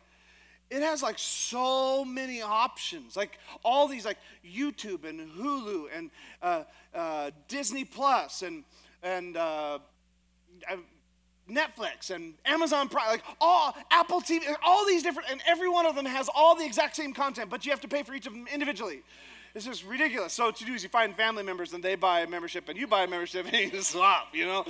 it 0.70 0.82
has 0.82 1.02
like 1.02 1.18
so 1.18 2.04
many 2.04 2.40
options 2.42 3.16
like 3.16 3.38
all 3.64 3.88
these 3.88 4.04
like 4.04 4.18
youtube 4.44 5.04
and 5.04 5.20
hulu 5.32 5.86
and 5.94 6.10
uh, 6.42 6.62
uh, 6.94 7.30
disney 7.48 7.84
plus 7.84 8.42
and 8.42 8.64
and 9.02 9.36
uh, 9.36 9.78
netflix 11.50 12.10
and 12.10 12.34
amazon 12.44 12.88
prime 12.88 13.08
like 13.08 13.24
all 13.40 13.76
apple 13.90 14.20
tv 14.20 14.42
all 14.64 14.86
these 14.86 15.02
different 15.02 15.28
and 15.30 15.40
every 15.46 15.68
one 15.68 15.86
of 15.86 15.96
them 15.96 16.06
has 16.06 16.28
all 16.34 16.54
the 16.54 16.64
exact 16.64 16.94
same 16.96 17.12
content 17.12 17.50
but 17.50 17.64
you 17.64 17.70
have 17.70 17.80
to 17.80 17.88
pay 17.88 18.02
for 18.02 18.14
each 18.14 18.26
of 18.26 18.32
them 18.32 18.46
individually 18.52 19.02
it's 19.54 19.64
just 19.64 19.84
ridiculous. 19.84 20.32
So 20.32 20.46
what 20.46 20.60
you 20.60 20.66
do 20.66 20.74
is 20.74 20.82
you 20.82 20.88
find 20.88 21.14
family 21.14 21.42
members 21.42 21.72
and 21.72 21.82
they 21.82 21.96
buy 21.96 22.20
a 22.20 22.26
membership 22.26 22.68
and 22.68 22.78
you 22.78 22.86
buy 22.86 23.02
a 23.02 23.08
membership 23.08 23.46
and 23.52 23.72
you 23.72 23.82
swap, 23.82 24.28
you 24.32 24.46
know? 24.46 24.64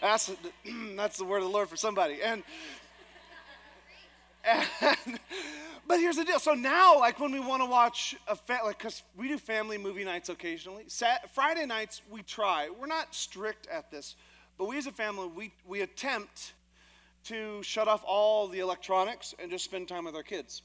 That's, 0.00 0.30
that's 0.96 1.16
the 1.16 1.24
word 1.24 1.38
of 1.38 1.44
the 1.44 1.50
Lord 1.50 1.68
for 1.68 1.76
somebody. 1.76 2.22
And 2.22 2.42
and, 4.46 5.20
but 5.86 5.98
here's 5.98 6.16
the 6.16 6.24
deal. 6.24 6.38
So 6.38 6.54
now, 6.54 6.98
like 6.98 7.18
when 7.20 7.32
we 7.32 7.40
want 7.40 7.62
to 7.62 7.68
watch 7.68 8.16
a 8.28 8.36
fa- 8.36 8.60
like, 8.64 8.78
cause 8.78 9.02
we 9.16 9.28
do 9.28 9.38
family 9.38 9.78
movie 9.78 10.04
nights 10.04 10.28
occasionally. 10.28 10.84
Sat- 10.88 11.34
Friday 11.34 11.66
nights 11.66 12.02
we 12.10 12.22
try. 12.22 12.70
We're 12.70 12.86
not 12.86 13.14
strict 13.14 13.66
at 13.68 13.90
this, 13.90 14.16
but 14.58 14.66
we 14.66 14.78
as 14.78 14.86
a 14.86 14.92
family 14.92 15.28
we 15.28 15.52
we 15.66 15.80
attempt 15.80 16.54
to 17.24 17.62
shut 17.62 17.88
off 17.88 18.04
all 18.06 18.46
the 18.46 18.60
electronics 18.60 19.34
and 19.38 19.50
just 19.50 19.64
spend 19.64 19.88
time 19.88 20.04
with 20.04 20.14
our 20.14 20.22
kids. 20.22 20.62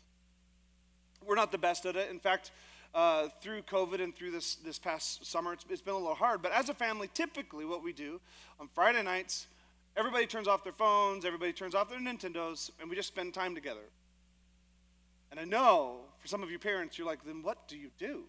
We're 1.26 1.36
not 1.36 1.52
the 1.52 1.58
best 1.58 1.86
at 1.86 1.96
it. 1.96 2.10
In 2.10 2.20
fact, 2.20 2.52
uh, 2.94 3.30
through 3.41 3.62
COVID 3.63 4.02
and 4.02 4.15
through 4.15 4.32
this 4.32 4.56
this 4.56 4.78
past 4.78 5.26
summer, 5.26 5.54
it's, 5.54 5.65
it's 5.70 5.82
been 5.82 5.94
a 5.94 5.98
little 5.98 6.15
hard. 6.15 6.41
But 6.41 6.52
as 6.52 6.70
a 6.70 6.74
family, 6.74 7.10
typically 7.13 7.65
what 7.65 7.84
we 7.84 7.94
do 7.94 8.20
on 8.60 8.67
Friday 8.67 9.02
nights 9.02 9.48
Everybody 9.95 10.25
turns 10.25 10.47
off 10.47 10.63
their 10.63 10.73
phones, 10.73 11.25
everybody 11.25 11.51
turns 11.51 11.75
off 11.75 11.89
their 11.89 11.99
Nintendos, 11.99 12.71
and 12.80 12.89
we 12.89 12.95
just 12.95 13.10
spend 13.10 13.34
time 13.34 13.56
together. 13.56 13.82
And 15.30 15.39
I 15.39 15.43
know 15.43 16.01
for 16.19 16.27
some 16.27 16.43
of 16.43 16.51
you 16.51 16.60
parents, 16.60 16.97
you're 16.97 17.08
like, 17.08 17.23
then 17.25 17.43
what 17.43 17.67
do 17.67 17.77
you 17.77 17.89
do? 17.97 18.23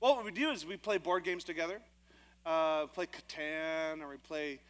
Well, 0.00 0.16
what 0.16 0.24
we 0.24 0.32
do 0.32 0.50
is 0.50 0.66
we 0.66 0.76
play 0.76 0.98
board 0.98 1.24
games 1.24 1.44
together, 1.44 1.80
uh, 2.44 2.86
play 2.86 3.06
Catan, 3.06 4.02
or 4.02 4.08
we 4.08 4.16
play 4.16 4.60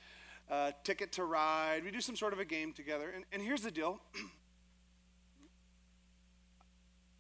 uh, 0.51 0.73
Ticket 0.85 1.13
to 1.13 1.25
Ride. 1.25 1.85
We 1.85 1.91
do 1.91 2.01
some 2.01 2.17
sort 2.17 2.33
of 2.33 2.39
a 2.39 2.45
game 2.45 2.73
together. 2.73 3.11
And, 3.15 3.25
and 3.33 3.41
here's 3.41 3.63
the 3.63 3.71
deal 3.71 4.01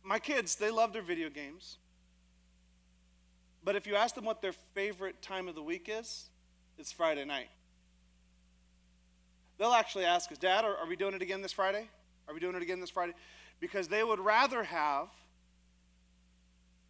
my 0.02 0.18
kids, 0.18 0.56
they 0.56 0.70
love 0.70 0.92
their 0.92 1.02
video 1.02 1.30
games. 1.30 1.78
But 3.64 3.76
if 3.76 3.86
you 3.86 3.94
ask 3.94 4.14
them 4.14 4.24
what 4.24 4.42
their 4.42 4.52
favorite 4.52 5.22
time 5.22 5.48
of 5.48 5.54
the 5.54 5.62
week 5.62 5.88
is, 5.88 6.28
it's 6.76 6.90
Friday 6.90 7.24
night. 7.24 7.48
They'll 9.62 9.74
actually 9.74 10.06
ask 10.06 10.32
us, 10.32 10.38
Dad, 10.38 10.64
are, 10.64 10.76
are 10.76 10.88
we 10.88 10.96
doing 10.96 11.14
it 11.14 11.22
again 11.22 11.40
this 11.40 11.52
Friday? 11.52 11.86
Are 12.26 12.34
we 12.34 12.40
doing 12.40 12.56
it 12.56 12.62
again 12.62 12.80
this 12.80 12.90
Friday? 12.90 13.12
Because 13.60 13.86
they 13.86 14.02
would 14.02 14.18
rather 14.18 14.64
have 14.64 15.06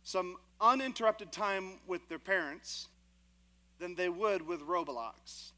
some 0.02 0.36
uninterrupted 0.58 1.32
time 1.32 1.80
with 1.86 2.08
their 2.08 2.18
parents 2.18 2.88
than 3.78 3.94
they 3.94 4.08
would 4.08 4.46
with 4.48 4.62
Roblox. 4.62 5.52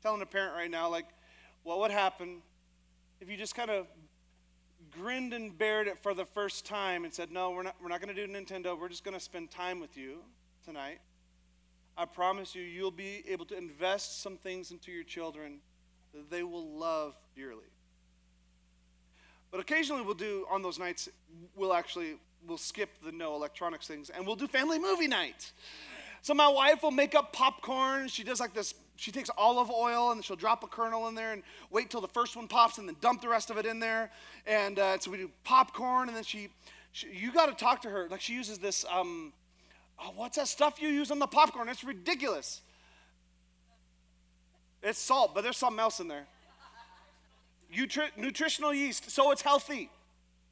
Telling 0.00 0.22
a 0.22 0.26
parent 0.26 0.54
right 0.54 0.70
now, 0.70 0.88
like, 0.88 1.06
what 1.64 1.80
would 1.80 1.90
happen 1.90 2.40
if 3.20 3.28
you 3.28 3.36
just 3.36 3.56
kind 3.56 3.68
of 3.68 3.88
grinned 4.92 5.32
and 5.32 5.58
bared 5.58 5.88
it 5.88 5.98
for 5.98 6.14
the 6.14 6.24
first 6.24 6.64
time 6.64 7.04
and 7.04 7.12
said, 7.12 7.32
No, 7.32 7.50
we're 7.50 7.64
not, 7.64 7.74
we're 7.82 7.88
not 7.88 8.00
going 8.00 8.14
to 8.14 8.26
do 8.26 8.32
Nintendo. 8.32 8.78
We're 8.78 8.90
just 8.90 9.02
going 9.02 9.16
to 9.16 9.20
spend 9.20 9.50
time 9.50 9.80
with 9.80 9.96
you 9.96 10.18
tonight. 10.64 11.00
I 11.98 12.04
promise 12.04 12.54
you, 12.54 12.62
you'll 12.62 12.90
be 12.90 13.24
able 13.28 13.46
to 13.46 13.56
invest 13.56 14.20
some 14.22 14.36
things 14.36 14.70
into 14.70 14.92
your 14.92 15.04
children 15.04 15.60
that 16.12 16.30
they 16.30 16.42
will 16.42 16.68
love 16.68 17.14
dearly. 17.34 17.64
But 19.50 19.60
occasionally 19.60 20.02
we'll 20.02 20.14
do, 20.14 20.46
on 20.50 20.62
those 20.62 20.78
nights, 20.78 21.08
we'll 21.54 21.72
actually, 21.72 22.16
we'll 22.46 22.58
skip 22.58 22.90
the 23.02 23.12
no 23.12 23.34
electronics 23.34 23.86
things 23.86 24.10
and 24.10 24.26
we'll 24.26 24.36
do 24.36 24.46
family 24.46 24.78
movie 24.78 25.08
night. 25.08 25.52
So 26.20 26.34
my 26.34 26.48
wife 26.48 26.82
will 26.82 26.90
make 26.90 27.14
up 27.14 27.32
popcorn. 27.32 28.08
She 28.08 28.24
does 28.24 28.40
like 28.40 28.52
this, 28.52 28.74
she 28.96 29.10
takes 29.10 29.30
olive 29.38 29.70
oil 29.70 30.10
and 30.10 30.22
she'll 30.22 30.36
drop 30.36 30.64
a 30.64 30.66
kernel 30.66 31.08
in 31.08 31.14
there 31.14 31.32
and 31.32 31.42
wait 31.70 31.88
till 31.88 32.02
the 32.02 32.08
first 32.08 32.36
one 32.36 32.48
pops 32.48 32.76
and 32.76 32.86
then 32.86 32.96
dump 33.00 33.22
the 33.22 33.28
rest 33.28 33.48
of 33.48 33.56
it 33.56 33.64
in 33.64 33.78
there. 33.78 34.10
And 34.46 34.78
uh, 34.78 34.98
so 34.98 35.10
we 35.10 35.16
do 35.16 35.30
popcorn 35.44 36.08
and 36.08 36.16
then 36.16 36.24
she, 36.24 36.48
she 36.92 37.08
you 37.10 37.32
got 37.32 37.46
to 37.46 37.54
talk 37.54 37.80
to 37.82 37.90
her. 37.90 38.08
Like 38.10 38.20
she 38.20 38.34
uses 38.34 38.58
this, 38.58 38.84
um, 38.90 39.32
Oh, 39.98 40.12
what's 40.14 40.36
that 40.36 40.48
stuff 40.48 40.80
you 40.80 40.88
use 40.88 41.10
on 41.10 41.18
the 41.18 41.26
popcorn? 41.26 41.68
It's 41.68 41.84
ridiculous. 41.84 42.60
It's 44.82 44.98
salt, 44.98 45.34
but 45.34 45.42
there's 45.42 45.56
something 45.56 45.80
else 45.80 46.00
in 46.00 46.08
there. 46.08 46.26
Nutri- 47.74 48.16
nutritional 48.16 48.72
yeast, 48.72 49.10
so 49.10 49.30
it's 49.32 49.42
healthy. 49.42 49.90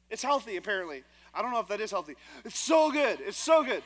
It's 0.09 0.23
healthy, 0.23 0.57
apparently. 0.57 1.03
I 1.33 1.41
don't 1.41 1.51
know 1.51 1.59
if 1.59 1.67
that 1.67 1.81
is 1.81 1.91
healthy. 1.91 2.15
It's 2.43 2.57
so 2.57 2.91
good. 2.91 3.19
It's 3.21 3.37
so 3.37 3.63
good. 3.63 3.83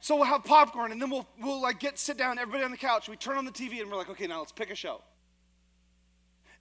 So 0.00 0.16
we'll 0.16 0.24
have 0.24 0.44
popcorn, 0.44 0.92
and 0.92 1.00
then 1.00 1.10
we'll 1.10 1.26
we'll 1.40 1.60
like 1.60 1.78
get 1.78 1.98
sit 1.98 2.16
down, 2.16 2.38
everybody 2.38 2.64
on 2.64 2.70
the 2.70 2.76
couch. 2.76 3.08
We 3.08 3.16
turn 3.16 3.36
on 3.36 3.44
the 3.44 3.52
TV, 3.52 3.80
and 3.80 3.90
we're 3.90 3.96
like, 3.96 4.08
okay, 4.10 4.26
now 4.26 4.38
let's 4.38 4.52
pick 4.52 4.70
a 4.70 4.74
show. 4.74 5.02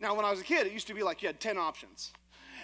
Now, 0.01 0.15
when 0.15 0.25
I 0.25 0.31
was 0.31 0.39
a 0.39 0.43
kid, 0.43 0.67
it 0.67 0.73
used 0.73 0.87
to 0.87 0.93
be 0.93 1.03
like 1.03 1.21
you 1.21 1.27
had 1.27 1.39
ten 1.39 1.57
options, 1.57 2.11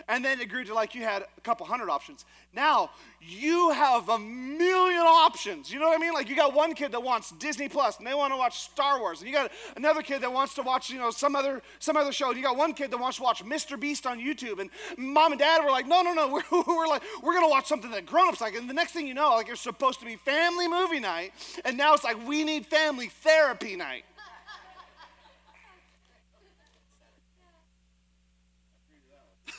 And 0.08 0.24
then 0.24 0.40
it 0.40 0.50
grew 0.50 0.64
to 0.64 0.74
like 0.74 0.96
you 0.96 1.04
had 1.04 1.24
a 1.24 1.42
couple 1.42 1.66
hundred 1.66 1.90
options. 1.90 2.26
Now 2.54 2.92
you 3.22 3.72
have 3.72 4.08
a 4.10 4.20
million 4.20 5.02
options. 5.02 5.72
You 5.72 5.80
know 5.80 5.88
what 5.88 5.98
I 5.98 6.02
mean? 6.02 6.14
Like 6.14 6.30
you 6.30 6.36
got 6.36 6.54
one 6.54 6.74
kid 6.74 6.92
that 6.92 7.02
wants 7.02 7.32
Disney 7.32 7.68
Plus 7.68 7.98
and 7.98 8.06
they 8.06 8.14
want 8.14 8.34
to 8.34 8.38
watch 8.38 8.60
Star 8.60 9.00
Wars. 9.00 9.20
And 9.20 9.28
you 9.28 9.34
got 9.34 9.52
another 9.76 10.02
kid 10.02 10.22
that 10.22 10.32
wants 10.32 10.54
to 10.56 10.62
watch, 10.62 10.90
you 10.90 11.00
know, 11.00 11.12
some 11.12 11.36
other 11.36 11.62
some 11.80 11.98
other 11.98 12.12
show. 12.12 12.30
And 12.30 12.38
you 12.38 12.44
got 12.44 12.58
one 12.58 12.74
kid 12.74 12.92
that 12.92 13.00
wants 13.00 13.18
to 13.18 13.24
watch 13.24 13.44
Mr. 13.44 13.80
Beast 13.80 14.06
on 14.06 14.20
YouTube. 14.20 14.60
And 14.60 14.70
mom 14.98 15.32
and 15.32 15.40
dad 15.40 15.64
were 15.64 15.72
like, 15.72 15.88
no, 15.88 16.02
no, 16.02 16.14
no, 16.14 16.28
we're, 16.52 16.64
we're 16.76 16.88
like, 16.88 17.04
we're 17.24 17.34
gonna 17.34 17.50
watch 17.50 17.68
something 17.68 17.92
that 17.92 18.06
grown-ups 18.06 18.42
like. 18.42 18.56
And 18.56 18.70
the 18.70 18.74
next 18.74 18.92
thing 18.92 19.08
you 19.08 19.14
know, 19.14 19.36
like 19.36 19.50
it's 19.50 19.62
supposed 19.62 20.00
to 20.00 20.06
be 20.06 20.16
family 20.18 20.68
movie 20.68 21.00
night, 21.00 21.34
and 21.64 21.78
now 21.78 21.94
it's 21.94 22.04
like 22.04 22.28
we 22.28 22.44
need 22.44 22.66
family 22.66 23.08
therapy 23.08 23.76
night. 23.76 24.04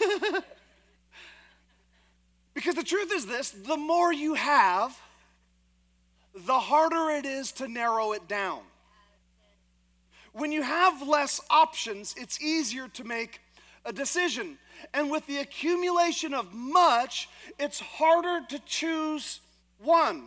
because 2.55 2.75
the 2.75 2.83
truth 2.83 3.13
is 3.13 3.27
this 3.27 3.51
the 3.51 3.77
more 3.77 4.13
you 4.13 4.35
have, 4.35 4.99
the 6.35 6.59
harder 6.59 7.11
it 7.11 7.25
is 7.25 7.53
to 7.53 7.69
narrow 7.69 8.13
it 8.13 8.29
down. 8.29 8.61
When 10.33 10.53
you 10.53 10.63
have 10.63 11.07
less 11.07 11.41
options, 11.49 12.15
it's 12.19 12.43
easier 12.43 12.89
to 12.89 13.05
make 13.05 13.41
a 13.87 13.93
decision. 13.93 14.59
And 14.93 15.11
with 15.11 15.27
the 15.27 15.39
accumulation 15.39 16.35
of 16.35 16.53
much, 16.53 17.29
it's 17.59 17.81
harder 17.81 18.45
to 18.51 18.59
choose 18.67 19.41
one. 19.79 20.25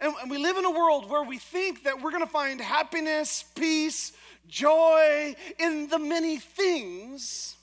And, 0.00 0.14
we 0.30 0.38
live 0.38 0.56
in 0.56 0.64
a 0.64 0.70
world 0.70 1.10
where 1.10 1.24
we 1.24 1.38
think 1.38 1.84
that 1.84 2.00
we're 2.00 2.10
going 2.10 2.24
to 2.24 2.30
find 2.30 2.60
happiness, 2.60 3.44
peace, 3.54 4.12
joy 4.46 5.34
in 5.58 5.88
the 5.88 5.98
many 5.98 6.38
things, 6.38 7.56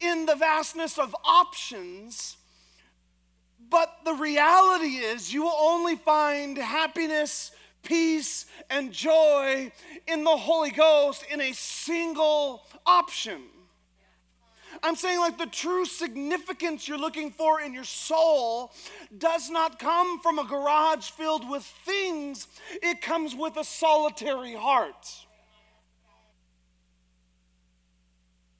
in 0.00 0.26
the 0.26 0.36
vastness 0.36 0.98
of 0.98 1.14
options. 1.24 2.36
But 3.70 4.00
the 4.04 4.14
reality 4.14 4.96
is, 4.96 5.32
you 5.32 5.42
will 5.42 5.56
only 5.58 5.96
find 5.96 6.58
happiness, 6.58 7.52
peace, 7.82 8.46
and 8.68 8.92
joy 8.92 9.72
in 10.06 10.24
the 10.24 10.36
Holy 10.36 10.70
Ghost 10.70 11.24
in 11.30 11.40
a 11.40 11.52
single 11.52 12.66
option. 12.84 13.42
I'm 14.82 14.96
saying, 14.96 15.20
like, 15.20 15.38
the 15.38 15.46
true 15.46 15.84
significance 15.84 16.88
you're 16.88 16.98
looking 16.98 17.30
for 17.30 17.60
in 17.60 17.72
your 17.72 17.84
soul 17.84 18.72
does 19.16 19.50
not 19.50 19.78
come 19.78 20.20
from 20.20 20.38
a 20.38 20.44
garage 20.44 21.10
filled 21.10 21.48
with 21.48 21.62
things, 21.62 22.48
it 22.82 23.00
comes 23.00 23.34
with 23.34 23.56
a 23.56 23.64
solitary 23.64 24.54
heart. 24.54 25.08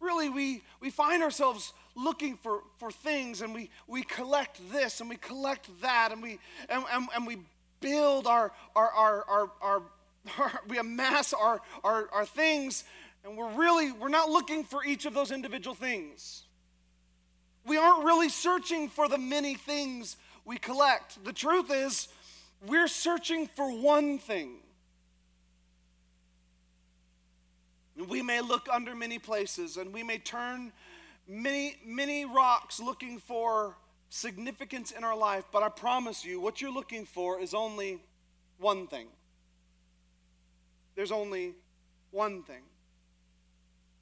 Really, 0.03 0.29
we, 0.29 0.63
we 0.81 0.91
find 0.91 1.23
ourselves 1.23 1.73
looking 1.95 2.37
for, 2.37 2.63
for 2.79 2.91
things 2.91 3.41
and 3.41 3.55
we, 3.55 3.71
we 3.87 4.03
collect 4.03 4.61
this 4.73 5.01
and 5.01 5.09
we 5.09 5.17
collect 5.17 5.69
that 5.81 6.11
and 6.13 6.23
we, 6.23 6.39
and, 6.69 6.85
and, 6.93 7.09
and 7.15 7.27
we 7.27 7.39
build 7.81 8.27
our, 8.27 8.53
our, 8.75 8.91
our, 8.91 9.25
our, 9.29 9.51
our, 9.63 9.83
our 10.39 10.61
we 10.69 10.79
amass 10.79 11.33
our, 11.33 11.61
our, 11.85 12.09
our 12.13 12.27
things 12.27 12.85
and 13.25 13.37
we're 13.37 13.53
really, 13.53 13.93
we're 13.93 14.09
not 14.09 14.29
looking 14.29 14.65
for 14.65 14.85
each 14.85 15.07
of 15.07 15.15
those 15.15 15.31
individual 15.31 15.75
things. 15.75 16.43
We 17.65 17.77
aren't 17.77 18.05
really 18.05 18.29
searching 18.29 18.89
for 18.89 19.09
the 19.09 19.19
many 19.19 19.55
things 19.55 20.17
we 20.45 20.57
collect. 20.57 21.25
The 21.25 21.33
truth 21.33 21.71
is, 21.71 22.09
we're 22.67 22.89
searching 22.89 23.47
for 23.47 23.71
one 23.71 24.19
thing. 24.19 24.62
We 27.97 28.23
may 28.23 28.41
look 28.41 28.69
under 28.73 28.95
many 28.95 29.19
places 29.19 29.77
and 29.77 29.93
we 29.93 30.03
may 30.03 30.19
turn 30.19 30.73
many, 31.29 31.77
many 31.85 32.25
rocks 32.25 32.81
looking 32.81 33.19
for 33.19 33.77
significance 34.09 34.91
in 34.91 35.05
our 35.05 35.17
life, 35.17 35.45
but 35.51 35.63
I 35.63 35.69
promise 35.69 36.25
you, 36.25 36.41
what 36.41 36.61
you're 36.61 36.73
looking 36.73 37.07
for 37.07 37.41
is 37.41 37.55
only 37.55 37.99
one 38.59 38.87
thing. 38.87 39.07
There's 40.95 41.13
only 41.13 41.55
one 42.11 42.43
thing. 42.43 42.63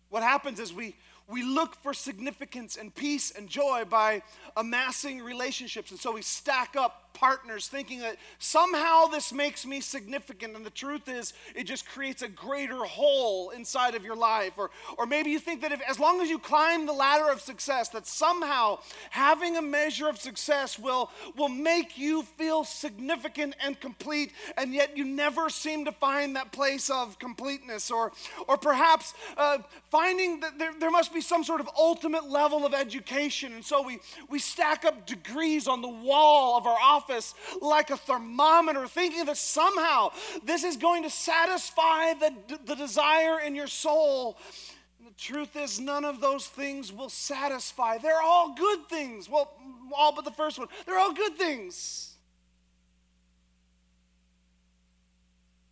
What 0.09 0.25
happens 0.25 0.59
is 0.59 0.73
we, 0.73 0.97
we 1.29 1.45
look 1.45 1.77
for 1.77 1.95
significance 1.95 2.77
and 2.77 2.93
peace 2.93 3.31
and 3.31 3.49
joy 3.49 3.85
by 3.89 4.23
amassing 4.57 5.21
relationships. 5.21 5.93
And 5.93 6.01
so 6.01 6.13
we 6.13 6.23
stack 6.23 6.75
up 6.77 7.00
partners 7.13 7.69
thinking 7.69 8.01
that 8.01 8.17
somehow 8.39 9.07
this 9.07 9.33
makes 9.33 9.67
me 9.67 9.81
significant. 9.81 10.57
And 10.57 10.65
the 10.65 10.71
truth 10.71 11.09
is, 11.09 11.33
it 11.55 11.65
just 11.65 11.87
creates 11.87 12.23
a 12.23 12.29
greater 12.29 12.85
hole 12.85 13.51
inside 13.51 13.95
of 13.95 14.05
your 14.05 14.17
life. 14.17 14.53
Or, 14.57 14.71
or 14.99 15.07
maybe 15.07 15.31
you 15.31 15.39
think 15.39 15.63
that 15.63 15.73
if, 15.73 15.81
as 15.83 15.99
long 15.99 16.21
as 16.21 16.29
you 16.29 16.39
climb 16.39 16.87
the 16.87 16.93
ladder 16.93 17.31
of 17.31 17.41
success, 17.41 17.89
that 17.91 18.07
somehow 18.07 18.79
having 19.11 19.57
a 19.57 19.63
measure 19.63 20.09
of 20.09 20.19
success 20.19 20.79
will, 20.79 21.11
will 21.37 21.49
make 21.49 21.99
you 21.99 22.23
feel 22.23 22.65
significant 22.65 23.55
and 23.61 23.79
complete. 23.81 24.33
And 24.57 24.73
yet 24.73 24.97
you 24.97 25.05
never 25.05 25.51
seem 25.51 25.85
to 25.85 25.93
find 25.93 26.37
that 26.37 26.53
place 26.53 26.91
of 26.91 27.19
completeness. 27.19 27.91
Or, 27.91 28.13
or 28.49 28.57
perhaps 28.57 29.15
uh, 29.37 29.59
finding 29.91 30.41
that 30.41 30.59
there, 30.59 30.73
there 30.79 30.91
must 30.91 31.13
be 31.13 31.21
some 31.21 31.45
sort 31.45 31.61
of 31.61 31.69
ultimate 31.77 32.29
level 32.29 32.65
of 32.65 32.75
education. 32.75 33.53
And 33.53 33.65
so 33.65 33.83
we, 33.83 33.99
we 34.29 34.39
stack 34.39 34.85
up 34.85 35.07
degrees 35.07 35.67
on 35.67 35.83
the 35.83 35.89
wall 35.89 36.57
of 36.57 36.67
our 36.67 36.79
office 36.81 37.00
office 37.01 37.35
like 37.61 37.91
a 37.91 37.97
thermometer, 37.97 38.87
thinking 38.87 39.25
that 39.27 39.37
somehow 39.37 40.11
this 40.45 40.65
is 40.65 40.77
going 40.77 41.03
to 41.03 41.11
satisfy 41.11 42.15
the, 42.15 42.33
the 42.67 42.75
desire 42.75 43.41
in 43.41 43.55
your 43.55 43.67
soul. 43.67 44.37
And 44.99 45.09
the 45.09 45.19
truth 45.19 45.57
is, 45.57 45.81
none 45.81 46.05
of 46.05 46.21
those 46.21 46.47
things 46.47 46.93
will 46.93 47.09
satisfy. 47.09 47.99
They're 47.99 48.23
all 48.23 48.55
good 48.55 48.89
things. 48.89 49.29
Well, 49.29 49.53
all 49.97 50.15
but 50.15 50.25
the 50.25 50.31
first 50.31 50.59
one. 50.59 50.69
They're 50.87 50.99
all 50.99 51.15
good 51.15 51.37
things. 51.37 52.15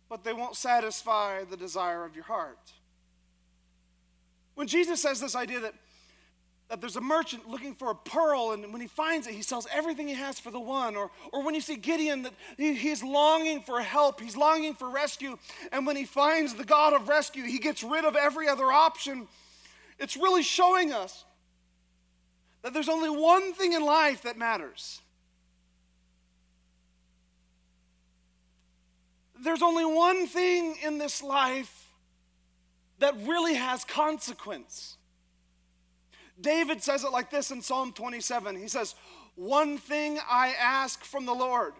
But 0.09 0.23
they 0.23 0.33
won't 0.33 0.55
satisfy 0.55 1.43
the 1.43 1.57
desire 1.57 2.03
of 2.03 2.15
your 2.15 2.25
heart. 2.25 2.71
When 4.55 4.67
Jesus 4.67 5.01
says 5.01 5.21
this 5.21 5.35
idea 5.35 5.59
that 5.61 5.75
that 6.69 6.81
there's 6.81 6.95
a 6.95 7.01
merchant 7.01 7.49
looking 7.49 7.73
for 7.73 7.89
a 7.89 7.95
pearl, 7.95 8.51
and 8.51 8.71
when 8.71 8.79
he 8.79 8.87
finds 8.87 9.25
it, 9.25 9.33
he 9.33 9.41
sells 9.41 9.67
everything 9.73 10.07
he 10.07 10.13
has 10.13 10.39
for 10.39 10.51
the 10.51 10.59
one. 10.59 10.95
Or, 10.95 11.09
or 11.33 11.43
when 11.43 11.55
you 11.55 11.61
see 11.61 11.75
Gideon, 11.75 12.21
that 12.21 12.33
he, 12.57 12.75
he's 12.75 13.03
longing 13.03 13.61
for 13.61 13.81
help, 13.81 14.21
he's 14.21 14.37
longing 14.37 14.75
for 14.75 14.87
rescue, 14.87 15.37
and 15.71 15.87
when 15.87 15.95
he 15.95 16.05
finds 16.05 16.53
the 16.53 16.63
God 16.63 16.93
of 16.93 17.09
rescue, 17.09 17.43
he 17.43 17.57
gets 17.57 17.83
rid 17.83 18.05
of 18.05 18.15
every 18.15 18.47
other 18.47 18.71
option. 18.71 19.27
It's 19.97 20.15
really 20.15 20.43
showing 20.43 20.93
us 20.93 21.25
that 22.61 22.71
there's 22.73 22.89
only 22.89 23.09
one 23.09 23.53
thing 23.53 23.73
in 23.73 23.83
life 23.83 24.21
that 24.21 24.37
matters. 24.37 25.01
There's 29.41 29.63
only 29.63 29.85
one 29.85 30.27
thing 30.27 30.75
in 30.83 30.99
this 30.99 31.23
life 31.23 31.87
that 32.99 33.15
really 33.25 33.55
has 33.55 33.83
consequence. 33.85 34.97
David 36.41 36.81
says 36.81 37.03
it 37.03 37.11
like 37.11 37.29
this 37.29 37.51
in 37.51 37.61
Psalm 37.61 37.91
27. 37.91 38.55
He 38.55 38.67
says, 38.67 38.95
One 39.35 39.77
thing 39.77 40.19
I 40.29 40.53
ask 40.59 41.03
from 41.03 41.25
the 41.25 41.33
Lord, 41.33 41.73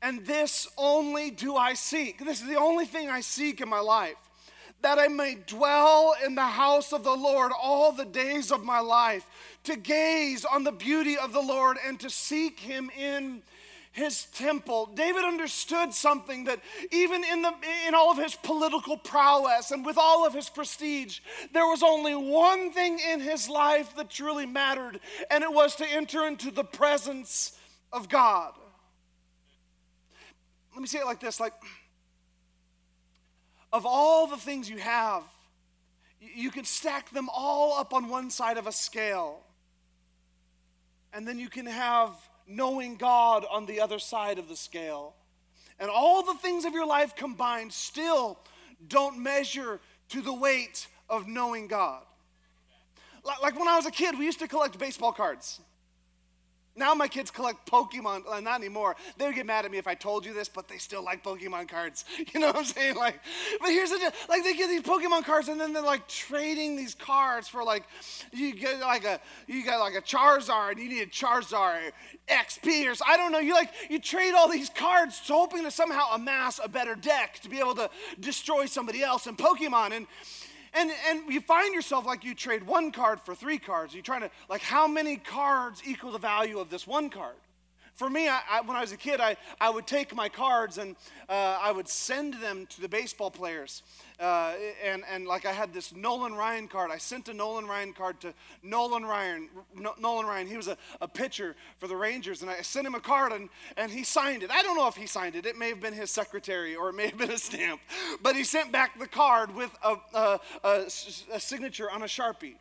and 0.00 0.24
this 0.26 0.68
only 0.76 1.30
do 1.30 1.56
I 1.56 1.74
seek. 1.74 2.24
This 2.24 2.40
is 2.40 2.48
the 2.48 2.58
only 2.58 2.86
thing 2.86 3.08
I 3.08 3.20
seek 3.20 3.60
in 3.60 3.68
my 3.68 3.80
life, 3.80 4.16
that 4.80 4.98
I 4.98 5.08
may 5.08 5.36
dwell 5.46 6.14
in 6.24 6.34
the 6.34 6.42
house 6.42 6.92
of 6.92 7.04
the 7.04 7.16
Lord 7.16 7.52
all 7.60 7.92
the 7.92 8.04
days 8.04 8.50
of 8.50 8.64
my 8.64 8.80
life, 8.80 9.28
to 9.64 9.76
gaze 9.76 10.44
on 10.44 10.64
the 10.64 10.72
beauty 10.72 11.16
of 11.16 11.32
the 11.32 11.42
Lord 11.42 11.76
and 11.86 12.00
to 12.00 12.10
seek 12.10 12.60
him 12.60 12.90
in 12.98 13.42
his 13.92 14.24
temple. 14.24 14.86
David 14.94 15.24
understood 15.24 15.92
something 15.92 16.44
that 16.44 16.60
even 16.90 17.22
in, 17.24 17.42
the, 17.42 17.52
in 17.86 17.94
all 17.94 18.10
of 18.10 18.18
his 18.18 18.34
political 18.34 18.96
prowess 18.96 19.70
and 19.70 19.84
with 19.84 19.98
all 19.98 20.26
of 20.26 20.32
his 20.32 20.48
prestige, 20.48 21.20
there 21.52 21.66
was 21.66 21.82
only 21.82 22.14
one 22.14 22.72
thing 22.72 22.98
in 22.98 23.20
his 23.20 23.48
life 23.48 23.94
that 23.96 24.10
truly 24.10 24.46
mattered, 24.46 24.98
and 25.30 25.44
it 25.44 25.52
was 25.52 25.76
to 25.76 25.86
enter 25.86 26.26
into 26.26 26.50
the 26.50 26.64
presence 26.64 27.56
of 27.92 28.08
God. 28.08 28.54
Let 30.72 30.80
me 30.80 30.88
say 30.88 31.00
it 31.00 31.04
like 31.04 31.20
this 31.20 31.38
like, 31.38 31.52
of 33.74 33.84
all 33.84 34.26
the 34.26 34.38
things 34.38 34.68
you 34.70 34.78
have, 34.78 35.22
you 36.34 36.50
can 36.50 36.64
stack 36.64 37.10
them 37.10 37.28
all 37.32 37.78
up 37.78 37.92
on 37.92 38.08
one 38.08 38.30
side 38.30 38.56
of 38.56 38.66
a 38.66 38.72
scale. 38.72 39.40
And 41.12 41.28
then 41.28 41.38
you 41.38 41.50
can 41.50 41.66
have 41.66 42.12
knowing 42.46 42.96
God 42.96 43.44
on 43.50 43.66
the 43.66 43.80
other 43.80 43.98
side 43.98 44.38
of 44.38 44.48
the 44.48 44.56
scale. 44.56 45.14
And 45.78 45.90
all 45.90 46.24
the 46.24 46.34
things 46.34 46.64
of 46.64 46.74
your 46.74 46.86
life 46.86 47.16
combined 47.16 47.72
still 47.72 48.38
don't 48.88 49.22
measure 49.22 49.80
to 50.10 50.20
the 50.20 50.32
weight 50.32 50.86
of 51.08 51.26
knowing 51.26 51.66
God. 51.66 52.02
Like 53.24 53.58
when 53.58 53.68
I 53.68 53.76
was 53.76 53.86
a 53.86 53.90
kid, 53.90 54.18
we 54.18 54.24
used 54.24 54.40
to 54.40 54.48
collect 54.48 54.78
baseball 54.78 55.12
cards. 55.12 55.60
Now 56.74 56.94
my 56.94 57.08
kids 57.08 57.30
collect 57.30 57.70
Pokemon, 57.70 58.22
uh, 58.30 58.40
not 58.40 58.60
anymore. 58.60 58.96
They 59.18 59.26
would 59.26 59.34
get 59.34 59.44
mad 59.44 59.64
at 59.64 59.70
me 59.70 59.78
if 59.78 59.86
I 59.86 59.94
told 59.94 60.24
you 60.24 60.32
this, 60.32 60.48
but 60.48 60.68
they 60.68 60.78
still 60.78 61.04
like 61.04 61.22
Pokemon 61.22 61.68
cards. 61.68 62.04
You 62.32 62.40
know 62.40 62.46
what 62.46 62.56
I'm 62.56 62.64
saying? 62.64 62.96
Like, 62.96 63.20
but 63.60 63.68
here's 63.68 63.90
the 63.90 63.98
deal. 63.98 64.10
Like 64.28 64.42
they 64.42 64.54
get 64.54 64.68
these 64.68 64.82
Pokemon 64.82 65.24
cards 65.24 65.48
and 65.48 65.60
then 65.60 65.74
they're 65.74 65.82
like 65.82 66.08
trading 66.08 66.76
these 66.76 66.94
cards 66.94 67.46
for 67.46 67.62
like, 67.62 67.84
you 68.32 68.54
get 68.54 68.80
like 68.80 69.04
a, 69.04 69.20
you 69.46 69.64
got 69.64 69.80
like 69.80 69.94
a 69.94 70.00
Charizard, 70.00 70.72
and 70.72 70.80
you 70.80 70.88
need 70.88 71.02
a 71.02 71.06
Charizard 71.06 71.92
XP 72.28 72.90
or 72.90 72.94
so, 72.94 73.04
I 73.06 73.18
don't 73.18 73.32
know. 73.32 73.38
You 73.38 73.52
like, 73.52 73.70
you 73.90 73.98
trade 73.98 74.32
all 74.34 74.48
these 74.48 74.70
cards 74.70 75.20
hoping 75.26 75.64
to 75.64 75.70
somehow 75.70 76.14
amass 76.14 76.58
a 76.62 76.68
better 76.68 76.94
deck 76.94 77.40
to 77.40 77.50
be 77.50 77.58
able 77.58 77.74
to 77.74 77.90
destroy 78.20 78.64
somebody 78.66 79.02
else 79.02 79.26
in 79.26 79.36
Pokemon. 79.36 79.92
And, 79.92 80.06
and, 80.74 80.90
and 81.08 81.32
you 81.32 81.40
find 81.40 81.74
yourself 81.74 82.06
like 82.06 82.24
you 82.24 82.34
trade 82.34 82.62
one 82.64 82.92
card 82.92 83.20
for 83.20 83.34
three 83.34 83.58
cards. 83.58 83.94
You're 83.94 84.02
trying 84.02 84.22
to, 84.22 84.30
like, 84.48 84.62
how 84.62 84.86
many 84.86 85.16
cards 85.16 85.82
equal 85.84 86.12
the 86.12 86.18
value 86.18 86.58
of 86.58 86.70
this 86.70 86.86
one 86.86 87.10
card? 87.10 87.36
For 88.02 88.10
me, 88.10 88.26
I, 88.26 88.40
I, 88.50 88.60
when 88.62 88.76
I 88.76 88.80
was 88.80 88.90
a 88.90 88.96
kid, 88.96 89.20
I, 89.20 89.36
I 89.60 89.70
would 89.70 89.86
take 89.86 90.12
my 90.12 90.28
cards 90.28 90.76
and 90.76 90.96
uh, 91.28 91.56
I 91.62 91.70
would 91.70 91.86
send 91.86 92.34
them 92.34 92.66
to 92.70 92.80
the 92.80 92.88
baseball 92.88 93.30
players. 93.30 93.84
Uh, 94.18 94.54
and, 94.84 95.04
and 95.08 95.24
like 95.24 95.46
I 95.46 95.52
had 95.52 95.72
this 95.72 95.94
Nolan 95.94 96.34
Ryan 96.34 96.66
card. 96.66 96.90
I 96.90 96.98
sent 96.98 97.28
a 97.28 97.32
Nolan 97.32 97.64
Ryan 97.64 97.92
card 97.92 98.20
to 98.22 98.34
Nolan 98.64 99.04
Ryan. 99.04 99.48
No, 99.76 99.94
Nolan 100.00 100.26
Ryan, 100.26 100.48
he 100.48 100.56
was 100.56 100.66
a, 100.66 100.76
a 101.00 101.06
pitcher 101.06 101.54
for 101.78 101.86
the 101.86 101.94
Rangers. 101.94 102.42
And 102.42 102.50
I 102.50 102.62
sent 102.62 102.88
him 102.88 102.96
a 102.96 103.00
card 103.00 103.30
and, 103.30 103.48
and 103.76 103.92
he 103.92 104.02
signed 104.02 104.42
it. 104.42 104.50
I 104.50 104.62
don't 104.62 104.76
know 104.76 104.88
if 104.88 104.96
he 104.96 105.06
signed 105.06 105.36
it. 105.36 105.46
It 105.46 105.56
may 105.56 105.68
have 105.68 105.80
been 105.80 105.94
his 105.94 106.10
secretary 106.10 106.74
or 106.74 106.88
it 106.88 106.94
may 106.94 107.06
have 107.06 107.18
been 107.18 107.30
a 107.30 107.38
stamp. 107.38 107.80
But 108.20 108.34
he 108.34 108.42
sent 108.42 108.72
back 108.72 108.98
the 108.98 109.06
card 109.06 109.54
with 109.54 109.70
a, 109.80 109.94
a, 110.12 110.40
a, 110.64 110.70
a 111.32 111.38
signature 111.38 111.88
on 111.88 112.02
a 112.02 112.06
Sharpie. 112.06 112.56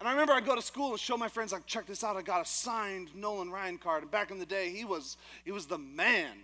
And 0.00 0.08
I 0.08 0.12
remember 0.12 0.32
I'd 0.32 0.46
go 0.46 0.56
to 0.56 0.62
school 0.62 0.92
and 0.92 0.98
show 0.98 1.18
my 1.18 1.28
friends, 1.28 1.52
like, 1.52 1.66
check 1.66 1.86
this 1.86 2.02
out, 2.02 2.16
I 2.16 2.22
got 2.22 2.40
a 2.40 2.48
signed 2.48 3.14
Nolan 3.14 3.50
Ryan 3.50 3.76
card. 3.76 4.02
And 4.02 4.10
back 4.10 4.30
in 4.30 4.38
the 4.38 4.46
day, 4.46 4.70
he 4.70 4.86
was, 4.86 5.18
he 5.44 5.52
was 5.52 5.66
the 5.66 5.76
man. 5.76 6.38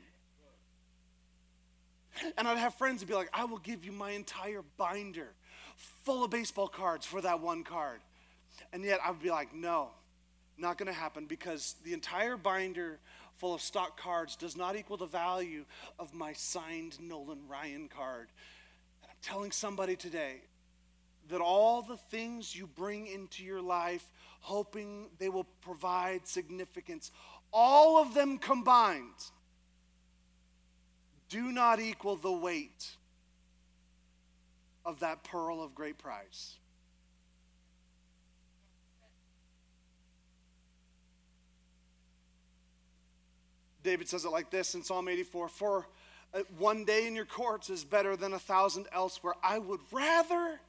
And 2.37 2.47
I'd 2.47 2.59
have 2.59 2.75
friends 2.75 3.01
who'd 3.01 3.09
be 3.09 3.14
like, 3.14 3.31
I 3.33 3.47
will 3.47 3.59
give 3.59 3.85
you 3.85 3.92
my 3.92 4.11
entire 4.11 4.62
binder 4.77 5.33
full 5.77 6.23
of 6.23 6.31
baseball 6.31 6.69
cards 6.69 7.07
for 7.07 7.23
that 7.23 7.40
one 7.40 7.64
card. 7.64 8.01
And 8.73 8.85
yet 8.85 9.01
I 9.03 9.11
would 9.11 9.23
be 9.23 9.31
like, 9.31 9.55
no, 9.55 9.88
not 10.59 10.79
to 10.79 10.92
happen 10.92 11.27
because 11.27 11.77
the 11.83 11.95
entire 11.95 12.37
binder 12.37 12.99
full 13.37 13.55
of 13.55 13.61
stock 13.61 13.99
cards 14.01 14.37
does 14.37 14.57
not 14.57 14.77
equal 14.77 14.97
the 14.97 15.07
value 15.07 15.64
of 15.99 16.14
my 16.14 16.33
signed 16.33 16.99
Nolan 17.01 17.40
Ryan 17.49 17.88
card. 17.88 18.29
And 19.03 19.11
I'm 19.11 19.16
telling 19.23 19.51
somebody 19.51 19.97
today, 19.97 20.42
that 21.29 21.41
all 21.41 21.83
the 21.83 21.97
things 21.97 22.55
you 22.55 22.67
bring 22.67 23.07
into 23.07 23.43
your 23.45 23.61
life, 23.61 24.11
hoping 24.41 25.09
they 25.19 25.29
will 25.29 25.47
provide 25.61 26.27
significance, 26.27 27.11
all 27.53 27.99
of 27.99 28.15
them 28.15 28.39
combined, 28.39 29.31
do 31.29 31.51
not 31.53 31.81
equal 31.81 32.17
the 32.17 32.33
weight 32.33 32.97
of 34.85 35.01
that 35.01 35.25
pearl 35.25 35.62
of 35.62 35.75
great 35.75 35.99
price. 35.99 36.57
David 43.83 44.09
says 44.09 44.25
it 44.25 44.31
like 44.31 44.51
this 44.51 44.75
in 44.75 44.83
Psalm 44.83 45.09
84 45.09 45.49
For 45.49 45.87
uh, 46.35 46.41
one 46.59 46.85
day 46.85 47.07
in 47.07 47.15
your 47.15 47.25
courts 47.25 47.71
is 47.71 47.85
better 47.85 48.17
than 48.17 48.33
a 48.33 48.39
thousand 48.39 48.87
elsewhere. 48.93 49.35
I 49.45 49.59
would 49.59 49.81
rather 49.93 50.61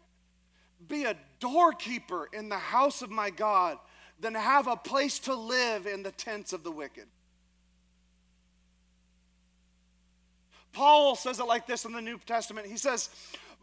be 0.86 1.06
a 1.06 1.16
doorkeeper 1.40 2.30
in 2.34 2.50
the 2.50 2.58
house 2.58 3.02
of 3.02 3.10
my 3.10 3.30
God 3.30 3.78
than 4.20 4.34
have 4.34 4.68
a 4.68 4.76
place 4.76 5.20
to 5.20 5.34
live 5.34 5.86
in 5.86 6.04
the 6.04 6.12
tents 6.12 6.54
of 6.54 6.64
the 6.64 6.72
wicked. 6.72 7.06
Paul 10.74 11.16
says 11.16 11.40
it 11.40 11.46
like 11.46 11.66
this 11.66 11.86
in 11.86 11.92
the 11.92 12.02
New 12.02 12.20
Testament. 12.20 12.68
He 12.68 12.78
says, 12.78 13.10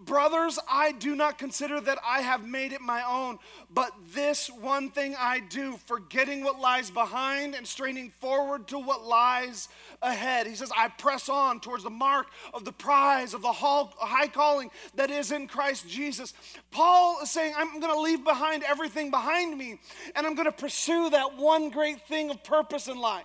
Brothers, 0.00 0.58
I 0.68 0.92
do 0.92 1.14
not 1.14 1.38
consider 1.38 1.80
that 1.80 1.98
I 2.04 2.20
have 2.20 2.46
made 2.46 2.72
it 2.72 2.80
my 2.80 3.02
own, 3.08 3.38
but 3.72 3.92
this 4.12 4.48
one 4.48 4.90
thing 4.90 5.14
I 5.18 5.40
do, 5.40 5.78
forgetting 5.86 6.44
what 6.44 6.60
lies 6.60 6.90
behind 6.90 7.54
and 7.54 7.66
straining 7.66 8.10
forward 8.20 8.68
to 8.68 8.78
what 8.78 9.04
lies 9.04 9.68
ahead. 10.02 10.46
He 10.46 10.56
says, 10.56 10.72
I 10.76 10.88
press 10.88 11.28
on 11.28 11.60
towards 11.60 11.84
the 11.84 11.90
mark 11.90 12.26
of 12.52 12.64
the 12.64 12.72
prize 12.72 13.34
of 13.34 13.42
the 13.42 13.52
high 13.52 14.28
calling 14.28 14.70
that 14.96 15.10
is 15.10 15.32
in 15.32 15.46
Christ 15.46 15.88
Jesus. 15.88 16.34
Paul 16.70 17.20
is 17.22 17.30
saying, 17.30 17.54
I'm 17.56 17.80
going 17.80 17.94
to 17.94 18.00
leave 18.00 18.24
behind 18.24 18.62
everything 18.64 19.10
behind 19.10 19.56
me, 19.56 19.78
and 20.16 20.26
I'm 20.26 20.34
going 20.34 20.46
to 20.46 20.52
pursue 20.52 21.10
that 21.10 21.36
one 21.38 21.70
great 21.70 22.06
thing 22.08 22.30
of 22.30 22.42
purpose 22.42 22.88
in 22.88 22.98
life. 22.98 23.24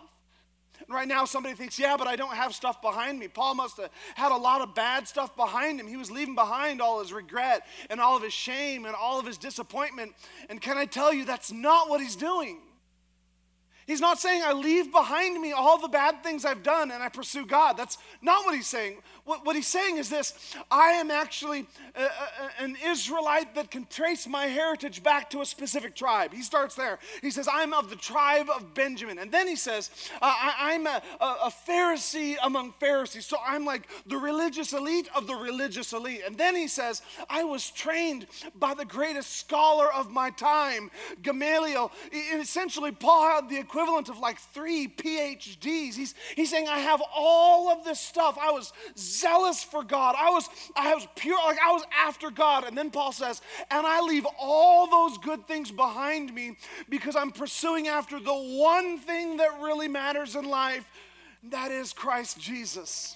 Right 0.89 1.07
now, 1.07 1.25
somebody 1.25 1.53
thinks, 1.53 1.77
yeah, 1.77 1.97
but 1.97 2.07
I 2.07 2.15
don't 2.15 2.33
have 2.33 2.55
stuff 2.55 2.81
behind 2.81 3.19
me. 3.19 3.27
Paul 3.27 3.53
must 3.53 3.77
have 3.77 3.91
had 4.15 4.31
a 4.31 4.35
lot 4.35 4.61
of 4.61 4.73
bad 4.73 5.07
stuff 5.07 5.35
behind 5.35 5.79
him. 5.79 5.87
He 5.87 5.97
was 5.97 6.09
leaving 6.09 6.33
behind 6.33 6.81
all 6.81 6.99
his 6.99 7.13
regret 7.13 7.67
and 7.91 8.01
all 8.01 8.17
of 8.17 8.23
his 8.23 8.33
shame 8.33 8.85
and 8.85 8.95
all 8.95 9.19
of 9.19 9.25
his 9.25 9.37
disappointment. 9.37 10.15
And 10.49 10.59
can 10.59 10.77
I 10.77 10.85
tell 10.85 11.13
you, 11.13 11.25
that's 11.25 11.51
not 11.51 11.89
what 11.89 12.01
he's 12.01 12.15
doing. 12.15 12.57
He's 13.89 14.01
not 14.01 14.19
saying, 14.19 14.43
I 14.45 14.53
leave 14.53 14.91
behind 14.91 15.41
me 15.41 15.51
all 15.51 15.79
the 15.79 15.87
bad 15.87 16.21
things 16.21 16.45
I've 16.45 16.61
done 16.61 16.91
and 16.91 17.01
I 17.01 17.09
pursue 17.09 17.43
God. 17.43 17.75
That's 17.75 17.97
not 18.21 18.45
what 18.45 18.53
he's 18.53 18.67
saying. 18.67 18.97
What, 19.25 19.43
what 19.47 19.55
he's 19.55 19.67
saying 19.67 19.97
is 19.97 20.09
this 20.09 20.55
I 20.69 20.91
am 20.91 21.09
actually 21.09 21.65
a, 21.95 22.03
a, 22.03 22.09
an 22.59 22.77
Israelite 22.85 23.55
that 23.55 23.71
can 23.71 23.87
trace 23.87 24.27
my 24.27 24.45
heritage 24.45 25.01
back 25.01 25.31
to 25.31 25.41
a 25.41 25.45
specific 25.45 25.95
tribe. 25.95 26.35
He 26.35 26.43
starts 26.43 26.75
there. 26.75 26.99
He 27.23 27.31
says, 27.31 27.49
I'm 27.51 27.73
of 27.73 27.89
the 27.89 27.95
tribe 27.95 28.47
of 28.55 28.75
Benjamin. 28.75 29.17
And 29.17 29.31
then 29.31 29.47
he 29.47 29.55
says, 29.55 29.89
I, 30.21 30.73
am 30.73 30.85
a, 30.85 31.01
a 31.19 31.51
Pharisee 31.67 32.35
among 32.43 32.73
Pharisees. 32.73 33.25
So 33.25 33.37
I'm 33.43 33.65
like 33.65 33.89
the 34.05 34.17
religious 34.17 34.71
elite 34.71 35.09
of 35.15 35.25
the 35.25 35.35
religious 35.35 35.93
elite. 35.93 36.21
And 36.27 36.37
then 36.37 36.55
he 36.55 36.67
says, 36.67 37.01
I 37.27 37.43
was 37.43 37.71
trained 37.71 38.27
by 38.53 38.75
the 38.75 38.85
greatest 38.85 39.31
scholar 39.35 39.91
of 39.91 40.11
my 40.11 40.29
time, 40.29 40.91
Gamaliel. 41.23 41.91
Essentially, 42.11 42.91
Paul 42.91 43.27
had 43.27 43.49
the 43.49 43.57
equivalent 43.57 43.78
equivalent 43.79 44.09
of 44.09 44.19
like 44.19 44.37
three 44.39 44.87
PhDs. 44.87 45.95
He's, 45.95 46.13
he's 46.35 46.49
saying, 46.49 46.67
I 46.67 46.79
have 46.79 47.01
all 47.15 47.69
of 47.69 47.85
this 47.85 47.99
stuff. 47.99 48.37
I 48.39 48.51
was 48.51 48.73
zealous 48.97 49.63
for 49.63 49.83
God. 49.83 50.15
I 50.17 50.29
was, 50.31 50.49
I 50.75 50.93
was 50.93 51.07
pure, 51.15 51.37
like 51.37 51.59
I 51.65 51.71
was 51.71 51.83
after 51.97 52.29
God. 52.29 52.65
And 52.65 52.77
then 52.77 52.91
Paul 52.91 53.13
says, 53.13 53.41
and 53.71 53.87
I 53.87 54.01
leave 54.01 54.27
all 54.37 54.89
those 54.89 55.17
good 55.19 55.47
things 55.47 55.71
behind 55.71 56.33
me 56.33 56.57
because 56.89 57.15
I'm 57.15 57.31
pursuing 57.31 57.87
after 57.87 58.19
the 58.19 58.33
one 58.33 58.97
thing 58.99 59.37
that 59.37 59.61
really 59.61 59.87
matters 59.87 60.35
in 60.35 60.43
life. 60.43 60.85
That 61.43 61.71
is 61.71 61.93
Christ 61.93 62.37
Jesus. 62.37 63.15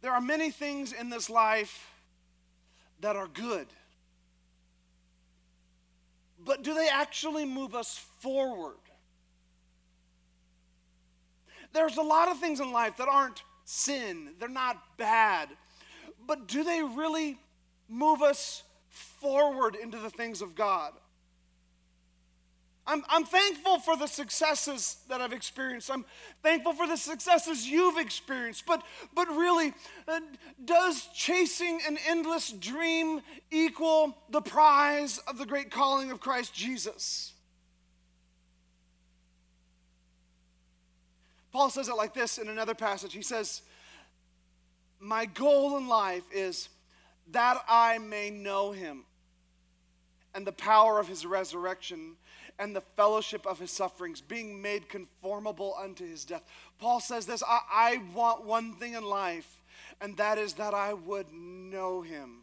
There 0.00 0.12
are 0.12 0.22
many 0.22 0.50
things 0.50 0.94
in 0.94 1.10
this 1.10 1.28
life 1.28 1.90
that 3.00 3.14
are 3.14 3.26
good 3.26 3.66
but 6.46 6.62
do 6.62 6.72
they 6.72 6.88
actually 6.88 7.44
move 7.44 7.74
us 7.74 7.98
forward? 8.20 8.76
There's 11.74 11.98
a 11.98 12.02
lot 12.02 12.28
of 12.28 12.38
things 12.38 12.60
in 12.60 12.72
life 12.72 12.96
that 12.96 13.08
aren't 13.08 13.42
sin, 13.64 14.30
they're 14.38 14.48
not 14.48 14.96
bad, 14.96 15.50
but 16.26 16.46
do 16.46 16.64
they 16.64 16.82
really 16.82 17.38
move 17.88 18.22
us 18.22 18.62
forward 18.88 19.74
into 19.74 19.98
the 19.98 20.08
things 20.08 20.40
of 20.40 20.54
God? 20.54 20.92
I'm, 22.86 23.04
I'm 23.08 23.24
thankful 23.24 23.80
for 23.80 23.96
the 23.96 24.06
successes 24.06 24.98
that 25.08 25.20
I've 25.20 25.32
experienced. 25.32 25.90
I'm 25.90 26.04
thankful 26.42 26.72
for 26.72 26.86
the 26.86 26.96
successes 26.96 27.66
you've 27.66 27.98
experienced. 27.98 28.64
But, 28.64 28.82
but 29.12 29.28
really, 29.28 29.74
uh, 30.06 30.20
does 30.64 31.08
chasing 31.12 31.80
an 31.86 31.98
endless 32.06 32.52
dream 32.52 33.22
equal 33.50 34.16
the 34.30 34.40
prize 34.40 35.18
of 35.26 35.38
the 35.38 35.46
great 35.46 35.70
calling 35.70 36.12
of 36.12 36.20
Christ 36.20 36.54
Jesus? 36.54 37.32
Paul 41.52 41.70
says 41.70 41.88
it 41.88 41.96
like 41.96 42.14
this 42.14 42.38
in 42.38 42.48
another 42.48 42.74
passage. 42.74 43.12
He 43.12 43.22
says, 43.22 43.62
My 45.00 45.24
goal 45.24 45.76
in 45.76 45.88
life 45.88 46.24
is 46.32 46.68
that 47.32 47.64
I 47.68 47.98
may 47.98 48.30
know 48.30 48.70
him 48.70 49.06
and 50.34 50.46
the 50.46 50.52
power 50.52 51.00
of 51.00 51.08
his 51.08 51.24
resurrection 51.24 52.16
and 52.58 52.74
the 52.74 52.80
fellowship 52.80 53.46
of 53.46 53.58
his 53.58 53.70
sufferings, 53.70 54.20
being 54.20 54.62
made 54.62 54.88
conformable 54.88 55.74
unto 55.80 56.08
his 56.08 56.24
death. 56.24 56.42
Paul 56.78 57.00
says 57.00 57.26
this 57.26 57.42
I, 57.46 57.60
I 57.70 58.02
want 58.14 58.44
one 58.44 58.74
thing 58.74 58.94
in 58.94 59.04
life, 59.04 59.62
and 60.00 60.16
that 60.16 60.38
is 60.38 60.54
that 60.54 60.74
I 60.74 60.94
would 60.94 61.32
know 61.32 62.02
him. 62.02 62.42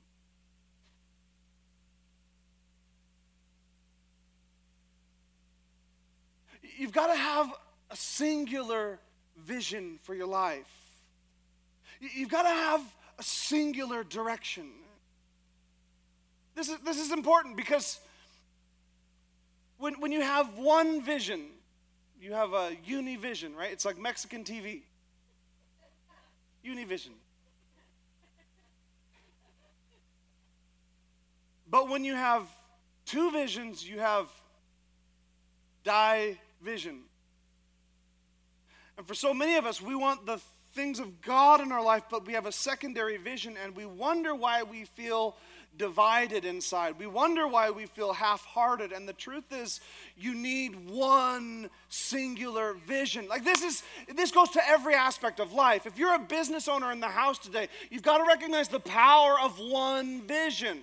You've 6.78 6.92
got 6.92 7.08
to 7.08 7.16
have 7.16 7.54
a 7.92 7.96
singular 7.96 9.00
vision 9.38 10.00
for 10.04 10.16
your 10.16 10.28
life. 10.28 10.72
You've 12.00 12.30
got 12.30 12.44
to 12.44 12.50
have 12.50 12.82
a 13.20 13.24
singular 13.24 14.04
direction. 14.04 14.70
This 16.56 16.70
is, 16.70 16.78
this 16.80 17.00
is 17.00 17.12
important 17.12 17.56
because 17.56 18.00
when, 19.84 19.96
when 19.96 20.14
you 20.14 20.22
have 20.22 20.58
one 20.58 21.02
vision, 21.02 21.42
you 22.18 22.32
have 22.32 22.54
a 22.54 22.72
univision, 22.88 23.54
right? 23.54 23.70
It's 23.70 23.84
like 23.84 24.00
Mexican 24.00 24.46
TV. 24.46 24.84
Univision. 26.66 27.10
But 31.70 31.90
when 31.90 32.06
you 32.06 32.16
have 32.16 32.48
two 33.06 33.30
visions, 33.32 33.86
you 33.86 34.00
have 34.00 34.30
division. 35.84 37.02
And 38.98 39.06
for 39.06 39.16
so 39.16 39.34
many 39.34 39.58
of 39.58 39.66
us, 39.66 39.82
we 39.82 39.96
want 39.96 40.26
the 40.26 40.40
things 40.76 41.00
of 41.00 41.20
God 41.20 41.60
in 41.60 41.74
our 41.74 41.84
life, 41.84 42.04
but 42.10 42.26
we 42.26 42.32
have 42.34 42.46
a 42.46 42.54
secondary 42.54 43.18
vision 43.18 43.58
and 43.62 43.76
we 43.76 43.86
wonder 43.86 44.34
why 44.34 44.64
we 44.64 44.86
feel 44.86 45.36
divided 45.78 46.46
inside. 46.46 47.00
We 47.00 47.08
wonder 47.08 47.48
why 47.48 47.72
we 47.72 47.86
feel 47.86 48.14
half 48.14 48.46
hearted. 48.46 48.92
And 48.92 49.08
the 49.08 49.14
truth 49.14 49.52
is, 49.52 49.80
you 50.18 50.34
need 50.34 50.90
one 50.90 51.70
singular 51.90 52.76
vision. 52.86 53.28
Like 53.28 53.44
this 53.44 53.64
is, 53.64 53.84
this 54.16 54.32
goes 54.32 54.50
to 54.52 54.68
every 54.68 54.94
aspect 54.94 55.40
of 55.40 55.54
life. 55.54 55.86
If 55.86 55.98
you're 55.98 56.16
a 56.16 56.20
business 56.20 56.68
owner 56.68 56.92
in 56.92 57.00
the 57.00 57.08
house 57.08 57.40
today, 57.40 57.68
you've 57.90 58.04
got 58.04 58.20
to 58.20 58.26
recognize 58.26 58.68
the 58.68 58.80
power 58.80 59.36
of 59.42 59.60
one 59.60 60.22
vision. 60.22 60.80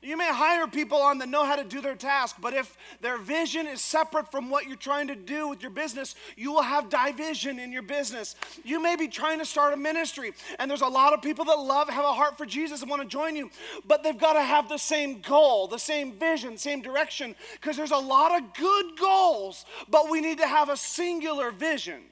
You 0.00 0.16
may 0.16 0.32
hire 0.32 0.68
people 0.68 0.98
on 0.98 1.18
that 1.18 1.28
know 1.28 1.44
how 1.44 1.56
to 1.56 1.64
do 1.64 1.80
their 1.80 1.96
task, 1.96 2.36
but 2.40 2.54
if 2.54 2.76
their 3.00 3.18
vision 3.18 3.66
is 3.66 3.80
separate 3.80 4.30
from 4.30 4.48
what 4.48 4.66
you're 4.66 4.76
trying 4.76 5.08
to 5.08 5.16
do 5.16 5.48
with 5.48 5.60
your 5.60 5.72
business, 5.72 6.14
you 6.36 6.52
will 6.52 6.62
have 6.62 6.88
division 6.88 7.58
in 7.58 7.72
your 7.72 7.82
business. 7.82 8.36
You 8.64 8.80
may 8.80 8.94
be 8.94 9.08
trying 9.08 9.40
to 9.40 9.44
start 9.44 9.74
a 9.74 9.76
ministry, 9.76 10.34
and 10.60 10.70
there's 10.70 10.82
a 10.82 10.86
lot 10.86 11.14
of 11.14 11.22
people 11.22 11.44
that 11.46 11.58
love, 11.58 11.88
have 11.88 12.04
a 12.04 12.12
heart 12.12 12.38
for 12.38 12.46
Jesus 12.46 12.80
and 12.80 12.88
want 12.88 13.02
to 13.02 13.08
join 13.08 13.34
you, 13.34 13.50
but 13.88 14.04
they've 14.04 14.16
got 14.16 14.34
to 14.34 14.42
have 14.42 14.68
the 14.68 14.78
same 14.78 15.20
goal, 15.20 15.66
the 15.66 15.78
same 15.78 16.12
vision, 16.12 16.56
same 16.56 16.80
direction, 16.80 17.34
because 17.54 17.76
there's 17.76 17.90
a 17.90 17.96
lot 17.96 18.40
of 18.40 18.54
good 18.54 18.96
goals, 18.96 19.64
but 19.88 20.08
we 20.08 20.20
need 20.20 20.38
to 20.38 20.46
have 20.46 20.68
a 20.68 20.76
singular 20.76 21.50
vision. 21.50 22.02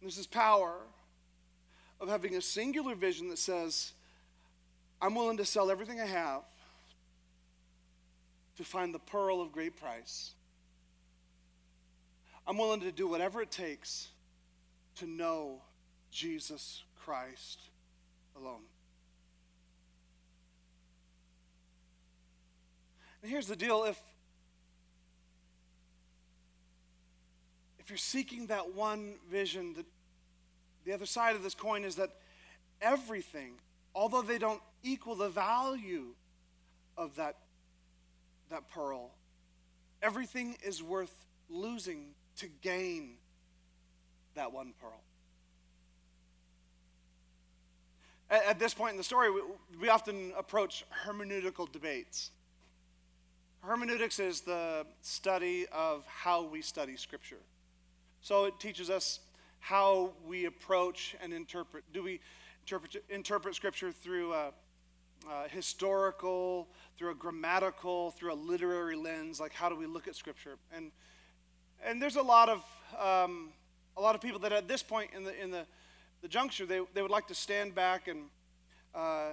There's 0.00 0.16
this 0.16 0.26
power 0.26 0.76
of 2.00 2.08
having 2.08 2.34
a 2.34 2.40
singular 2.40 2.94
vision 2.94 3.28
that 3.28 3.38
says, 3.38 3.92
I'm 5.00 5.14
willing 5.14 5.36
to 5.36 5.44
sell 5.44 5.70
everything 5.70 6.00
I 6.00 6.06
have 6.06 6.42
to 8.56 8.64
find 8.64 8.94
the 8.94 8.98
pearl 8.98 9.40
of 9.40 9.52
great 9.52 9.76
price. 9.76 10.32
I'm 12.46 12.58
willing 12.58 12.80
to 12.80 12.92
do 12.92 13.06
whatever 13.06 13.42
it 13.42 13.50
takes 13.50 14.08
to 14.96 15.06
know 15.06 15.62
Jesus 16.10 16.82
Christ 17.04 17.60
alone. 18.36 18.62
And 23.22 23.30
here's 23.30 23.46
the 23.46 23.56
deal 23.56 23.84
if 23.84 23.98
you're 27.90 27.98
seeking 27.98 28.46
that 28.46 28.74
one 28.74 29.14
vision, 29.30 29.74
that 29.74 29.86
the 30.84 30.92
other 30.92 31.06
side 31.06 31.36
of 31.36 31.42
this 31.42 31.54
coin 31.54 31.84
is 31.84 31.96
that 31.96 32.10
everything, 32.80 33.54
although 33.94 34.22
they 34.22 34.38
don't 34.38 34.62
equal 34.82 35.14
the 35.14 35.28
value 35.28 36.14
of 36.96 37.16
that, 37.16 37.36
that 38.50 38.70
pearl, 38.70 39.10
everything 40.02 40.56
is 40.64 40.82
worth 40.82 41.26
losing 41.48 42.14
to 42.36 42.46
gain 42.62 43.14
that 44.34 44.52
one 44.52 44.72
pearl. 44.80 45.00
At, 48.30 48.44
at 48.46 48.58
this 48.58 48.72
point 48.72 48.92
in 48.92 48.96
the 48.96 49.04
story, 49.04 49.30
we, 49.30 49.40
we 49.80 49.88
often 49.88 50.32
approach 50.38 50.84
hermeneutical 51.04 51.70
debates. 51.70 52.30
Hermeneutics 53.62 54.18
is 54.18 54.40
the 54.40 54.86
study 55.02 55.66
of 55.72 56.06
how 56.06 56.44
we 56.44 56.62
study 56.62 56.96
Scripture. 56.96 57.40
So 58.20 58.44
it 58.44 58.58
teaches 58.60 58.90
us 58.90 59.20
how 59.60 60.12
we 60.26 60.46
approach 60.46 61.16
and 61.22 61.32
interpret. 61.32 61.84
Do 61.92 62.02
we 62.02 62.20
interpret, 62.62 63.04
interpret 63.08 63.54
Scripture 63.54 63.92
through 63.92 64.32
a, 64.32 64.52
a 65.30 65.48
historical, 65.48 66.68
through 66.98 67.10
a 67.12 67.14
grammatical, 67.14 68.10
through 68.12 68.32
a 68.32 68.34
literary 68.34 68.96
lens? 68.96 69.40
Like, 69.40 69.52
how 69.52 69.68
do 69.68 69.76
we 69.76 69.86
look 69.86 70.08
at 70.08 70.16
Scripture? 70.16 70.56
And 70.72 70.90
and 71.82 72.00
there's 72.00 72.16
a 72.16 72.22
lot 72.22 72.48
of 72.48 72.64
um, 72.98 73.52
a 73.96 74.00
lot 74.00 74.14
of 74.14 74.20
people 74.20 74.40
that 74.40 74.52
at 74.52 74.68
this 74.68 74.82
point 74.82 75.10
in 75.14 75.24
the 75.24 75.42
in 75.42 75.50
the, 75.50 75.66
the 76.22 76.28
juncture 76.28 76.66
they, 76.66 76.80
they 76.94 77.02
would 77.02 77.10
like 77.10 77.26
to 77.28 77.34
stand 77.34 77.74
back 77.74 78.08
and 78.08 78.28
uh, 78.94 79.30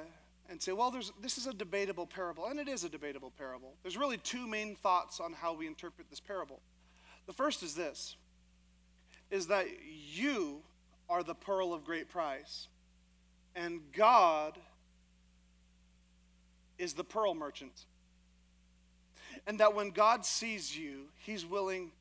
and 0.50 0.62
say, 0.62 0.72
well, 0.72 0.92
there's, 0.92 1.12
this 1.22 1.38
is 1.38 1.46
a 1.46 1.54
debatable 1.54 2.06
parable, 2.06 2.46
and 2.46 2.58
it 2.58 2.70
is 2.70 2.86
a 2.86 2.90
debatable 2.90 3.34
parable. 3.38 3.74
There's 3.84 3.98
really 3.98 4.18
two 4.18 4.48
main 4.48 4.76
thoughts 4.76 5.20
on 5.20 5.34
how 5.34 5.54
we 5.54 5.68
interpret 5.68 6.10
this 6.10 6.22
parable. 6.22 6.62
The 7.26 7.34
first 7.34 7.64
is 7.64 7.76
this 7.76 8.16
is 9.30 9.48
that 9.48 9.68
you 10.14 10.62
are 11.10 11.24
the 11.24 11.36
pearl 11.36 11.74
of 11.74 11.84
great 11.84 12.10
price, 12.10 12.68
and 13.56 13.82
God 13.94 14.58
is 16.78 16.94
the 16.94 17.04
pearl 17.04 17.34
merchant. 17.34 17.86
And 19.46 19.60
that 19.60 19.76
when 19.76 19.92
God 19.92 20.26
sees 20.26 20.78
you, 20.78 21.06
He's 21.18 21.46
willing 21.46 21.92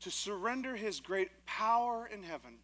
to 0.00 0.10
surrender 0.10 0.76
His 0.76 1.00
great 1.00 1.30
power 1.46 2.08
in 2.12 2.22
heaven 2.22 2.54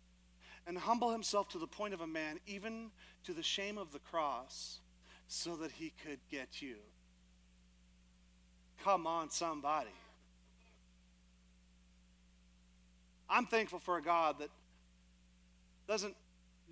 and 0.66 0.78
humble 0.78 1.10
Himself 1.10 1.48
to 1.50 1.58
the 1.58 1.66
point 1.66 1.94
of 1.94 2.00
a 2.00 2.06
man, 2.06 2.38
even 2.46 2.90
to 3.24 3.32
the 3.32 3.42
shame 3.42 3.78
of 3.78 3.92
the 3.92 3.98
cross, 3.98 4.78
so 5.26 5.56
that 5.56 5.72
He 5.72 5.92
could 6.04 6.18
get 6.30 6.62
you. 6.62 6.76
Come 8.82 9.06
on, 9.06 9.30
somebody. 9.30 9.90
I'm 13.30 13.46
thankful 13.46 13.78
for 13.78 13.96
a 13.96 14.02
God 14.02 14.40
that 14.40 14.50
doesn't, 15.86 16.16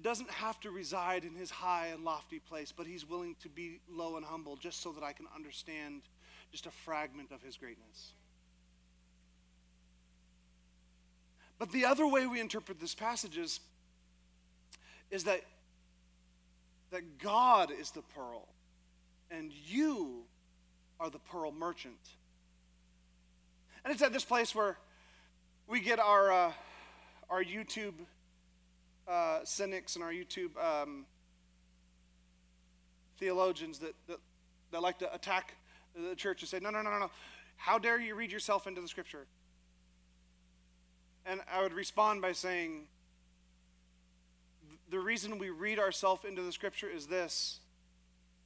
doesn't 0.03 0.31
have 0.31 0.59
to 0.61 0.71
reside 0.71 1.25
in 1.25 1.35
his 1.35 1.51
high 1.51 1.88
and 1.92 2.05
lofty 2.05 2.40
place, 2.40 2.73
but 2.77 2.87
he's 2.87 3.09
willing 3.09 3.37
to 3.42 3.49
be 3.49 3.81
low 3.88 4.16
and 4.16 4.27
humble 4.27 4.57
just 4.57 4.83
so 4.83 4.90
that 4.92 5.05
I 5.05 5.12
can 5.12 5.27
understand 5.35 6.03
just 6.51 6.66
a 6.66 6.71
fragment 6.71 7.31
of 7.31 7.42
his 7.42 7.57
greatness. 7.57 8.12
But 11.59 11.73
the 11.73 11.85
other 11.85 12.07
way 12.07 12.27
we 12.27 12.40
interpret 12.40 12.81
this 12.81 12.94
passage 12.94 13.38
is, 13.38 13.61
is 15.11 15.25
that, 15.25 15.42
that 16.90 17.18
God 17.18 17.71
is 17.71 17.90
the 17.92 18.03
pearl 18.03 18.49
and 19.31 19.53
you 19.53 20.25
are 20.99 21.11
the 21.11 21.18
pearl 21.18 21.53
merchant. 21.53 21.99
And 23.85 23.92
it's 23.92 24.03
at 24.03 24.12
this 24.12 24.25
place 24.25 24.55
where 24.55 24.77
we 25.68 25.81
get 25.81 26.00
our 26.00 26.33
uh, 26.33 26.52
our 27.28 27.44
YouTube 27.44 27.92
uh, 29.07 29.40
cynics 29.44 29.96
and 29.96 30.02
our 30.02 30.12
YouTube 30.12 30.57
um, 30.57 31.04
theologians 33.18 33.78
that, 33.81 33.94
that 34.09 34.18
that 34.72 34.83
like 34.83 34.98
to 34.98 35.14
attack 35.14 35.54
the 35.94 36.16
church 36.16 36.40
and 36.42 36.48
say, 36.48 36.59
no, 36.61 36.70
no, 36.70 36.81
no, 36.81 36.90
no, 36.90 36.98
no. 36.98 37.11
How 37.57 37.78
dare 37.78 38.00
you 38.00 38.14
read 38.14 38.33
yourself 38.33 38.66
into 38.66 38.81
the 38.81 38.88
scripture? 38.88 39.26
And 41.26 41.40
I 41.52 41.62
would 41.62 41.74
respond 41.74 42.22
by 42.22 42.33
saying, 42.33 42.87
the 44.88 44.98
reason 44.98 45.38
we 45.38 45.50
read 45.50 45.78
ourselves 45.78 46.24
into 46.24 46.40
the 46.42 46.52
scripture 46.52 46.88
is 46.88 47.07
this 47.07 47.61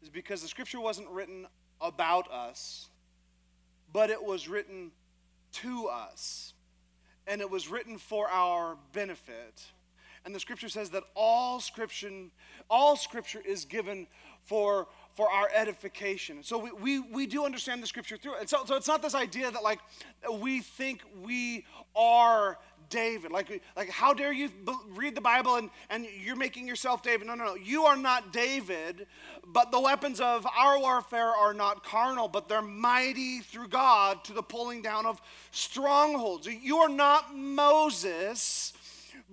is 0.03 0.09
because 0.09 0.43
the 0.43 0.49
scripture 0.49 0.81
wasn't 0.81 1.09
written 1.09 1.47
about 1.81 2.29
us, 2.33 2.89
but 3.93 4.11
it 4.11 4.25
was 4.25 4.49
written 4.49 4.91
to 5.53 5.87
us 5.87 6.55
and 7.27 7.41
it 7.41 7.51
was 7.51 7.69
written 7.69 7.99
for 7.99 8.29
our 8.29 8.77
benefit. 8.93 9.73
And 10.25 10.35
the 10.35 10.41
scripture 10.41 10.69
says 10.69 10.91
that 10.91 11.03
all 11.17 11.61
scripture, 11.61 12.11
all 12.71 12.97
scripture 12.97 13.43
is 13.45 13.65
given 13.65 14.07
for, 14.41 14.87
for 15.17 15.31
our 15.31 15.49
edification. 15.55 16.43
So 16.43 16.59
we, 16.59 16.71
we, 16.73 16.99
we 17.01 17.27
do 17.27 17.45
understand 17.45 17.83
the 17.83 17.87
scripture 17.87 18.17
through 18.17 18.37
it. 18.37 18.49
So, 18.49 18.65
so 18.65 18.77
it's 18.77 18.89
not 18.89 19.03
this 19.03 19.15
idea 19.15 19.51
that 19.51 19.63
like 19.63 19.81
we 20.41 20.61
think 20.61 21.03
we 21.23 21.65
are 21.97 22.59
David. 22.93 23.33
Like, 23.33 23.63
like 23.75 23.89
how 23.89 24.13
dare 24.13 24.33
you 24.33 24.51
read 24.91 25.15
the 25.15 25.21
Bible 25.21 25.57
and, 25.57 25.71
and 25.91 26.07
you're 26.23 26.37
making 26.37 26.69
yourself 26.69 27.03
David? 27.03 27.27
No, 27.27 27.35
no, 27.35 27.47
no. 27.47 27.55
You 27.55 27.85
are 27.85 27.97
not 27.97 28.33
David, 28.33 29.07
but 29.47 29.73
the 29.73 29.81
weapons 29.81 30.21
of 30.21 30.47
our 30.47 30.79
warfare 30.79 31.31
are 31.31 31.55
not 31.55 31.83
carnal, 31.83 32.29
but 32.29 32.49
they're 32.49 32.63
mighty 32.63 33.41
through 33.41 33.69
God 33.69 34.23
to 34.25 34.35
the 34.35 34.43
pulling 34.43 34.83
down 34.83 35.07
of 35.07 35.21
strongholds. 35.51 36.47
You 36.47 36.77
are 36.79 36.89
not 36.89 37.35
Moses, 37.35 38.75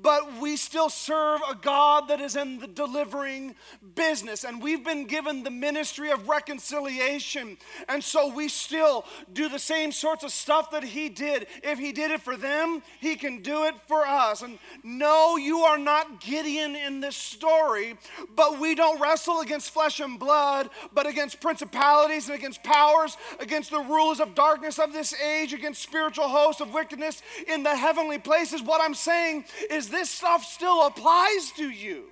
but 0.02 0.40
we 0.40 0.56
still 0.58 0.90
serve 0.90 1.42
a 1.50 1.56
God 1.56 2.08
that 2.08 2.22
is 2.22 2.36
in 2.36 2.60
the 2.60 2.68
delivering 2.68 3.56
business. 3.96 4.44
And 4.44 4.62
we've 4.62 4.84
been 4.84 5.06
given 5.06 5.44
the 5.44 5.52
ministry 5.52 6.12
of 6.12 6.30
reconciliation. 6.30 7.58
And 7.88 8.04
so 8.04 8.34
we 8.34 8.48
still 8.48 9.06
do 9.34 9.50
the 9.50 9.60
same 9.60 9.92
sorts 9.92 10.24
of 10.24 10.32
stuff 10.32 10.72
that 10.72 10.84
He 10.84 11.10
did. 11.10 11.48
If 11.64 11.80
He 11.80 11.92
did 11.92 12.12
it 12.12 12.22
for 12.22 12.38
them, 12.38 12.82
He 13.00 13.16
can 13.16 13.42
do 13.42 13.66
it 13.66 13.76
for 13.88 14.06
us. 14.06 14.42
And 14.42 14.60
no, 14.84 15.38
you 15.38 15.60
are 15.60 15.78
not 15.78 16.22
Gideon 16.22 16.76
in 16.76 17.02
this 17.02 17.16
story, 17.16 17.98
but 18.36 18.60
we 18.60 18.76
don't 18.76 19.02
wrestle 19.02 19.42
against 19.42 19.72
flesh 19.72 20.00
and 20.00 20.20
blood, 20.20 20.70
but 20.94 21.08
against 21.08 21.42
principalities 21.42 22.30
and 22.30 22.38
against 22.38 22.64
powers, 22.64 23.18
against 23.40 23.72
the 23.72 23.80
rulers 23.80 24.20
of 24.20 24.36
darkness 24.36 24.80
of 24.80 24.94
this 24.94 25.14
age, 25.22 25.54
against 25.54 25.82
spiritual 25.82 26.28
hosts 26.28 26.62
of 26.62 26.74
wickedness 26.74 27.22
in 27.48 27.64
the 27.64 27.76
heavenly 27.76 28.18
places. 28.18 28.62
What 28.62 28.82
I'm 28.82 28.94
saying 28.94 29.46
is 29.70 29.89
this 29.90 30.10
stuff 30.10 30.44
still 30.44 30.86
applies 30.86 31.52
to 31.58 31.70
you. 31.70 32.06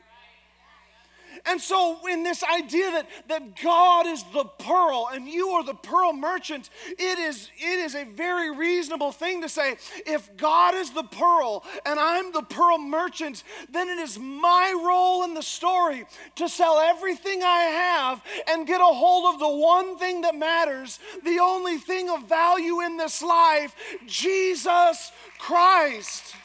And 1.46 1.62
so, 1.62 2.06
in 2.08 2.24
this 2.24 2.44
idea 2.44 2.92
that, 2.92 3.08
that 3.28 3.62
God 3.62 4.08
is 4.08 4.24
the 4.34 4.46
pearl 4.46 5.10
and 5.14 5.28
you 5.28 5.50
are 5.50 5.64
the 5.64 5.74
pearl 5.74 6.14
merchant, 6.14 6.70
it 6.88 7.20
is, 7.20 7.50
it 7.58 7.80
is 7.80 7.96
a 7.96 8.06
very 8.06 8.56
reasonable 8.56 9.12
thing 9.12 9.42
to 9.42 9.50
say 9.50 9.78
if 10.06 10.36
God 10.36 10.76
is 10.76 10.92
the 10.92 11.04
pearl 11.04 11.64
and 11.86 12.00
I'm 12.00 12.32
the 12.32 12.42
pearl 12.42 12.78
merchant, 12.78 13.44
then 13.70 13.88
it 13.90 13.98
is 13.98 14.18
my 14.20 14.74
role 14.86 15.24
in 15.24 15.34
the 15.34 15.42
story 15.42 16.06
to 16.36 16.50
sell 16.50 16.80
everything 16.80 17.44
I 17.44 17.62
have 17.62 18.24
and 18.50 18.68
get 18.68 18.82
a 18.82 18.86
hold 18.86 19.34
of 19.34 19.40
the 19.40 19.50
one 19.50 19.98
thing 19.98 20.22
that 20.22 20.36
matters, 20.36 21.00
the 21.24 21.40
only 21.40 21.78
thing 21.78 22.10
of 22.10 22.28
value 22.28 22.82
in 22.82 22.98
this 22.98 23.22
life 23.22 23.76
Jesus 24.06 25.12
Christ. 25.40 26.36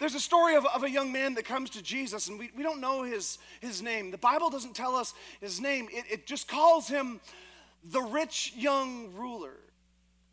There's 0.00 0.14
a 0.14 0.20
story 0.20 0.56
of, 0.56 0.66
of 0.66 0.82
a 0.82 0.90
young 0.90 1.12
man 1.12 1.34
that 1.34 1.44
comes 1.44 1.70
to 1.70 1.82
Jesus, 1.82 2.28
and 2.28 2.38
we, 2.38 2.50
we 2.56 2.62
don't 2.62 2.80
know 2.80 3.02
his, 3.02 3.38
his 3.60 3.82
name. 3.82 4.10
The 4.10 4.18
Bible 4.18 4.50
doesn't 4.50 4.74
tell 4.74 4.96
us 4.96 5.14
his 5.40 5.60
name, 5.60 5.88
it, 5.92 6.04
it 6.10 6.26
just 6.26 6.48
calls 6.48 6.88
him 6.88 7.20
the 7.84 8.00
rich 8.00 8.52
young 8.56 9.12
ruler, 9.14 9.56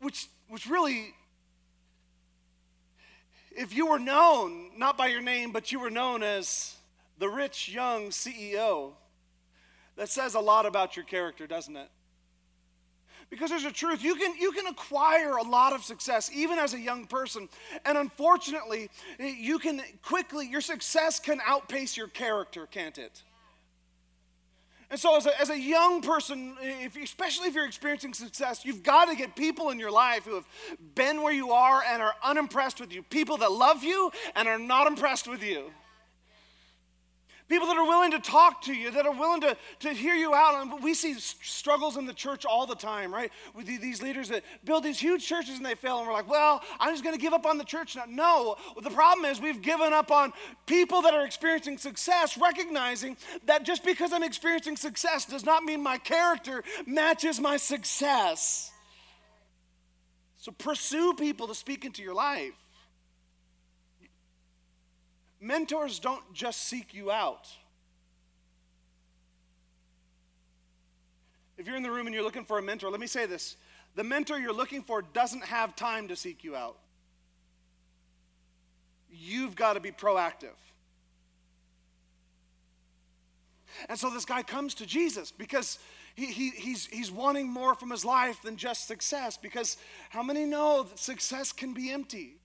which, 0.00 0.26
which 0.48 0.66
really, 0.66 1.14
if 3.50 3.74
you 3.74 3.88
were 3.88 3.98
known, 3.98 4.70
not 4.76 4.96
by 4.96 5.08
your 5.08 5.22
name, 5.22 5.52
but 5.52 5.70
you 5.70 5.80
were 5.80 5.90
known 5.90 6.22
as 6.22 6.76
the 7.18 7.28
rich 7.28 7.68
young 7.68 8.08
CEO, 8.08 8.92
that 9.96 10.08
says 10.08 10.34
a 10.34 10.40
lot 10.40 10.66
about 10.66 10.96
your 10.96 11.04
character, 11.04 11.46
doesn't 11.46 11.76
it? 11.76 11.88
Because 13.32 13.48
there's 13.48 13.64
a 13.64 13.72
truth. 13.72 14.04
You 14.04 14.14
can, 14.14 14.36
you 14.38 14.52
can 14.52 14.66
acquire 14.66 15.38
a 15.38 15.42
lot 15.42 15.72
of 15.72 15.82
success 15.82 16.30
even 16.34 16.58
as 16.58 16.74
a 16.74 16.78
young 16.78 17.06
person. 17.06 17.48
And 17.86 17.96
unfortunately, 17.96 18.90
you 19.18 19.58
can 19.58 19.80
quickly, 20.02 20.46
your 20.46 20.60
success 20.60 21.18
can 21.18 21.40
outpace 21.46 21.96
your 21.96 22.08
character, 22.08 22.66
can't 22.66 22.98
it? 22.98 23.22
And 24.90 25.00
so, 25.00 25.16
as 25.16 25.24
a, 25.24 25.40
as 25.40 25.48
a 25.48 25.58
young 25.58 26.02
person, 26.02 26.54
if, 26.60 26.94
especially 26.94 27.48
if 27.48 27.54
you're 27.54 27.64
experiencing 27.64 28.12
success, 28.12 28.66
you've 28.66 28.82
got 28.82 29.06
to 29.06 29.16
get 29.16 29.34
people 29.34 29.70
in 29.70 29.78
your 29.78 29.90
life 29.90 30.26
who 30.26 30.34
have 30.34 30.46
been 30.94 31.22
where 31.22 31.32
you 31.32 31.52
are 31.52 31.82
and 31.82 32.02
are 32.02 32.14
unimpressed 32.22 32.78
with 32.82 32.92
you. 32.92 33.02
People 33.02 33.38
that 33.38 33.50
love 33.50 33.82
you 33.82 34.12
and 34.36 34.46
are 34.46 34.58
not 34.58 34.86
impressed 34.86 35.26
with 35.26 35.42
you. 35.42 35.72
People 37.48 37.66
that 37.66 37.76
are 37.76 37.84
willing 37.84 38.12
to 38.12 38.18
talk 38.18 38.62
to 38.62 38.74
you, 38.74 38.90
that 38.90 39.04
are 39.04 39.12
willing 39.12 39.40
to, 39.42 39.56
to 39.80 39.90
hear 39.90 40.14
you 40.14 40.34
out. 40.34 40.62
And 40.62 40.82
we 40.82 40.94
see 40.94 41.14
struggles 41.14 41.96
in 41.96 42.06
the 42.06 42.12
church 42.14 42.46
all 42.46 42.66
the 42.66 42.74
time, 42.74 43.12
right? 43.12 43.30
With 43.54 43.66
these 43.66 44.00
leaders 44.00 44.28
that 44.28 44.42
build 44.64 44.84
these 44.84 44.98
huge 44.98 45.26
churches 45.26 45.56
and 45.56 45.66
they 45.66 45.74
fail, 45.74 45.98
and 45.98 46.06
we're 46.06 46.12
like, 46.12 46.28
well, 46.28 46.62
I'm 46.80 46.92
just 46.92 47.04
going 47.04 47.14
to 47.14 47.20
give 47.20 47.32
up 47.32 47.44
on 47.44 47.58
the 47.58 47.64
church 47.64 47.96
now. 47.96 48.04
No, 48.08 48.56
the 48.82 48.90
problem 48.90 49.30
is 49.30 49.40
we've 49.40 49.60
given 49.60 49.92
up 49.92 50.10
on 50.10 50.32
people 50.66 51.02
that 51.02 51.14
are 51.14 51.26
experiencing 51.26 51.78
success, 51.78 52.38
recognizing 52.38 53.16
that 53.46 53.64
just 53.64 53.84
because 53.84 54.12
I'm 54.12 54.22
experiencing 54.22 54.76
success 54.76 55.26
does 55.26 55.44
not 55.44 55.64
mean 55.64 55.82
my 55.82 55.98
character 55.98 56.62
matches 56.86 57.40
my 57.40 57.56
success. 57.56 58.70
So 60.38 60.52
pursue 60.52 61.14
people 61.14 61.46
to 61.48 61.54
speak 61.54 61.84
into 61.84 62.02
your 62.02 62.14
life. 62.14 62.54
Mentors 65.42 65.98
don't 65.98 66.22
just 66.32 66.68
seek 66.68 66.94
you 66.94 67.10
out. 67.10 67.48
If 71.58 71.66
you're 71.66 71.74
in 71.74 71.82
the 71.82 71.90
room 71.90 72.06
and 72.06 72.14
you're 72.14 72.22
looking 72.22 72.44
for 72.44 72.58
a 72.58 72.62
mentor, 72.62 72.90
let 72.90 73.00
me 73.00 73.08
say 73.08 73.26
this 73.26 73.56
the 73.96 74.04
mentor 74.04 74.38
you're 74.38 74.54
looking 74.54 74.82
for 74.82 75.02
doesn't 75.02 75.44
have 75.44 75.74
time 75.74 76.06
to 76.08 76.16
seek 76.16 76.44
you 76.44 76.54
out. 76.54 76.78
You've 79.10 79.56
got 79.56 79.72
to 79.74 79.80
be 79.80 79.90
proactive. 79.90 80.56
And 83.88 83.98
so 83.98 84.10
this 84.10 84.24
guy 84.24 84.44
comes 84.44 84.74
to 84.74 84.86
Jesus 84.86 85.32
because 85.32 85.80
he, 86.14 86.26
he, 86.26 86.50
he's, 86.50 86.86
he's 86.86 87.10
wanting 87.10 87.48
more 87.48 87.74
from 87.74 87.90
his 87.90 88.04
life 88.04 88.40
than 88.42 88.56
just 88.56 88.86
success. 88.86 89.36
Because 89.36 89.76
how 90.10 90.22
many 90.22 90.44
know 90.44 90.84
that 90.84 90.98
success 90.98 91.52
can 91.52 91.74
be 91.74 91.90
empty? 91.90 92.36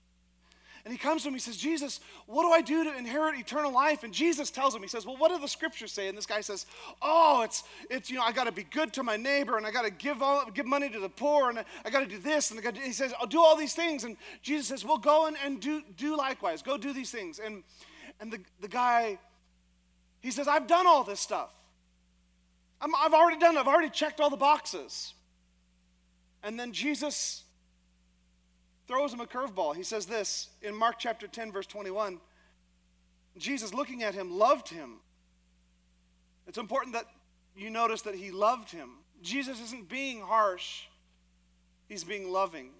And 0.88 0.94
he 0.94 0.98
comes 0.98 1.20
to 1.20 1.28
him, 1.28 1.34
he 1.34 1.40
says, 1.40 1.58
Jesus, 1.58 2.00
what 2.24 2.44
do 2.44 2.50
I 2.50 2.62
do 2.62 2.82
to 2.82 2.96
inherit 2.96 3.38
eternal 3.38 3.70
life? 3.70 4.04
And 4.04 4.14
Jesus 4.14 4.50
tells 4.50 4.74
him, 4.74 4.80
he 4.80 4.88
says, 4.88 5.04
Well, 5.04 5.18
what 5.18 5.30
do 5.30 5.38
the 5.38 5.46
scriptures 5.46 5.92
say? 5.92 6.08
And 6.08 6.16
this 6.16 6.24
guy 6.24 6.40
says, 6.40 6.64
Oh, 7.02 7.42
it's, 7.42 7.62
it's 7.90 8.08
you 8.08 8.16
know, 8.16 8.22
I 8.22 8.32
got 8.32 8.44
to 8.44 8.52
be 8.52 8.62
good 8.62 8.94
to 8.94 9.02
my 9.02 9.18
neighbor, 9.18 9.58
and 9.58 9.66
I 9.66 9.70
got 9.70 9.82
to 9.82 9.90
give, 9.90 10.22
all, 10.22 10.50
give 10.50 10.64
money 10.64 10.88
to 10.88 10.98
the 10.98 11.10
poor, 11.10 11.50
and 11.50 11.58
I, 11.58 11.66
I 11.84 11.90
got 11.90 12.00
to 12.00 12.06
do 12.06 12.16
this. 12.16 12.50
And 12.50 12.78
he 12.78 12.92
says, 12.92 13.12
I'll 13.20 13.26
do 13.26 13.38
all 13.38 13.54
these 13.54 13.74
things. 13.74 14.04
And 14.04 14.16
Jesus 14.40 14.68
says, 14.68 14.82
Well, 14.82 14.96
go 14.96 15.26
and, 15.26 15.36
and 15.44 15.60
do, 15.60 15.82
do 15.98 16.16
likewise. 16.16 16.62
Go 16.62 16.78
do 16.78 16.94
these 16.94 17.10
things. 17.10 17.38
And, 17.38 17.64
and 18.18 18.32
the, 18.32 18.40
the 18.62 18.68
guy, 18.68 19.18
he 20.20 20.30
says, 20.30 20.48
I've 20.48 20.66
done 20.66 20.86
all 20.86 21.04
this 21.04 21.20
stuff. 21.20 21.52
i 22.80 22.88
I've 22.98 23.12
already 23.12 23.38
done 23.38 23.58
it, 23.58 23.60
I've 23.60 23.68
already 23.68 23.90
checked 23.90 24.22
all 24.22 24.30
the 24.30 24.38
boxes. 24.38 25.12
And 26.42 26.58
then 26.58 26.72
Jesus 26.72 27.44
throws 28.88 29.12
him 29.12 29.20
a 29.20 29.26
curveball. 29.26 29.76
He 29.76 29.82
says 29.82 30.06
this 30.06 30.48
in 30.62 30.74
Mark 30.74 30.96
chapter 30.98 31.28
10, 31.28 31.52
verse 31.52 31.66
21. 31.66 32.18
Jesus, 33.36 33.72
looking 33.72 34.02
at 34.02 34.14
him, 34.14 34.36
loved 34.36 34.68
him. 34.68 34.96
It's 36.48 36.58
important 36.58 36.94
that 36.94 37.04
you 37.54 37.70
notice 37.70 38.02
that 38.02 38.14
he 38.14 38.30
loved 38.30 38.70
him. 38.72 38.90
Jesus 39.22 39.60
isn't 39.60 39.88
being 39.88 40.20
harsh, 40.20 40.84
he's 41.88 42.02
being 42.02 42.32
loving. 42.32 42.70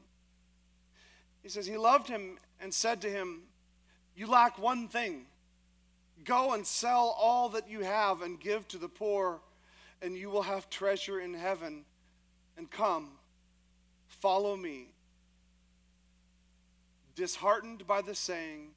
He 1.42 1.48
says, 1.48 1.66
He 1.66 1.76
loved 1.76 2.08
him 2.08 2.38
and 2.60 2.72
said 2.72 3.00
to 3.02 3.10
him, 3.10 3.42
You 4.16 4.26
lack 4.26 4.58
one 4.58 4.88
thing. 4.88 5.26
Go 6.24 6.52
and 6.52 6.66
sell 6.66 7.16
all 7.18 7.50
that 7.50 7.68
you 7.68 7.80
have 7.80 8.22
and 8.22 8.40
give 8.40 8.66
to 8.68 8.78
the 8.78 8.88
poor, 8.88 9.40
and 10.02 10.16
you 10.16 10.30
will 10.30 10.42
have 10.42 10.68
treasure 10.68 11.20
in 11.20 11.34
heaven. 11.34 11.84
And 12.56 12.68
come, 12.70 13.12
follow 14.08 14.56
me. 14.56 14.88
Disheartened 17.18 17.84
by 17.84 18.00
the 18.00 18.14
saying, 18.14 18.68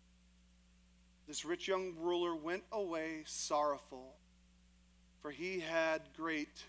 this 1.27 1.45
rich 1.45 1.67
young 1.67 1.93
ruler 1.99 2.35
went 2.35 2.63
away 2.71 3.21
sorrowful, 3.27 4.15
for 5.21 5.29
he 5.29 5.59
had 5.59 6.01
great 6.17 6.63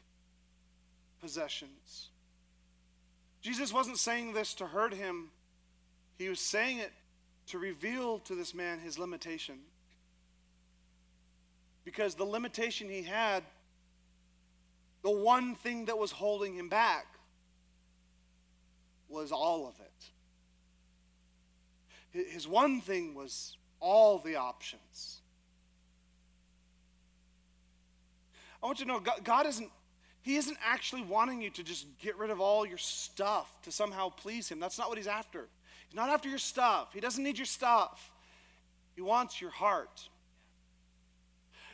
possessions. 1.18 2.11
Jesus 3.41 3.73
wasn't 3.73 3.97
saying 3.97 4.35
this 4.35 4.53
to 4.53 4.66
hurt 4.66 4.93
him, 4.93 5.31
he 6.18 6.29
was 6.29 6.41
saying 6.41 6.77
it 6.77 6.93
to 7.47 7.59
reveal 7.59 8.18
to 8.18 8.35
this 8.35 8.53
man 8.53 8.79
his 8.79 8.99
limitation. 8.99 9.59
Because 11.87 12.16
the 12.16 12.25
limitation 12.25 12.91
he 12.91 13.03
had, 13.03 13.45
the 15.03 15.11
one 15.11 15.55
thing 15.55 15.87
that 15.87 15.97
was 15.97 16.11
holding 16.11 16.55
him 16.55 16.68
back, 16.68 17.07
was 19.09 19.33
all 19.33 19.66
of 19.66 19.81
it. 19.81 19.91
His 22.12 22.46
one 22.46 22.80
thing 22.80 23.14
was 23.14 23.56
all 23.80 24.18
the 24.18 24.36
options. 24.36 25.20
I 28.62 28.66
want 28.66 28.78
you 28.78 28.86
to 28.86 28.92
know 28.92 29.00
God, 29.24 29.46
isn't, 29.46 29.70
He 30.20 30.36
isn't 30.36 30.56
actually 30.64 31.02
wanting 31.02 31.42
you 31.42 31.50
to 31.50 31.62
just 31.62 31.86
get 31.98 32.16
rid 32.16 32.30
of 32.30 32.40
all 32.40 32.64
your 32.64 32.78
stuff 32.78 33.60
to 33.62 33.72
somehow 33.72 34.10
please 34.10 34.48
Him. 34.48 34.60
That's 34.60 34.78
not 34.78 34.88
what 34.88 34.98
He's 34.98 35.08
after. 35.08 35.48
He's 35.88 35.96
not 35.96 36.10
after 36.10 36.28
your 36.28 36.38
stuff, 36.38 36.92
He 36.92 37.00
doesn't 37.00 37.22
need 37.22 37.38
your 37.38 37.46
stuff. 37.46 38.10
He 38.94 39.00
wants 39.00 39.40
your 39.40 39.50
heart. 39.50 40.08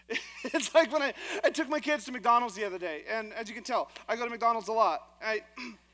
It's 0.45 0.73
like 0.75 0.93
when 0.93 1.03
I, 1.03 1.13
I 1.45 1.51
took 1.51 1.69
my 1.69 1.81
kids 1.81 2.05
to 2.07 2.13
McDonald's 2.13 2.55
the 2.55 2.65
other 2.65 2.79
day, 2.79 3.03
and 3.11 3.33
as 3.35 3.49
you 3.49 3.55
can 3.55 3.65
tell, 3.65 3.91
I 4.09 4.17
go 4.17 4.25
to 4.25 4.31
McDonald's 4.31 4.69
a 4.69 4.73
lot. 4.73 5.03
I, 5.21 5.43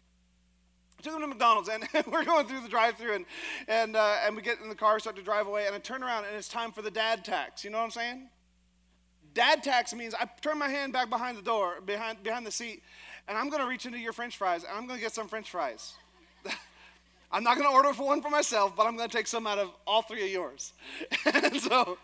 took 1.05 1.13
them 1.13 1.23
to 1.23 1.29
McDonald's, 1.29 1.69
and 1.69 1.87
we're 2.11 2.25
going 2.25 2.47
through 2.47 2.63
the 2.63 2.69
drive-through, 2.69 3.15
and 3.15 3.27
and 3.69 3.95
uh, 3.95 4.17
and 4.25 4.35
we 4.35 4.43
get 4.43 4.61
in 4.61 4.69
the 4.69 4.75
car, 4.75 4.99
start 4.99 5.17
to 5.17 5.23
drive 5.23 5.47
away, 5.47 5.67
and 5.67 5.75
I 5.75 5.79
turn 5.79 6.03
around, 6.03 6.25
and 6.25 6.35
it's 6.35 6.49
time 6.49 6.73
for 6.73 6.83
the 6.83 6.91
dad 6.91 7.25
tax. 7.25 7.63
You 7.63 7.71
know 7.71 7.79
what 7.79 7.85
I'm 7.85 7.91
saying? 7.91 8.29
Dad 9.35 9.63
tax 9.63 9.95
means 9.95 10.15
I 10.15 10.29
turn 10.41 10.59
my 10.59 10.69
hand 10.69 10.93
back 10.93 11.11
behind 11.11 11.37
the 11.37 11.43
door, 11.43 11.81
behind 11.85 12.23
behind 12.23 12.47
the 12.47 12.51
seat, 12.51 12.83
and 13.29 13.37
I'm 13.37 13.51
to 13.51 13.65
reach 13.67 13.87
into 13.87 13.99
your 13.99 14.13
French 14.13 14.37
fries, 14.37 14.65
and 14.65 14.73
I'm 14.77 14.89
to 14.89 14.99
get 14.99 15.15
some 15.15 15.29
French 15.29 15.51
fries. 15.51 15.95
I'm 17.33 17.43
not 17.43 17.57
going 17.57 17.69
to 17.69 17.75
order 17.75 17.93
for 17.93 18.07
one 18.07 18.23
for 18.23 18.31
myself, 18.31 18.77
but 18.77 18.87
I'm 18.87 18.97
going 18.97 19.09
to 19.09 19.17
take 19.17 19.27
some 19.27 19.47
out 19.47 19.59
of 19.59 19.71
all 19.87 20.03
three 20.03 20.25
of 20.25 20.31
yours. 20.31 20.73
and 21.27 21.61
so, 21.61 21.99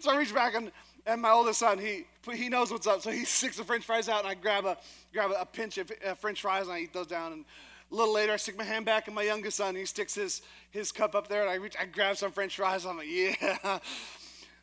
so 0.00 0.10
I 0.10 0.16
reach 0.16 0.34
back 0.34 0.54
and, 0.54 0.72
and 1.06 1.22
my 1.22 1.30
oldest 1.30 1.60
son, 1.60 1.78
he, 1.78 2.04
he 2.34 2.48
knows 2.48 2.72
what's 2.72 2.88
up. 2.88 3.00
So 3.00 3.12
he 3.12 3.24
sticks 3.24 3.58
the 3.58 3.64
french 3.64 3.84
fries 3.84 4.08
out 4.08 4.20
and 4.20 4.28
I 4.28 4.34
grab 4.34 4.64
a, 4.64 4.76
grab 5.12 5.30
a, 5.38 5.46
pinch 5.46 5.78
of 5.78 5.92
uh, 6.04 6.14
french 6.14 6.42
fries 6.42 6.64
and 6.64 6.72
I 6.72 6.80
eat 6.80 6.92
those 6.92 7.06
down. 7.06 7.32
And 7.32 7.44
a 7.92 7.94
little 7.94 8.14
later, 8.14 8.32
I 8.32 8.36
stick 8.36 8.56
my 8.56 8.64
hand 8.64 8.86
back 8.86 9.06
in 9.06 9.12
my 9.12 9.22
youngest 9.22 9.58
son. 9.58 9.76
He 9.76 9.84
sticks 9.84 10.14
his, 10.14 10.40
his 10.70 10.90
cup 10.90 11.14
up 11.14 11.28
there 11.28 11.42
and 11.42 11.50
I 11.50 11.56
reach, 11.56 11.74
I 11.78 11.84
grab 11.84 12.16
some 12.16 12.32
french 12.32 12.56
fries. 12.56 12.86
I'm 12.86 12.96
like, 12.96 13.08
yeah. 13.10 13.34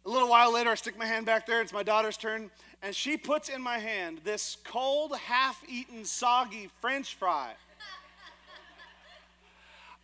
A 0.05 0.09
little 0.09 0.30
while 0.30 0.51
later, 0.51 0.71
I 0.71 0.75
stick 0.75 0.97
my 0.97 1.05
hand 1.05 1.25
back 1.25 1.45
there. 1.45 1.61
It's 1.61 1.73
my 1.73 1.84
daughter's 1.84 2.17
turn. 2.17 2.49
And 2.82 2.95
she 2.95 3.17
puts 3.17 3.49
in 3.49 3.61
my 3.61 3.77
hand 3.77 4.21
this 4.23 4.57
cold, 4.63 5.15
half 5.15 5.63
eaten, 5.67 6.05
soggy 6.05 6.69
french 6.82 7.15
fry. 7.15 7.51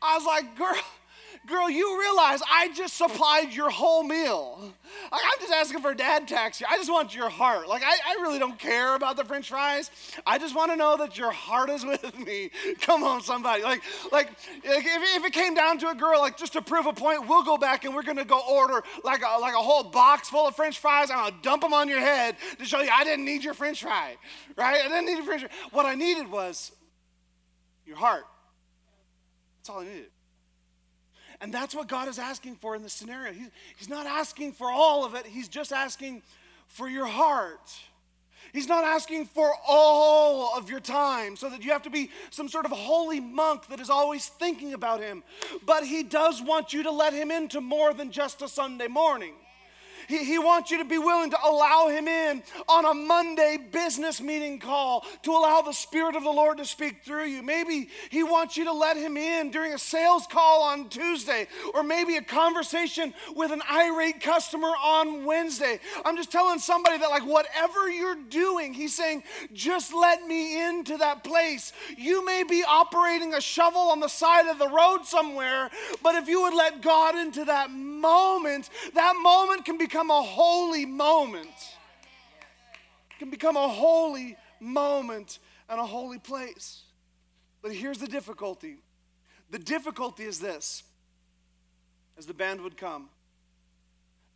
I 0.01 0.15
was 0.17 0.25
like, 0.25 0.55
girl, 0.55 0.75
girl, 1.45 1.69
you 1.69 1.99
realize 1.99 2.41
I 2.49 2.69
just 2.73 2.95
supplied 2.97 3.53
your 3.53 3.69
whole 3.69 4.03
meal. 4.03 4.73
Like, 5.11 5.21
I'm 5.23 5.39
just 5.39 5.51
asking 5.51 5.81
for 5.81 5.93
dad 5.93 6.27
tax 6.27 6.59
here. 6.59 6.67
I 6.69 6.77
just 6.77 6.91
want 6.91 7.15
your 7.15 7.29
heart. 7.29 7.67
Like, 7.67 7.83
I, 7.83 7.93
I 8.07 8.21
really 8.21 8.39
don't 8.39 8.57
care 8.57 8.95
about 8.95 9.17
the 9.17 9.25
french 9.25 9.49
fries. 9.49 9.91
I 10.25 10.37
just 10.37 10.55
want 10.55 10.71
to 10.71 10.77
know 10.77 10.97
that 10.97 11.17
your 11.17 11.31
heart 11.31 11.69
is 11.69 11.85
with 11.85 12.17
me. 12.19 12.51
Come 12.81 13.03
on, 13.03 13.21
somebody. 13.21 13.63
Like, 13.63 13.81
like 14.11 14.29
if, 14.63 14.85
if 15.17 15.25
it 15.25 15.33
came 15.33 15.53
down 15.53 15.77
to 15.79 15.89
a 15.89 15.95
girl, 15.95 16.19
like, 16.19 16.37
just 16.37 16.53
to 16.53 16.61
prove 16.61 16.85
a 16.85 16.93
point, 16.93 17.27
we'll 17.27 17.43
go 17.43 17.57
back 17.57 17.85
and 17.85 17.93
we're 17.93 18.03
going 18.03 18.17
to 18.17 18.25
go 18.25 18.41
order 18.49 18.83
like 19.03 19.21
a, 19.21 19.39
like 19.39 19.53
a 19.53 19.59
whole 19.59 19.83
box 19.83 20.29
full 20.29 20.47
of 20.47 20.55
french 20.55 20.79
fries. 20.79 21.11
I'm 21.11 21.17
going 21.17 21.33
to 21.33 21.41
dump 21.41 21.61
them 21.61 21.73
on 21.73 21.89
your 21.89 21.99
head 21.99 22.35
to 22.57 22.65
show 22.65 22.81
you 22.81 22.89
I 22.93 23.03
didn't 23.03 23.25
need 23.25 23.43
your 23.43 23.53
french 23.53 23.81
fry, 23.81 24.15
right? 24.55 24.81
I 24.83 24.87
didn't 24.87 25.05
need 25.05 25.17
your 25.17 25.25
french 25.25 25.41
fry. 25.41 25.51
What 25.71 25.85
I 25.85 25.95
needed 25.95 26.29
was 26.29 26.71
your 27.85 27.97
heart. 27.97 28.25
That's 29.59 29.69
all 29.69 29.79
I 29.81 29.85
needed. 29.85 30.14
And 31.41 31.53
that's 31.53 31.75
what 31.75 31.87
God 31.87 32.07
is 32.07 32.19
asking 32.19 32.55
for 32.55 32.75
in 32.75 32.83
this 32.83 32.93
scenario. 32.93 33.33
He's, 33.77 33.89
not 33.89 34.05
asking 34.05 34.53
for 34.53 34.69
all 34.71 35.05
of 35.05 35.15
it, 35.15 35.25
He's 35.25 35.47
just 35.47 35.71
asking 35.71 36.21
for 36.67 36.89
your 36.89 37.05
heart. 37.05 37.73
He's 38.53 38.67
not 38.67 38.85
asking 38.85 39.25
for 39.25 39.51
all 39.67 40.57
of 40.57 40.69
your 40.69 40.79
time 40.79 41.35
so 41.35 41.49
that 41.49 41.63
you 41.63 41.71
have 41.71 41.83
to 41.83 41.89
be 41.89 42.09
some 42.29 42.47
sort 42.47 42.65
of 42.65 42.71
holy 42.71 43.19
monk 43.19 43.67
that 43.67 43.79
is 43.79 43.89
always 43.89 44.27
thinking 44.27 44.73
about 44.73 45.01
Him. 45.01 45.23
But 45.65 45.85
He 45.85 46.03
does 46.03 46.41
want 46.41 46.71
you 46.71 46.83
to 46.83 46.91
let 46.91 47.13
Him 47.13 47.31
into 47.31 47.59
more 47.59 47.93
than 47.93 48.11
just 48.11 48.41
a 48.41 48.47
Sunday 48.47 48.87
morning. 48.87 49.33
He, 50.07 50.23
he 50.23 50.39
wants 50.39 50.71
you 50.71 50.77
to 50.79 50.85
be 50.85 50.97
willing 50.97 51.31
to 51.31 51.37
allow 51.43 51.87
Him 51.87 52.07
in 52.07 52.43
on 52.67 52.85
a 52.85 52.93
Monday 52.93 53.57
business 53.71 54.21
meeting 54.21 54.59
call 54.59 55.05
to 55.23 55.31
allow 55.31 55.61
the 55.61 55.71
Spirit 55.71 56.15
of 56.15 56.23
the 56.23 56.29
Lord 56.29 56.57
to 56.57 56.65
speak 56.65 57.03
through 57.03 57.25
you. 57.25 57.41
Maybe 57.41 57.89
He 58.09 58.23
wants 58.23 58.57
you 58.57 58.65
to 58.65 58.73
let 58.73 58.97
Him 58.97 59.17
in 59.17 59.51
during 59.51 59.73
a 59.73 59.79
sales 59.79 60.27
call 60.27 60.63
on 60.63 60.89
Tuesday, 60.89 61.47
or 61.73 61.83
maybe 61.83 62.17
a 62.17 62.21
conversation 62.21 63.13
with 63.35 63.51
an 63.51 63.61
irate 63.71 64.21
customer 64.21 64.69
on 64.83 65.25
Wednesday. 65.25 65.79
I'm 66.03 66.15
just 66.15 66.31
telling 66.31 66.59
somebody 66.59 66.97
that, 66.97 67.09
like, 67.09 67.25
whatever 67.25 67.89
you're 67.89 68.15
doing, 68.29 68.73
He's 68.73 68.95
saying, 68.95 69.23
just 69.53 69.93
let 69.93 70.25
me 70.27 70.63
into 70.67 70.97
that 70.97 71.23
place. 71.23 71.73
You 71.97 72.25
may 72.25 72.43
be 72.43 72.63
operating 72.67 73.33
a 73.33 73.41
shovel 73.41 73.81
on 73.91 73.99
the 73.99 74.07
side 74.07 74.47
of 74.47 74.59
the 74.59 74.69
road 74.69 75.05
somewhere, 75.05 75.69
but 76.03 76.15
if 76.15 76.27
you 76.27 76.41
would 76.41 76.53
let 76.53 76.81
God 76.81 77.15
into 77.15 77.45
that 77.45 77.71
moment, 77.71 78.69
that 78.93 79.15
moment 79.21 79.65
can 79.65 79.77
become 79.77 79.94
a 79.95 80.21
holy 80.21 80.85
moment. 80.85 81.47
It 83.11 83.19
can 83.19 83.29
become 83.29 83.55
a 83.55 83.67
holy 83.67 84.35
moment 84.59 85.39
and 85.69 85.79
a 85.79 85.85
holy 85.85 86.19
place. 86.19 86.83
But 87.61 87.71
here's 87.73 87.97
the 87.97 88.07
difficulty 88.07 88.77
the 89.49 89.59
difficulty 89.59 90.23
is 90.23 90.39
this 90.39 90.83
as 92.17 92.25
the 92.25 92.33
band 92.33 92.61
would 92.61 92.77
come. 92.77 93.09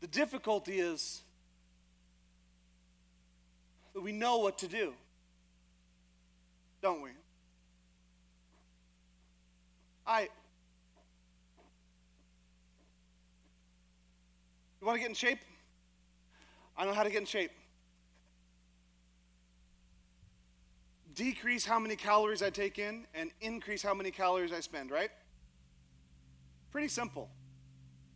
The 0.01 0.07
difficulty 0.07 0.80
is 0.80 1.22
that 3.93 4.01
we 4.01 4.12
know 4.12 4.38
what 4.38 4.60
to 4.60 4.68
do, 4.68 4.93
don't 6.82 7.01
we? 7.01 7.10
I 10.07 10.30
You 14.80 14.88
want 14.88 14.95
to 14.95 14.99
get 15.01 15.10
in 15.10 15.16
shape? 15.16 15.39
I 16.80 16.86
know 16.86 16.93
how 16.93 17.03
to 17.03 17.09
get 17.09 17.19
in 17.19 17.25
shape. 17.25 17.51
Decrease 21.13 21.65
how 21.65 21.77
many 21.77 21.97
calories 21.97 22.41
I 22.41 22.49
take 22.49 22.80
in 22.80 23.05
and 23.13 23.32
increase 23.41 23.84
how 23.84 23.93
many 23.93 24.11
calories 24.11 24.53
I 24.53 24.61
spend, 24.61 24.89
right? 24.89 25.11
Pretty 26.71 26.88
simple. 26.88 27.30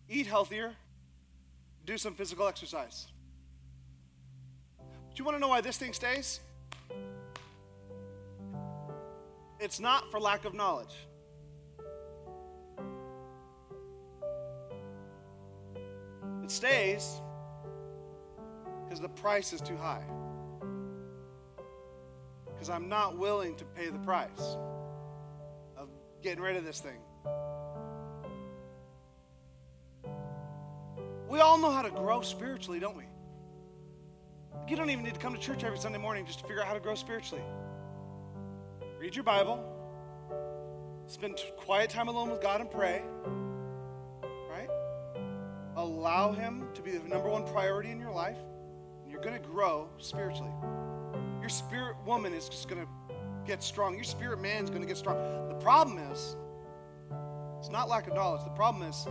Eat 0.08 0.28
healthier, 0.28 0.76
do 1.86 1.98
some 1.98 2.16
physical 2.16 2.48
exercise. 2.48 3.08
Do 4.80 4.86
you 5.18 5.26
want 5.26 5.36
to 5.36 5.42
know 5.42 5.50
why 5.50 5.60
this 5.60 5.78
thing 5.78 5.92
stays? 5.92 6.40
It's 9.60 9.82
not 9.82 10.10
for 10.10 10.22
lack 10.22 10.46
of 10.46 10.54
knowledge. 10.54 10.96
It 16.44 16.52
stays 16.52 17.20
because 18.94 19.02
the 19.02 19.22
price 19.22 19.54
is 19.54 19.62
too 19.62 19.76
high. 19.76 20.04
Because 22.46 22.70
I'm 22.70 22.90
not 22.90 23.18
willing 23.18 23.56
to 23.56 23.66
pay 23.66 23.90
the 23.90 23.98
price 23.98 24.56
of 25.76 25.90
getting 26.22 26.44
rid 26.44 26.58
of 26.58 26.64
this 26.64 26.80
thing. 26.80 27.00
We 31.28 31.40
all 31.40 31.58
know 31.58 31.72
how 31.72 31.82
to 31.82 31.90
grow 31.90 32.22
spiritually, 32.22 32.80
don't 32.80 32.96
we? 32.96 33.06
You 34.68 34.76
don't 34.76 34.92
even 34.92 35.04
need 35.04 35.16
to 35.16 35.20
come 35.20 35.34
to 35.34 35.40
church 35.40 35.64
every 35.64 35.80
Sunday 35.80 35.98
morning 35.98 36.28
just 36.28 36.38
to 36.42 36.46
figure 36.46 36.62
out 36.62 36.68
how 36.68 36.76
to 36.76 36.80
grow 36.80 36.94
spiritually. 36.94 37.44
Read 39.00 39.16
your 39.16 39.24
Bible, 39.24 39.60
spend 41.08 41.40
quiet 41.58 41.90
time 41.90 42.10
alone 42.10 42.30
with 42.30 42.44
God 42.44 42.62
and 42.62 42.70
pray 42.70 43.02
right? 44.52 44.70
allow 45.78 46.32
Him 46.32 46.68
to 46.76 46.84
be 46.84 46.92
the 46.92 47.10
number 47.10 47.28
one 47.28 47.44
priority 47.48 47.90
in 47.90 48.00
your 48.00 48.12
life, 48.12 48.38
going 49.24 49.42
to 49.42 49.48
grow 49.48 49.88
spiritually. 49.98 50.52
Your 51.40 51.50
spirit 51.50 51.96
woman 52.06 52.34
is 52.34 52.50
just 52.50 52.68
going 52.68 52.82
to 52.82 52.88
get 53.46 53.64
strong. 53.64 53.96
Your 53.96 54.04
spirit 54.04 54.42
man 54.42 54.64
is 54.64 54.70
going 54.70 54.82
to 54.82 54.88
get 54.88 54.98
strong. 54.98 55.18
The 55.48 55.56
problem 55.56 55.98
is, 56.12 56.36
it's 57.60 57.70
not 57.70 57.88
lack 57.88 58.08
of 58.08 58.14
knowledge. 58.14 58.44
The 58.44 58.50
problem 58.52 58.84
is, 58.84 59.08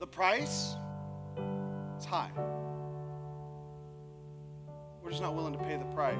the 0.00 0.06
price 0.06 0.74
is 1.98 2.04
high. 2.04 2.30
We're 5.02 5.10
just 5.10 5.22
not 5.22 5.36
willing 5.36 5.52
to 5.52 5.60
pay 5.60 5.76
the 5.76 5.84
price. 5.94 6.16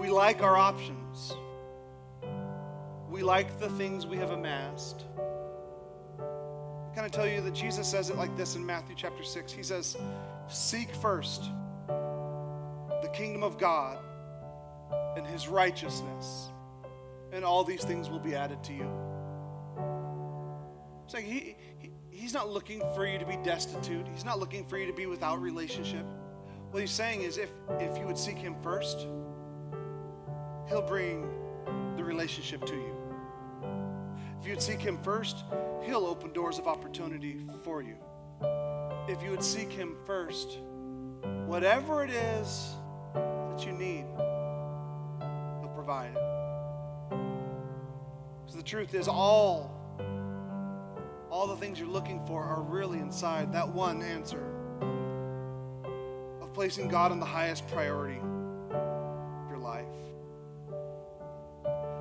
We 0.00 0.08
like 0.10 0.42
our 0.42 0.56
options 0.56 1.34
we 3.14 3.22
like 3.22 3.60
the 3.60 3.68
things 3.68 4.08
we 4.08 4.16
have 4.16 4.32
amassed. 4.32 5.04
I 6.18 6.94
kind 6.96 7.06
of 7.06 7.12
tell 7.12 7.28
you 7.28 7.40
that 7.42 7.54
Jesus 7.54 7.86
says 7.86 8.10
it 8.10 8.16
like 8.16 8.36
this 8.36 8.56
in 8.56 8.66
Matthew 8.66 8.96
chapter 8.98 9.22
6. 9.22 9.52
He 9.52 9.62
says, 9.62 9.96
Seek 10.48 10.92
first 10.96 11.44
the 11.86 13.08
kingdom 13.14 13.44
of 13.44 13.56
God 13.56 13.98
and 15.16 15.24
his 15.24 15.46
righteousness, 15.46 16.48
and 17.32 17.44
all 17.44 17.62
these 17.62 17.84
things 17.84 18.10
will 18.10 18.18
be 18.18 18.34
added 18.34 18.64
to 18.64 18.72
you. 18.72 18.90
It's 21.04 21.14
like 21.14 21.22
he, 21.22 21.54
he, 21.78 21.92
he's 22.10 22.34
not 22.34 22.48
looking 22.48 22.80
for 22.96 23.06
you 23.06 23.20
to 23.20 23.26
be 23.26 23.36
destitute, 23.44 24.08
he's 24.12 24.24
not 24.24 24.40
looking 24.40 24.66
for 24.66 24.76
you 24.76 24.88
to 24.88 24.92
be 24.92 25.06
without 25.06 25.40
relationship. 25.40 26.04
What 26.72 26.80
he's 26.80 26.90
saying 26.90 27.22
is 27.22 27.38
if, 27.38 27.50
if 27.78 27.96
you 27.96 28.06
would 28.06 28.18
seek 28.18 28.38
him 28.38 28.56
first, 28.60 29.06
he'll 30.68 30.82
bring 30.82 31.30
the 31.96 32.02
relationship 32.02 32.64
to 32.64 32.74
you. 32.74 32.93
If 34.44 34.50
you'd 34.50 34.60
seek 34.60 34.80
Him 34.80 34.98
first, 34.98 35.38
He'll 35.84 36.04
open 36.04 36.34
doors 36.34 36.58
of 36.58 36.66
opportunity 36.66 37.46
for 37.62 37.80
you. 37.80 37.96
If 39.08 39.22
you 39.22 39.30
would 39.30 39.42
seek 39.42 39.72
Him 39.72 39.96
first, 40.04 40.58
whatever 41.46 42.04
it 42.04 42.10
is 42.10 42.74
that 43.14 43.64
you 43.64 43.72
need, 43.72 44.04
He'll 45.62 45.72
provide 45.74 46.10
it. 46.10 46.20
Because 48.42 48.56
the 48.56 48.62
truth 48.62 48.92
is, 48.92 49.08
all, 49.08 49.70
all 51.30 51.46
the 51.46 51.56
things 51.56 51.80
you're 51.80 51.88
looking 51.88 52.20
for 52.26 52.44
are 52.44 52.60
really 52.60 52.98
inside 52.98 53.50
that 53.54 53.66
one 53.66 54.02
answer 54.02 54.44
of 56.42 56.52
placing 56.52 56.88
God 56.88 57.12
in 57.12 57.18
the 57.18 57.24
highest 57.24 57.66
priority 57.68 58.18
of 58.18 59.48
your 59.48 59.56
life. 59.56 59.86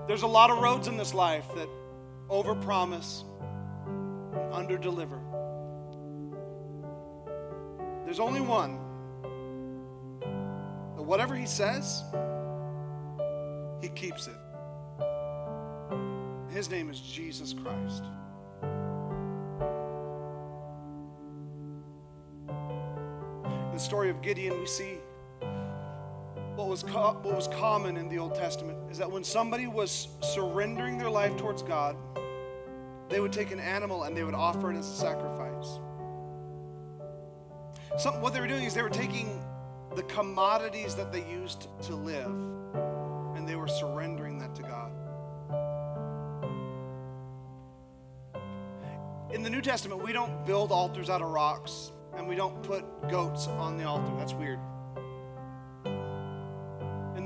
There's 0.09 0.23
a 0.23 0.27
lot 0.27 0.49
of 0.49 0.57
roads 0.57 0.89
in 0.89 0.97
this 0.97 1.13
life 1.13 1.45
that 1.55 1.69
overpromise, 2.29 3.23
and 4.33 4.53
underdeliver. 4.53 5.19
There's 8.05 8.19
only 8.19 8.41
one, 8.41 8.79
the 10.95 11.03
But 11.03 11.05
whatever 11.05 11.35
He 11.35 11.45
says, 11.45 12.03
He 13.81 13.89
keeps 13.89 14.27
it. 14.27 14.35
His 16.49 16.69
name 16.69 16.89
is 16.89 16.99
Jesus 16.99 17.53
Christ. 17.53 18.03
In 23.45 23.73
the 23.73 23.79
story 23.79 24.09
of 24.09 24.21
Gideon, 24.21 24.59
we 24.59 24.67
see 24.67 24.99
was, 26.73 26.81
co- 26.81 27.19
what 27.21 27.35
was 27.35 27.47
common 27.49 27.97
in 27.97 28.09
the 28.09 28.17
Old 28.17 28.33
Testament 28.33 28.79
is 28.89 28.97
that 28.97 29.11
when 29.11 29.23
somebody 29.23 29.67
was 29.67 30.07
surrendering 30.21 30.97
their 30.97 31.09
life 31.09 31.37
towards 31.37 31.61
God, 31.61 31.95
they 33.09 33.19
would 33.19 33.31
take 33.31 33.51
an 33.51 33.59
animal 33.59 34.05
and 34.05 34.17
they 34.17 34.23
would 34.23 34.33
offer 34.33 34.71
it 34.71 34.75
as 34.75 34.89
a 34.89 34.95
sacrifice. 34.95 35.79
What 38.19 38.33
they 38.33 38.39
were 38.39 38.47
doing 38.47 38.63
is 38.63 38.73
they 38.73 38.81
were 38.81 38.89
taking 38.89 39.39
the 39.95 40.01
commodities 40.03 40.95
that 40.95 41.11
they 41.11 41.23
used 41.29 41.67
to 41.83 41.93
live 41.93 42.33
and 43.35 43.47
they 43.47 43.55
were 43.55 43.67
surrendering 43.67 44.39
that 44.39 44.55
to 44.55 44.63
God. 44.63 44.91
In 49.31 49.43
the 49.43 49.49
New 49.51 49.61
Testament, 49.61 50.03
we 50.03 50.11
don't 50.11 50.43
build 50.43 50.71
altars 50.71 51.11
out 51.11 51.21
of 51.21 51.29
rocks 51.29 51.91
and 52.17 52.27
we 52.27 52.35
don't 52.35 52.63
put 52.63 52.83
goats 53.09 53.45
on 53.45 53.77
the 53.77 53.83
altar. 53.83 54.11
That's 54.17 54.33
weird. 54.33 54.57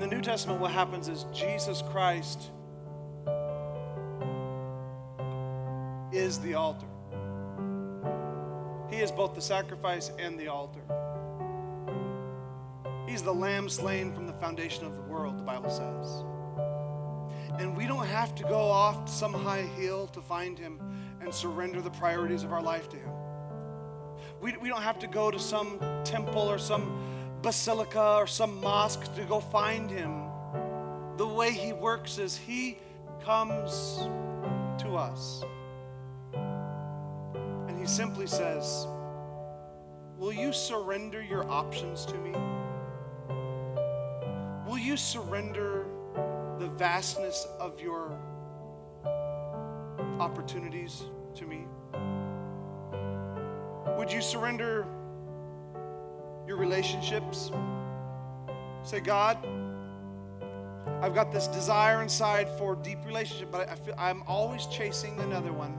The 0.08 0.16
New 0.16 0.22
Testament, 0.22 0.62
what 0.62 0.72
happens 0.72 1.10
is 1.10 1.26
Jesus 1.34 1.84
Christ 1.92 2.52
is 6.14 6.40
the 6.40 6.54
altar. 6.54 6.88
He 8.90 9.02
is 9.02 9.12
both 9.12 9.36
the 9.36 9.42
sacrifice 9.42 10.14
and 10.18 10.40
the 10.40 10.48
altar. 10.48 10.80
He's 13.06 13.22
the 13.22 13.34
lamb 13.34 13.68
slain 13.68 14.14
from 14.14 14.28
the 14.28 14.32
foundation 14.32 14.86
of 14.86 14.96
the 14.96 15.02
world, 15.02 15.38
the 15.38 15.44
Bible 15.44 15.70
says. 15.70 16.24
And 17.60 17.76
we 17.76 17.86
don't 17.86 18.08
have 18.08 18.34
to 18.36 18.44
go 18.44 18.62
off 18.62 19.08
to 19.08 19.12
some 19.12 19.34
high 19.34 19.64
hill 19.64 20.08
to 20.08 20.22
find 20.22 20.58
him 20.58 20.80
and 21.20 21.34
surrender 21.34 21.82
the 21.82 21.92
priorities 21.92 22.44
of 22.44 22.54
our 22.54 22.62
life 22.62 22.88
to 22.92 22.96
him. 22.96 23.12
We, 24.40 24.56
we 24.56 24.70
don't 24.70 24.84
have 24.84 25.00
to 25.00 25.08
go 25.08 25.32
to 25.32 25.40
some 25.40 25.82
temple 26.06 26.50
or 26.50 26.58
some 26.58 27.17
basilica 27.42 28.16
or 28.16 28.28
some 28.28 28.60
mosque 28.62 29.14
to 29.16 29.24
go 29.24 29.40
find 29.40 29.90
him. 29.90 30.24
The 31.18 31.28
way 31.28 31.52
he 31.52 31.74
works 31.74 32.18
is 32.18 32.38
he 32.38 32.78
comes 33.24 34.00
to 34.80 34.96
us. 34.96 35.44
And 36.34 37.80
he 37.80 37.86
simply 37.86 38.28
says, 38.28 38.88
Will 40.18 40.34
you 40.34 40.52
surrender 40.52 41.22
your 41.22 41.48
options 41.50 42.06
to 42.06 42.16
me? 42.16 42.32
Will 44.68 44.80
you 44.80 44.98
surrender 44.98 45.86
the 46.60 46.68
vastness 46.68 47.48
of 47.60 47.80
your 47.80 48.18
opportunities 50.20 51.04
to 51.36 51.46
me? 51.46 51.66
Would 53.98 54.12
you 54.12 54.22
surrender 54.22 54.88
your 56.48 56.58
relationships? 56.58 57.52
Say, 58.84 59.02
God, 59.02 59.38
I've 61.02 61.14
got 61.14 61.32
this 61.32 61.48
desire 61.48 62.02
inside 62.02 62.50
for 62.58 62.76
deep 62.76 63.06
relationship, 63.06 63.52
but 63.52 63.70
I 63.70 63.76
feel 63.76 63.94
I'm 63.98 64.24
always 64.24 64.66
chasing 64.68 65.20
another 65.20 65.52
one. 65.52 65.78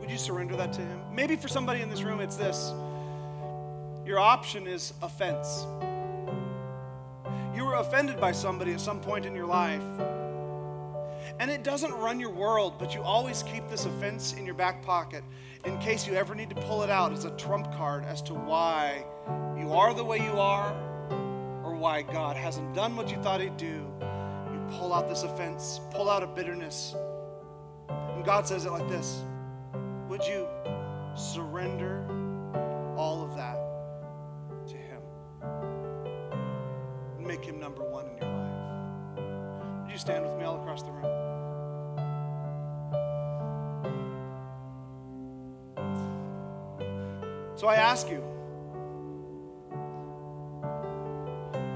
Would 0.00 0.10
you 0.10 0.18
surrender 0.18 0.56
that 0.56 0.72
to 0.74 0.80
Him? 0.82 1.00
Maybe 1.12 1.36
for 1.36 1.48
somebody 1.48 1.80
in 1.80 1.88
this 1.88 2.02
room, 2.02 2.20
it's 2.20 2.36
this. 2.36 2.72
Your 4.04 4.18
option 4.18 4.66
is 4.66 4.92
offense. 5.00 5.66
You 7.54 7.64
were 7.64 7.76
offended 7.76 8.20
by 8.20 8.32
somebody 8.32 8.72
at 8.72 8.80
some 8.80 9.00
point 9.00 9.24
in 9.24 9.34
your 9.34 9.46
life. 9.46 9.82
And 11.40 11.50
it 11.50 11.64
doesn't 11.64 11.92
run 11.92 12.20
your 12.20 12.30
world, 12.30 12.74
but 12.78 12.94
you 12.94 13.02
always 13.02 13.42
keep 13.42 13.68
this 13.68 13.86
offense 13.86 14.34
in 14.34 14.46
your 14.46 14.54
back 14.54 14.82
pocket 14.82 15.24
in 15.64 15.78
case 15.78 16.06
you 16.06 16.14
ever 16.14 16.34
need 16.34 16.50
to 16.50 16.56
pull 16.56 16.82
it 16.82 16.90
out 16.90 17.12
as 17.12 17.24
a 17.24 17.30
trump 17.32 17.72
card 17.72 18.04
as 18.04 18.22
to 18.22 18.34
why 18.34 19.04
you 19.58 19.72
are 19.72 19.94
the 19.94 20.04
way 20.04 20.18
you 20.18 20.38
are 20.38 20.72
or 21.64 21.74
why 21.74 22.02
God 22.02 22.36
hasn't 22.36 22.74
done 22.74 22.94
what 22.94 23.10
you 23.10 23.16
thought 23.16 23.40
He'd 23.40 23.56
do. 23.56 23.90
You 24.00 24.66
pull 24.70 24.92
out 24.92 25.08
this 25.08 25.22
offense, 25.22 25.80
pull 25.90 26.08
out 26.08 26.22
a 26.22 26.26
bitterness. 26.26 26.94
And 27.88 28.24
God 28.24 28.46
says 28.46 28.64
it 28.64 28.70
like 28.70 28.88
this 28.88 29.22
Would 30.08 30.22
you 30.24 30.46
surrender 31.16 32.06
all 32.96 33.24
of 33.24 33.34
that 33.36 33.58
to 34.68 34.76
Him 34.76 35.02
and 37.16 37.26
make 37.26 37.44
Him 37.44 37.58
number 37.58 37.82
one 37.82 38.06
in 38.06 38.18
your 38.18 38.30
life? 38.30 39.82
Would 39.82 39.90
you 39.90 39.98
stand 39.98 40.24
with 40.24 40.36
me 40.36 40.44
all 40.44 40.60
across 40.60 40.82
the 40.82 40.92
room? 40.92 41.13
So 47.64 47.70
I 47.70 47.76
ask 47.76 48.10
you, 48.10 48.20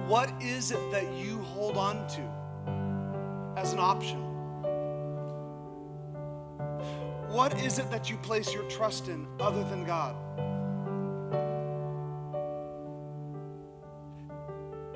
what 0.06 0.30
is 0.42 0.70
it 0.70 0.90
that 0.90 1.10
you 1.14 1.38
hold 1.38 1.78
on 1.78 2.06
to 2.08 3.58
as 3.58 3.72
an 3.72 3.78
option? 3.78 4.18
What 7.30 7.58
is 7.62 7.78
it 7.78 7.90
that 7.90 8.10
you 8.10 8.18
place 8.18 8.52
your 8.52 8.64
trust 8.64 9.08
in 9.08 9.26
other 9.40 9.64
than 9.64 9.86
God? 9.86 10.14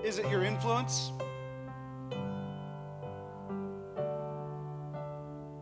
Is 0.04 0.18
it 0.18 0.28
your 0.28 0.44
influence? 0.44 1.10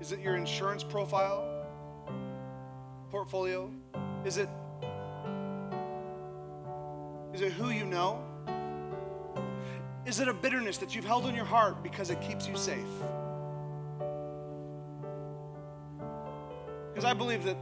Is 0.01 0.11
it 0.11 0.19
your 0.19 0.35
insurance 0.35 0.83
profile? 0.83 1.45
Portfolio? 3.13 3.71
Is 4.25 4.37
it 4.37 4.49
is 7.41 7.47
it 7.47 7.53
who 7.53 7.71
you 7.71 7.87
know? 7.87 8.23
Is 10.05 10.21
it 10.21 10.29
a 10.29 10.35
bitterness 10.35 10.77
that 10.77 10.95
you've 10.95 11.07
held 11.07 11.25
in 11.25 11.35
your 11.35 11.47
heart 11.47 11.83
because 11.83 12.11
it 12.11 12.21
keeps 12.21 12.47
you 12.47 12.55
safe? 12.55 12.77
Because 16.91 17.07
I 17.07 17.15
believe 17.15 17.45
that 17.45 17.57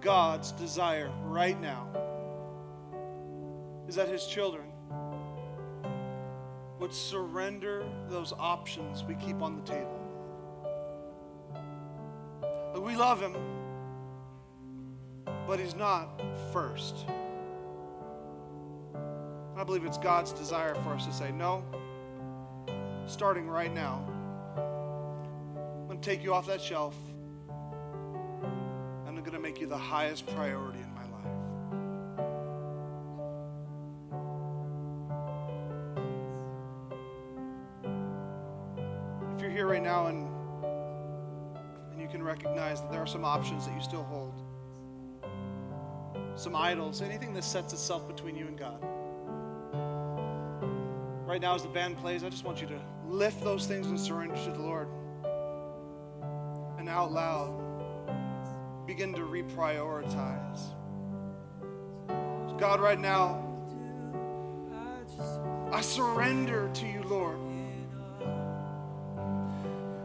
God's 0.00 0.52
desire 0.52 1.10
right 1.24 1.60
now 1.60 1.88
is 3.86 3.96
that 3.96 4.08
His 4.08 4.24
children 4.24 4.64
would 6.80 6.94
surrender 6.94 7.84
those 8.08 8.32
options 8.38 9.04
we 9.04 9.14
keep 9.16 9.42
on 9.42 9.56
the 9.56 9.62
table. 9.62 10.00
We 12.80 12.96
love 12.96 13.20
Him, 13.20 13.36
but 15.46 15.60
He's 15.60 15.74
not 15.74 16.18
first. 16.50 17.04
I 19.64 19.66
believe 19.66 19.86
it's 19.86 19.96
God's 19.96 20.30
desire 20.30 20.74
for 20.74 20.90
us 20.90 21.06
to 21.06 21.12
say, 21.14 21.32
no, 21.32 21.64
starting 23.06 23.48
right 23.48 23.72
now, 23.72 24.04
I'm 24.58 25.86
going 25.86 25.98
to 25.98 26.04
take 26.04 26.22
you 26.22 26.34
off 26.34 26.46
that 26.48 26.60
shelf 26.60 26.94
I'm 29.08 29.16
going 29.20 29.32
to 29.32 29.38
make 29.38 29.62
you 29.62 29.66
the 29.66 29.78
highest 29.78 30.26
priority 30.26 30.80
in 30.80 30.94
my 30.94 31.00
life. 31.00 31.24
If 39.34 39.40
you're 39.40 39.50
here 39.50 39.66
right 39.66 39.82
now 39.82 40.08
and, 40.08 40.28
and 41.90 42.02
you 42.02 42.08
can 42.08 42.22
recognize 42.22 42.82
that 42.82 42.92
there 42.92 43.00
are 43.00 43.06
some 43.06 43.24
options 43.24 43.66
that 43.66 43.74
you 43.74 43.80
still 43.80 44.04
hold, 44.04 44.34
some 46.36 46.54
idols, 46.54 47.00
anything 47.00 47.32
that 47.32 47.44
sets 47.44 47.72
itself 47.72 48.06
between 48.06 48.36
you 48.36 48.46
and 48.46 48.58
God 48.58 48.86
right 51.34 51.40
now 51.40 51.56
as 51.56 51.62
the 51.62 51.68
band 51.68 51.96
plays, 51.96 52.22
I 52.22 52.28
just 52.28 52.44
want 52.44 52.60
you 52.60 52.68
to 52.68 52.80
lift 53.08 53.42
those 53.42 53.66
things 53.66 53.88
and 53.88 53.98
surrender 53.98 54.36
to 54.36 54.50
the 54.52 54.60
Lord. 54.60 54.86
And 56.78 56.88
out 56.88 57.10
loud, 57.10 57.60
begin 58.86 59.12
to 59.14 59.22
reprioritize. 59.22 60.60
God, 62.56 62.80
right 62.80 63.00
now, 63.00 63.42
I 65.72 65.80
surrender 65.80 66.70
to 66.72 66.86
you, 66.86 67.02
Lord. 67.02 67.40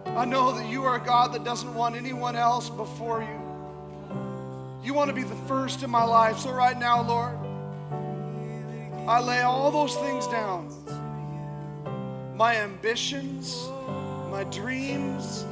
I 0.08 0.26
know 0.26 0.54
that 0.54 0.68
you 0.68 0.84
are 0.86 0.96
a 0.96 1.00
God 1.00 1.34
that 1.34 1.44
doesn't 1.44 1.76
want 1.76 1.96
anyone 1.96 2.36
else 2.36 2.72
before 2.72 3.22
you. 3.22 3.40
You 4.84 4.96
want 4.96 5.10
to 5.10 5.16
be 5.16 5.22
the 5.22 5.36
first 5.48 5.84
in 5.84 5.92
my 5.92 6.04
life. 6.04 6.40
So, 6.40 6.52
right 6.52 6.76
now, 6.76 7.04
Lord, 7.04 7.38
I 9.08 9.20
lay 9.20 9.42
all 9.42 9.70
those 9.70 9.96
things 9.96 10.26
down 10.26 10.74
my 12.40 12.56
ambitions, 12.56 13.68
my 14.32 14.46
dreams, 14.46 15.46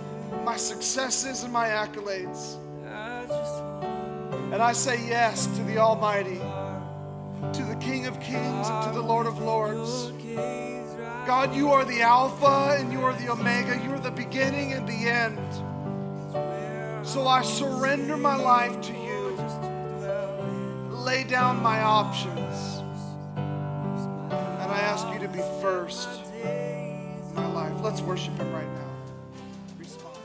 my 0.46 0.56
successes, 0.56 1.44
and 1.44 1.52
my 1.52 1.68
accolades. 1.68 2.56
And 4.54 4.62
I 4.62 4.72
say 4.72 5.06
yes 5.06 5.48
to 5.48 5.64
the 5.66 5.80
Almighty, 5.80 6.40
to 7.52 7.64
the 7.66 7.76
King 7.82 8.06
of 8.06 8.18
Kings, 8.22 8.70
and 8.70 8.84
to 8.86 8.92
the 8.94 9.02
Lord 9.02 9.28
of 9.28 9.38
Lords. 9.40 10.14
God, 11.26 11.54
you 11.54 11.74
are 11.74 11.84
the 11.84 12.02
Alpha 12.02 12.78
and 12.80 12.90
you 12.94 13.02
are 13.02 13.12
the 13.20 13.34
Omega. 13.34 13.78
You 13.84 13.92
are 13.92 14.00
the 14.00 14.10
beginning 14.10 14.72
and 14.72 14.88
the 14.88 15.10
end. 15.10 15.54
So 17.06 17.28
I 17.28 17.42
surrender 17.42 18.16
my 18.16 18.38
life 18.38 18.80
to 18.80 18.94
you. 18.94 19.36
Lay 20.96 21.26
down 21.26 21.62
my 21.62 21.82
options. 21.82 22.82
And 23.36 24.72
I 24.72 24.80
ask 24.80 25.06
you 25.14 25.20
to 25.20 25.28
be 25.28 25.40
first 25.62 26.27
Let's 27.82 28.02
worship 28.02 28.38
him 28.38 28.54
right 28.54 28.68
now. 28.68 28.86
Respond. 29.78 30.18